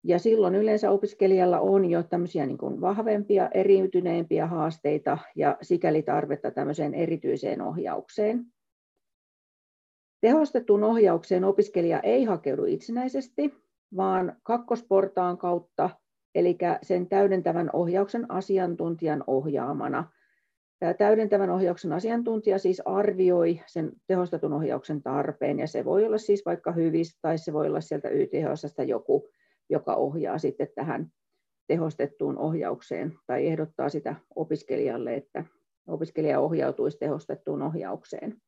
Ja 0.03 0.19
silloin 0.19 0.55
yleensä 0.55 0.91
opiskelijalla 0.91 1.59
on 1.59 1.85
jo 1.85 2.03
tämmöisiä 2.03 2.45
niin 2.45 2.57
kuin 2.57 2.81
vahvempia, 2.81 3.49
eriytyneempiä 3.53 4.47
haasteita 4.47 5.17
ja 5.35 5.57
sikäli 5.61 6.03
tarvetta 6.03 6.51
tämmöiseen 6.51 6.93
erityiseen 6.93 7.61
ohjaukseen. 7.61 8.45
Tehostettuun 10.21 10.83
ohjaukseen 10.83 11.43
opiskelija 11.43 11.99
ei 11.99 12.23
hakeudu 12.23 12.65
itsenäisesti, 12.65 13.53
vaan 13.95 14.37
kakkosportaan 14.43 15.37
kautta, 15.37 15.89
eli 16.35 16.57
sen 16.81 17.07
täydentävän 17.07 17.69
ohjauksen 17.73 18.31
asiantuntijan 18.31 19.23
ohjaamana. 19.27 20.11
Tämä 20.79 20.93
täydentävän 20.93 21.49
ohjauksen 21.49 21.93
asiantuntija 21.93 22.59
siis 22.59 22.81
arvioi 22.85 23.61
sen 23.67 23.91
tehostetun 24.07 24.53
ohjauksen 24.53 25.03
tarpeen, 25.03 25.59
ja 25.59 25.67
se 25.67 25.85
voi 25.85 26.05
olla 26.05 26.17
siis 26.17 26.45
vaikka 26.45 26.71
hyvistä 26.71 27.19
tai 27.21 27.37
se 27.37 27.53
voi 27.53 27.67
olla 27.67 27.81
sieltä 27.81 28.09
YTHSstä 28.09 28.83
joku, 28.83 29.29
joka 29.69 29.95
ohjaa 29.95 30.37
sitten 30.37 30.67
tähän 30.75 31.11
tehostettuun 31.67 32.37
ohjaukseen 32.37 33.13
tai 33.27 33.47
ehdottaa 33.47 33.89
sitä 33.89 34.15
opiskelijalle, 34.35 35.15
että 35.15 35.45
opiskelija 35.87 36.39
ohjautuisi 36.39 36.97
tehostettuun 36.97 37.61
ohjaukseen. 37.61 38.41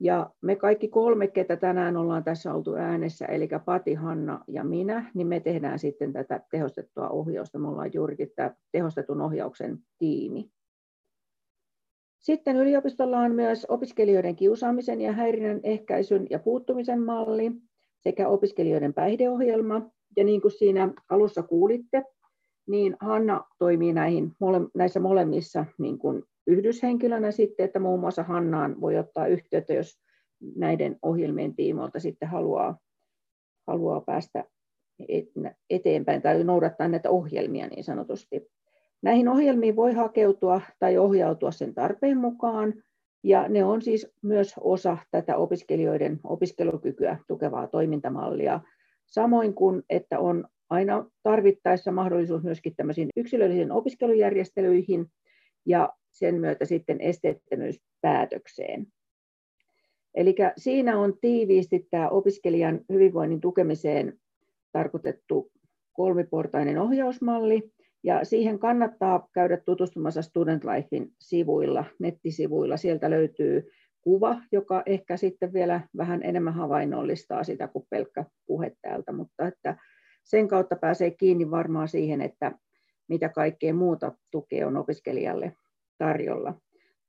Ja 0.00 0.30
me 0.40 0.56
kaikki 0.56 0.88
kolme, 0.88 1.28
ketä 1.28 1.56
tänään 1.56 1.96
ollaan 1.96 2.24
tässä 2.24 2.54
oltu 2.54 2.74
äänessä, 2.74 3.26
eli 3.26 3.48
Pati, 3.64 3.94
Hanna 3.94 4.44
ja 4.48 4.64
minä, 4.64 5.10
niin 5.14 5.26
me 5.26 5.40
tehdään 5.40 5.78
sitten 5.78 6.12
tätä 6.12 6.40
tehostettua 6.50 7.08
ohjausta. 7.08 7.58
Me 7.58 7.68
ollaan 7.68 7.90
juurikin 7.94 8.32
tämä 8.36 8.54
tehostetun 8.72 9.20
ohjauksen 9.20 9.78
tiimi. 9.98 10.50
Sitten 12.18 12.56
yliopistolla 12.56 13.18
on 13.18 13.34
myös 13.34 13.66
opiskelijoiden 13.68 14.36
kiusaamisen 14.36 15.00
ja 15.00 15.12
häirinnän 15.12 15.60
ehkäisyn 15.62 16.26
ja 16.30 16.38
puuttumisen 16.38 17.02
malli 17.02 17.52
sekä 18.00 18.28
opiskelijoiden 18.28 18.94
päihdeohjelma. 18.94 19.90
Ja 20.16 20.24
niin 20.24 20.40
kuin 20.40 20.52
siinä 20.52 20.92
alussa 21.10 21.42
kuulitte, 21.42 22.04
niin 22.66 22.96
Hanna 23.00 23.44
toimii 23.58 23.92
näihin, 23.92 24.32
näissä 24.74 25.00
molemmissa 25.00 25.64
niin 25.78 25.98
kuin 25.98 26.22
yhdyshenkilönä 26.46 27.30
sitten, 27.30 27.64
että 27.64 27.78
muun 27.78 28.00
muassa 28.00 28.22
Hannaan 28.22 28.80
voi 28.80 28.98
ottaa 28.98 29.26
yhteyttä, 29.26 29.74
jos 29.74 30.00
näiden 30.56 30.98
ohjelmien 31.02 31.54
tiimoilta 31.54 32.00
sitten 32.00 32.28
haluaa, 32.28 32.78
haluaa 33.66 34.00
päästä 34.00 34.44
eteenpäin 35.70 36.22
tai 36.22 36.44
noudattaa 36.44 36.88
näitä 36.88 37.10
ohjelmia 37.10 37.66
niin 37.66 37.84
sanotusti. 37.84 38.48
Näihin 39.02 39.28
ohjelmiin 39.28 39.76
voi 39.76 39.92
hakeutua 39.92 40.60
tai 40.78 40.98
ohjautua 40.98 41.50
sen 41.50 41.74
tarpeen 41.74 42.18
mukaan, 42.18 42.74
ja 43.24 43.48
ne 43.48 43.64
on 43.64 43.82
siis 43.82 44.12
myös 44.22 44.54
osa 44.60 44.98
tätä 45.10 45.36
opiskelijoiden 45.36 46.20
opiskelukykyä 46.24 47.18
tukevaa 47.28 47.66
toimintamallia, 47.66 48.60
samoin 49.12 49.54
kuin 49.54 49.82
että 49.90 50.18
on 50.18 50.44
aina 50.70 51.10
tarvittaessa 51.22 51.92
mahdollisuus 51.92 52.42
myöskin 52.42 52.76
tämmöisiin 52.76 53.08
yksilöllisiin 53.16 53.72
opiskelujärjestelyihin 53.72 55.06
ja 55.66 55.88
sen 56.10 56.40
myötä 56.40 56.64
sitten 56.64 57.00
esteettömyyspäätökseen. 57.00 58.86
Eli 60.14 60.34
siinä 60.56 60.98
on 60.98 61.18
tiiviisti 61.20 61.86
tämä 61.90 62.08
opiskelijan 62.08 62.80
hyvinvoinnin 62.92 63.40
tukemiseen 63.40 64.18
tarkoitettu 64.72 65.50
kolmiportainen 65.92 66.78
ohjausmalli, 66.78 67.72
ja 68.04 68.24
siihen 68.24 68.58
kannattaa 68.58 69.28
käydä 69.34 69.56
tutustumassa 69.56 70.22
Student 70.22 70.64
Lifein 70.64 71.12
sivuilla, 71.20 71.84
nettisivuilla. 71.98 72.76
Sieltä 72.76 73.10
löytyy 73.10 73.70
kuva, 74.02 74.36
joka 74.52 74.82
ehkä 74.86 75.16
sitten 75.16 75.52
vielä 75.52 75.80
vähän 75.96 76.22
enemmän 76.22 76.54
havainnollistaa 76.54 77.44
sitä 77.44 77.68
kuin 77.68 77.86
pelkkä 77.90 78.24
puhe 78.46 78.76
täältä, 78.82 79.12
mutta 79.12 79.46
että 79.46 79.76
sen 80.24 80.48
kautta 80.48 80.76
pääsee 80.76 81.10
kiinni 81.10 81.50
varmaan 81.50 81.88
siihen, 81.88 82.20
että 82.20 82.52
mitä 83.08 83.28
kaikkea 83.28 83.74
muuta 83.74 84.12
tukea 84.30 84.66
on 84.66 84.76
opiskelijalle 84.76 85.56
tarjolla. 85.98 86.54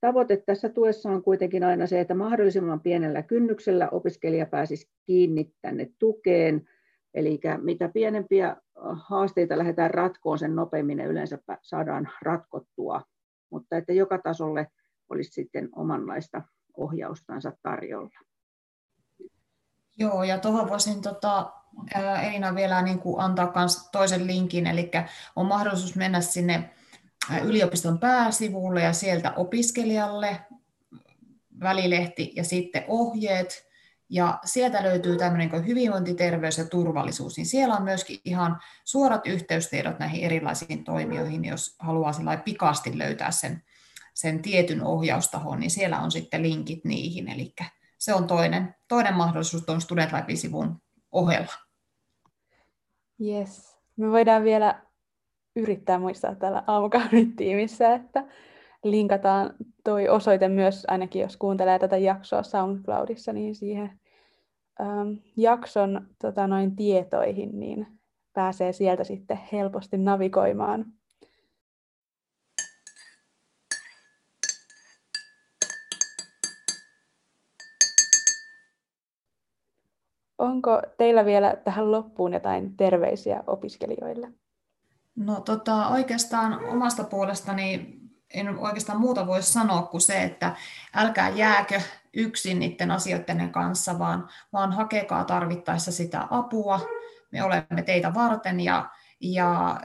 Tavoite 0.02 0.38
tässä 0.46 0.70
tuessa 0.70 1.10
on 1.10 1.24
kuitenkin 1.24 1.64
aina 1.64 1.88
se, 1.88 2.00
että 2.00 2.16
mahdollisimman 2.16 2.82
pienellä 2.82 3.22
kynnyksellä 3.22 3.90
opiskelija 3.90 4.46
pääsisi 4.46 4.92
kiinni 5.06 5.54
tänne 5.62 5.90
tukeen, 6.00 6.70
eli 7.14 7.40
mitä 7.62 7.90
pienempiä 7.90 8.58
haasteita 8.94 9.58
lähdetään 9.58 9.92
ratkoon, 9.92 10.40
sen 10.40 10.56
nopeammin 10.56 10.98
ne 10.98 11.06
yleensä 11.06 11.38
saadaan 11.62 12.10
ratkottua, 12.22 13.02
mutta 13.50 13.78
että 13.78 13.94
joka 13.94 14.18
tasolle 14.18 14.68
olisi 15.10 15.32
sitten 15.32 15.70
omanlaista 15.76 16.42
ohjaustansa 16.78 17.52
tarjolla. 17.62 18.20
Joo, 19.98 20.24
ja 20.24 20.38
tuohon 20.38 20.70
voisin 20.70 21.02
tota, 21.02 21.52
Elina 22.24 22.56
vielä 22.56 22.82
niin 22.82 23.00
kuin 23.00 23.22
antaa 23.22 23.52
myös 23.56 23.90
toisen 23.92 24.28
linkin, 24.28 24.68
eli 24.68 24.92
on 25.36 25.46
mahdollisuus 25.46 25.96
mennä 25.96 26.22
sinne 26.22 26.70
yliopiston 27.44 28.00
pääsivulle 28.00 28.82
ja 28.82 28.94
sieltä 28.94 29.34
opiskelijalle 29.36 30.40
välilehti 31.60 32.32
ja 32.36 32.44
sitten 32.44 32.84
ohjeet. 32.88 33.74
Ja 34.10 34.40
sieltä 34.46 34.84
löytyy 34.84 35.18
tämmöinen 35.18 35.50
kuin 35.50 35.68
hyvinvointi, 35.68 36.14
terveys 36.14 36.58
ja 36.58 36.66
turvallisuus. 36.66 37.38
Niin 37.38 37.46
siellä 37.46 37.76
on 37.76 37.84
myöskin 37.84 38.20
ihan 38.26 38.60
suorat 38.84 39.28
yhteystiedot 39.28 40.00
näihin 40.00 40.24
erilaisiin 40.24 40.84
toimijoihin, 40.84 41.46
jos 41.46 41.76
haluaa 41.80 42.14
pikasti 42.46 42.98
löytää 42.98 43.32
sen, 43.32 43.64
sen 44.14 44.42
tietyn 44.42 44.84
ohjaustahon, 44.84 45.60
niin 45.60 45.72
siellä 45.72 46.00
on 46.00 46.12
sitten 46.12 46.44
linkit 46.44 46.86
niihin. 46.86 47.28
Eli 47.28 47.54
se 48.00 48.14
on 48.14 48.28
toinen, 48.28 48.76
toinen 48.88 49.14
mahdollisuus 49.14 49.64
tuon 49.64 49.82
Student 49.82 50.12
Life-sivun 50.12 50.82
ohella. 51.12 51.54
Yes. 53.22 53.78
Me 53.98 54.12
voidaan 54.12 54.44
vielä 54.44 54.82
yrittää 55.56 56.00
muistaa 56.00 56.36
täällä 56.36 56.64
aamukahvit 56.68 57.36
tiimissä, 57.36 57.94
että 57.94 58.26
linkataan 58.84 59.54
toi 59.84 60.10
osoite 60.10 60.48
myös, 60.48 60.86
ainakin 60.88 61.22
jos 61.22 61.38
kuuntelee 61.38 61.80
tätä 61.80 61.98
jaksoa 61.98 62.44
SoundCloudissa, 62.44 63.34
niin 63.34 63.56
siihen 63.56 64.00
äm, 64.82 65.18
jakson 65.38 66.08
tota, 66.22 66.48
noin 66.48 66.76
tietoihin, 66.76 67.60
niin 67.60 67.88
pääsee 68.34 68.74
sieltä 68.74 69.04
sitten 69.04 69.40
helposti 69.52 69.98
navigoimaan. 69.98 70.86
Onko 80.44 80.82
teillä 80.98 81.26
vielä 81.26 81.56
tähän 81.64 81.92
loppuun 81.92 82.34
jotain 82.34 82.78
terveisiä 82.78 83.44
opiskelijoille? 83.48 84.32
No 85.16 85.40
tota, 85.40 85.88
oikeastaan 85.88 86.66
omasta 86.66 87.04
puolestani 87.04 88.00
en 88.34 88.60
oikeastaan 88.60 89.00
muuta 89.00 89.28
voi 89.28 89.42
sanoa 89.42 89.82
kuin 89.82 90.02
se, 90.02 90.24
että 90.24 90.56
älkää 90.96 91.30
jääkö 91.30 91.82
yksin 92.14 92.60
niiden 92.60 92.92
asioiden 92.92 93.52
kanssa, 93.52 94.00
vaan, 94.00 94.30
vaan 94.54 94.72
hakekaa 94.72 95.24
tarvittaessa 95.24 95.92
sitä 95.92 96.28
apua. 96.30 96.80
Me 97.32 97.44
olemme 97.44 97.82
teitä 97.86 98.14
varten 98.14 98.60
ja, 98.60 98.90
ja 99.22 99.80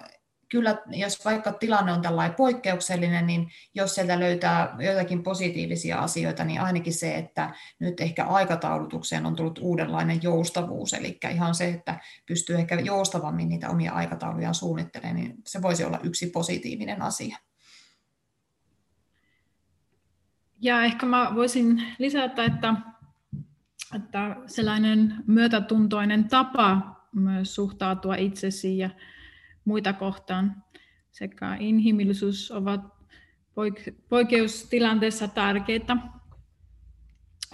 kyllä, 0.49 0.79
jos 0.87 1.25
vaikka 1.25 1.53
tilanne 1.53 1.93
on 1.93 2.03
tällainen 2.03 2.37
poikkeuksellinen, 2.37 3.27
niin 3.27 3.49
jos 3.75 3.95
sieltä 3.95 4.21
löytää 4.21 4.77
joitakin 4.79 5.23
positiivisia 5.23 5.99
asioita, 5.99 6.45
niin 6.45 6.61
ainakin 6.61 6.95
se, 6.95 7.17
että 7.17 7.55
nyt 7.79 8.01
ehkä 8.01 8.25
aikataulutukseen 8.25 9.27
on 9.27 9.37
tullut 9.37 9.59
uudenlainen 9.63 10.23
joustavuus, 10.23 10.95
eli 10.95 11.19
ihan 11.31 11.55
se, 11.55 11.69
että 11.69 12.01
pystyy 12.27 12.57
ehkä 12.57 12.81
joustavammin 12.81 13.49
niitä 13.49 13.69
omia 13.69 13.93
aikataulujaan 13.93 14.55
suunnittelemaan, 14.55 15.17
niin 15.17 15.35
se 15.47 15.63
voisi 15.63 15.85
olla 15.85 16.01
yksi 16.03 16.27
positiivinen 16.27 17.03
asia. 17.03 17.39
Ja 20.61 20.85
ehkä 20.85 21.07
mä 21.07 21.33
voisin 21.35 21.83
lisätä, 21.99 22.45
että, 22.45 22.75
että 23.95 24.37
sellainen 24.47 25.15
myötätuntoinen 25.27 26.29
tapa 26.29 26.99
myös 27.13 27.55
suhtautua 27.55 28.15
itsesi 28.15 28.79
ja 28.79 28.91
muita 29.69 29.93
kohtaan 29.93 30.65
sekä 31.11 31.57
inhimillisyys 31.61 32.51
ovat 32.51 32.81
poikkeustilanteessa 34.09 35.29
tärkeitä. 35.29 35.97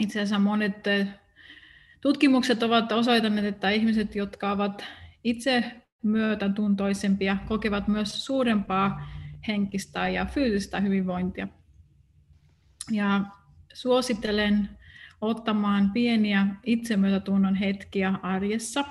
Itse 0.02 0.20
asiassa 0.20 0.38
monet 0.38 0.86
eh, 0.86 1.08
tutkimukset 2.00 2.62
ovat 2.62 2.92
osoittaneet, 2.92 3.46
että 3.46 3.70
ihmiset, 3.70 4.14
jotka 4.14 4.50
ovat 4.52 4.84
itse 5.24 5.82
myötätuntoisempia, 6.02 7.36
kokevat 7.48 7.88
myös 7.88 8.24
suurempaa 8.24 9.08
henkistä 9.48 10.08
ja 10.08 10.26
fyysistä 10.26 10.80
hyvinvointia. 10.80 11.48
Ja 12.90 13.24
suosittelen 13.74 14.68
ottamaan 15.20 15.90
pieniä 15.90 16.46
itsemyötätunnon 16.66 17.54
hetkiä 17.54 18.18
arjessa. 18.22 18.84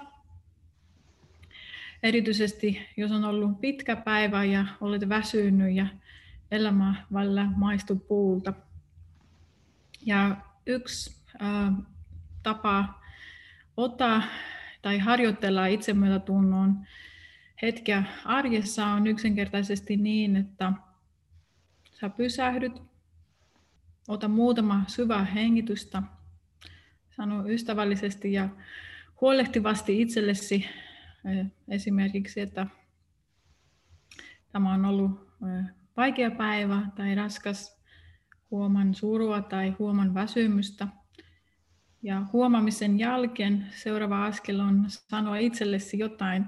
Erityisesti 2.04 2.88
jos 2.98 3.12
on 3.12 3.24
ollut 3.24 3.62
pitkä 3.62 3.96
päivä 3.96 4.44
ja 4.44 4.66
olet 4.82 5.10
väsynyt 5.10 5.76
ja 5.76 5.88
elämä 6.52 6.96
välillä 7.14 7.50
maistu 7.56 7.96
puulta. 7.96 8.54
Ja 10.06 10.38
yksi 10.66 11.16
ää, 11.40 11.74
tapa 12.44 13.02
ottaa 13.78 14.24
tai 14.82 15.00
harjoitella 15.00 15.68
itsemyötätunnon 15.68 16.86
hetkiä 17.62 18.04
arjessa 18.26 18.86
on 18.86 19.08
yksinkertaisesti 19.08 19.98
niin, 19.98 20.36
että 20.36 20.74
sä 21.92 22.10
pysähdyt, 22.10 22.82
ota 24.08 24.28
muutama 24.28 24.84
syvä 24.88 25.24
hengitystä, 25.24 26.04
sano 27.16 27.48
ystävällisesti 27.48 28.34
ja 28.34 28.50
huolehtivasti 29.22 30.02
itsellesi 30.02 30.66
esimerkiksi, 31.68 32.42
että 32.42 32.68
tämä 34.52 34.74
on 34.74 34.86
ollut 34.86 35.30
vaikea 35.98 36.32
päivä 36.32 36.82
tai 36.96 37.16
raskas, 37.16 37.84
huoman 38.52 38.96
surua 38.96 39.42
tai 39.42 39.70
huoman 39.80 40.14
väsymystä. 40.14 40.88
Ja 42.02 42.26
huomaamisen 42.34 43.00
jälkeen 43.00 43.66
seuraava 43.76 44.26
askel 44.26 44.60
on 44.60 44.86
sanoa 44.88 45.38
itsellesi 45.38 46.00
jotain, 46.00 46.46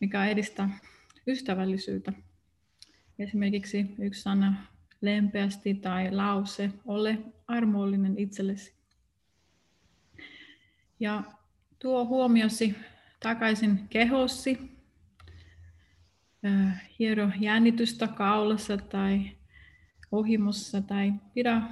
mikä 0.00 0.26
edistää 0.26 0.78
ystävällisyyttä. 1.26 2.12
Esimerkiksi 3.18 3.94
yksi 3.98 4.22
sana 4.22 4.54
lempeästi 5.00 5.74
tai 5.74 6.12
lause, 6.12 6.70
ole 6.84 7.18
armollinen 7.46 8.18
itsellesi. 8.18 8.74
Ja 11.00 11.22
tuo 11.78 12.06
huomiosi 12.06 12.76
takaisin 13.24 13.88
kehossi, 13.90 14.58
hiero 16.98 17.30
jännitystä 17.40 18.08
kaulassa 18.08 18.76
tai 18.76 19.30
ohimossa 20.12 20.80
tai 20.80 21.12
pidä 21.34 21.62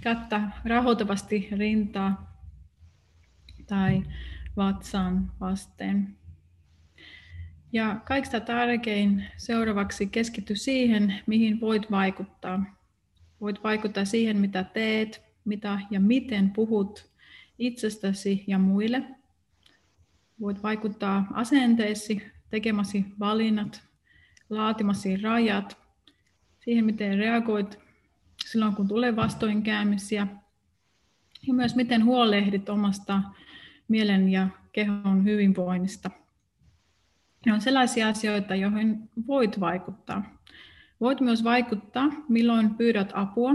kättä 0.00 0.40
rahoitavasti 0.64 1.48
rintaa 1.52 2.42
tai 3.66 4.02
vatsaan 4.56 5.32
vasten. 5.40 6.16
Ja 7.72 8.00
kaikista 8.04 8.40
tärkein 8.40 9.24
seuraavaksi 9.36 10.06
keskity 10.06 10.56
siihen, 10.56 11.14
mihin 11.26 11.60
voit 11.60 11.90
vaikuttaa. 11.90 12.78
Voit 13.40 13.64
vaikuttaa 13.64 14.04
siihen, 14.04 14.36
mitä 14.36 14.64
teet, 14.64 15.22
mitä 15.44 15.80
ja 15.90 16.00
miten 16.00 16.50
puhut 16.50 17.10
itsestäsi 17.58 18.44
ja 18.46 18.58
muille. 18.58 19.17
Voit 20.40 20.62
vaikuttaa 20.62 21.26
asenteesi, 21.32 22.22
tekemäsi 22.50 23.04
valinnat, 23.18 23.82
laatimasi 24.50 25.16
rajat, 25.16 25.78
siihen 26.60 26.84
miten 26.84 27.18
reagoit 27.18 27.78
silloin, 28.46 28.74
kun 28.74 28.88
tulee 28.88 29.16
vastoinkäymisiä, 29.16 30.26
ja 31.46 31.54
myös 31.54 31.76
miten 31.76 32.04
huolehdit 32.04 32.68
omasta 32.68 33.22
mielen 33.88 34.28
ja 34.28 34.48
kehon 34.72 35.24
hyvinvoinnista. 35.24 36.10
Ne 37.46 37.52
on 37.52 37.60
sellaisia 37.60 38.08
asioita, 38.08 38.54
joihin 38.54 39.10
voit 39.26 39.60
vaikuttaa. 39.60 40.38
Voit 41.00 41.20
myös 41.20 41.44
vaikuttaa, 41.44 42.08
milloin 42.28 42.74
pyydät 42.74 43.10
apua, 43.14 43.52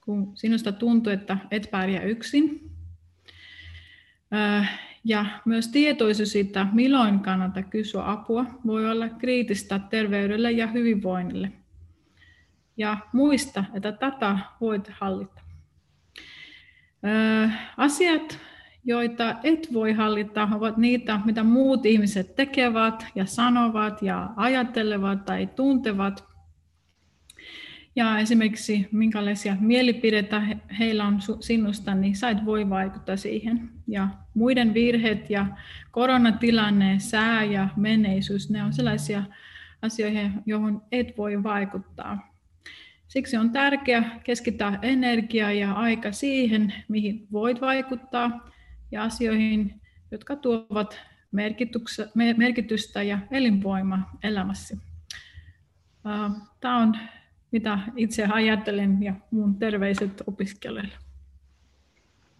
kun 0.00 0.36
sinusta 0.36 0.72
tuntuu, 0.72 1.12
että 1.12 1.38
et 1.50 1.68
pärjää 1.70 2.02
yksin. 2.02 2.70
Ja 5.04 5.26
myös 5.44 5.68
tietoisuus 5.68 6.32
siitä, 6.32 6.66
milloin 6.72 7.20
kannattaa 7.20 7.62
kysyä 7.62 8.10
apua, 8.10 8.44
voi 8.66 8.90
olla 8.90 9.08
kriittistä 9.08 9.78
terveydelle 9.90 10.52
ja 10.52 10.66
hyvinvoinnille. 10.66 11.52
Ja 12.76 12.96
muista, 13.12 13.64
että 13.74 13.92
tätä 13.92 14.38
voit 14.60 14.88
hallita. 15.00 15.42
Asiat, 17.76 18.38
joita 18.84 19.34
et 19.42 19.68
voi 19.72 19.92
hallita, 19.92 20.48
ovat 20.54 20.76
niitä, 20.76 21.20
mitä 21.24 21.42
muut 21.42 21.86
ihmiset 21.86 22.36
tekevät 22.36 23.06
ja 23.14 23.26
sanovat 23.26 24.02
ja 24.02 24.30
ajattelevat 24.36 25.24
tai 25.24 25.46
tuntevat. 25.46 26.31
Ja 27.96 28.18
esimerkiksi 28.18 28.88
minkälaisia 28.92 29.56
mielipiteitä 29.60 30.42
heillä 30.78 31.06
on 31.06 31.18
sinusta, 31.40 31.94
niin 31.94 32.16
sä 32.16 32.30
et 32.30 32.44
voi 32.44 32.70
vaikuttaa 32.70 33.16
siihen. 33.16 33.70
Ja 33.88 34.08
muiden 34.34 34.74
virheet 34.74 35.30
ja 35.30 35.46
koronatilanne, 35.90 36.98
sää 36.98 37.44
ja 37.44 37.68
menneisyys, 37.76 38.50
ne 38.50 38.62
on 38.62 38.72
sellaisia 38.72 39.22
asioita, 39.82 40.30
joihin 40.46 40.80
et 40.92 41.18
voi 41.18 41.42
vaikuttaa. 41.42 42.32
Siksi 43.08 43.36
on 43.36 43.50
tärkeää 43.50 44.20
keskittää 44.24 44.78
energiaa 44.82 45.52
ja 45.52 45.72
aika 45.72 46.12
siihen, 46.12 46.74
mihin 46.88 47.26
voit 47.32 47.60
vaikuttaa, 47.60 48.50
ja 48.92 49.02
asioihin, 49.02 49.80
jotka 50.10 50.36
tuovat 50.36 51.00
merkitystä 52.36 53.02
ja 53.02 53.18
elinvoimaa 53.30 54.18
elämässä. 54.22 54.76
Tämä 56.60 56.76
on 56.76 56.96
mitä 57.52 57.78
itse 57.96 58.26
ajattelen 58.32 59.02
ja 59.02 59.14
mun 59.30 59.54
terveiset 59.54 60.22
opiskelijoille. 60.26 60.94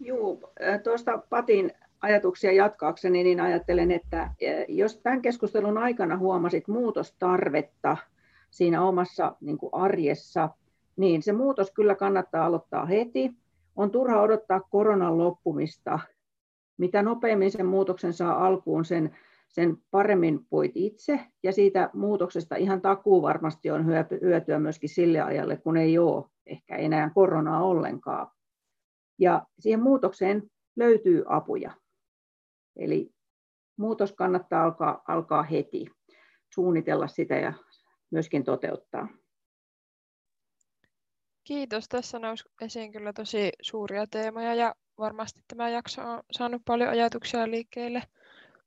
Joo, 0.01 0.53
tuosta 0.85 1.19
Patin 1.31 1.73
ajatuksia 2.01 2.53
jatkaakseni, 2.53 3.23
niin 3.23 3.41
ajattelen, 3.41 3.91
että 3.91 4.31
jos 4.69 4.97
tämän 4.97 5.23
keskustelun 5.23 5.79
aikana 5.79 6.17
huomasit 6.17 6.69
muutostarvetta 6.69 7.97
siinä 8.51 8.83
omassa 8.83 9.37
niin 9.41 9.59
kuin 9.59 9.75
arjessa, 9.75 10.49
niin 10.97 11.23
se 11.23 11.33
muutos 11.33 11.71
kyllä 11.71 11.95
kannattaa 11.95 12.47
aloittaa 12.47 12.87
heti. 12.87 13.33
On 13.77 13.91
turha 13.91 14.21
odottaa 14.21 14.61
koronan 14.61 15.19
loppumista 15.19 15.99
mitä 16.83 17.03
nopeammin 17.03 17.51
sen 17.51 17.67
muutoksen 17.67 18.13
saa 18.13 18.47
alkuun, 18.47 18.85
sen, 18.85 19.17
sen 19.53 19.77
paremmin 19.91 20.41
voit 20.53 20.73
itse, 20.75 21.21
ja 21.43 21.53
siitä 21.53 21.91
muutoksesta 21.93 22.57
ihan 22.57 22.83
takuu 22.83 23.23
varmasti 23.23 23.71
on 23.71 23.87
hyötyä 24.23 24.59
myöskin 24.59 24.89
sille 24.89 25.21
ajalle, 25.21 25.57
kun 25.57 25.77
ei 25.77 25.99
ole 25.99 26.25
ehkä 26.47 26.77
enää 26.77 27.11
koronaa 27.15 27.63
ollenkaan. 27.65 28.31
Ja 29.19 29.47
siihen 29.59 29.83
muutokseen 29.83 30.43
löytyy 30.77 31.25
apuja. 31.27 31.73
Eli 32.77 33.11
muutos 33.77 34.13
kannattaa 34.13 34.65
alkaa, 34.65 35.03
alkaa 35.09 35.43
heti, 35.43 35.87
suunnitella 36.55 37.09
sitä 37.09 37.35
ja 37.35 37.53
myöskin 38.11 38.45
toteuttaa. 38.45 39.09
Kiitos. 41.45 41.89
Tässä 41.89 42.19
nousi 42.19 42.45
esiin 42.61 42.93
kyllä 42.93 43.13
tosi 43.13 43.51
suuria 43.63 44.07
teemoja 44.07 44.55
ja 44.55 44.75
varmasti 44.99 45.41
tämä 45.49 45.69
jakso 45.69 46.03
on 46.03 46.23
saanut 46.33 46.63
paljon 46.65 46.91
ajatuksia 46.91 47.51
liikkeelle 47.51 48.03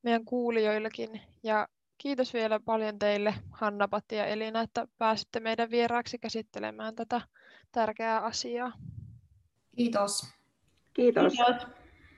meidän 0.06 0.26
kuulijoillekin. 0.26 1.22
Ja 1.44 1.68
kiitos 1.98 2.34
vielä 2.34 2.60
paljon 2.60 3.00
teille, 3.00 3.34
Hanna, 3.52 3.88
Patti 3.88 4.16
ja 4.16 4.26
Elina, 4.26 4.62
että 4.62 4.88
pääsitte 4.98 5.40
meidän 5.40 5.72
vieraaksi 5.72 6.18
käsittelemään 6.18 6.96
tätä 6.96 7.22
tärkeää 7.72 8.22
asiaa. 8.22 8.72
Kiitos. 9.78 10.22
Kiitos. 10.94 11.34
Kiitos, 11.34 11.68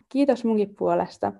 Kiitos 0.09 0.45
munkin 0.45 0.75
puolesta. 0.75 1.33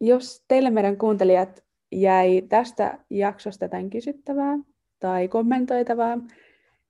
Jos 0.00 0.44
teille 0.48 0.70
meidän 0.70 0.96
kuuntelijat 0.96 1.64
jäi 1.92 2.42
tästä 2.48 2.98
jaksosta 3.10 3.64
jotain 3.64 3.90
kysyttävää 3.90 4.58
tai 5.00 5.28
kommentoitavaa, 5.28 6.18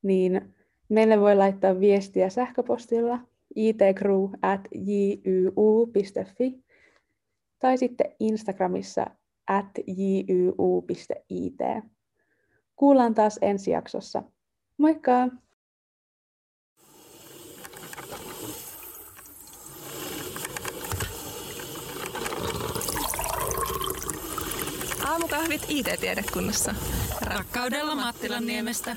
niin 0.03 0.55
meille 0.89 1.21
voi 1.21 1.37
laittaa 1.37 1.81
viestiä 1.81 2.29
sähköpostilla 2.29 3.19
itcrew 3.55 4.25
at 4.43 4.61
jyu.fi 4.75 6.68
tai 7.59 7.79
sitten 7.79 8.13
Instagramissa 8.21 9.07
at 9.47 9.67
jyu.it. 9.87 11.59
Kuullaan 12.77 13.15
taas 13.15 13.39
ensi 13.43 13.71
jaksossa. 13.71 14.23
Moikka! 14.79 15.29
Aamukahvit 25.07 25.63
IT-tiedekunnassa. 25.69 26.75
Rakkaudella 27.23 27.95
Mattilan 27.95 28.47
niemestä. 28.47 28.97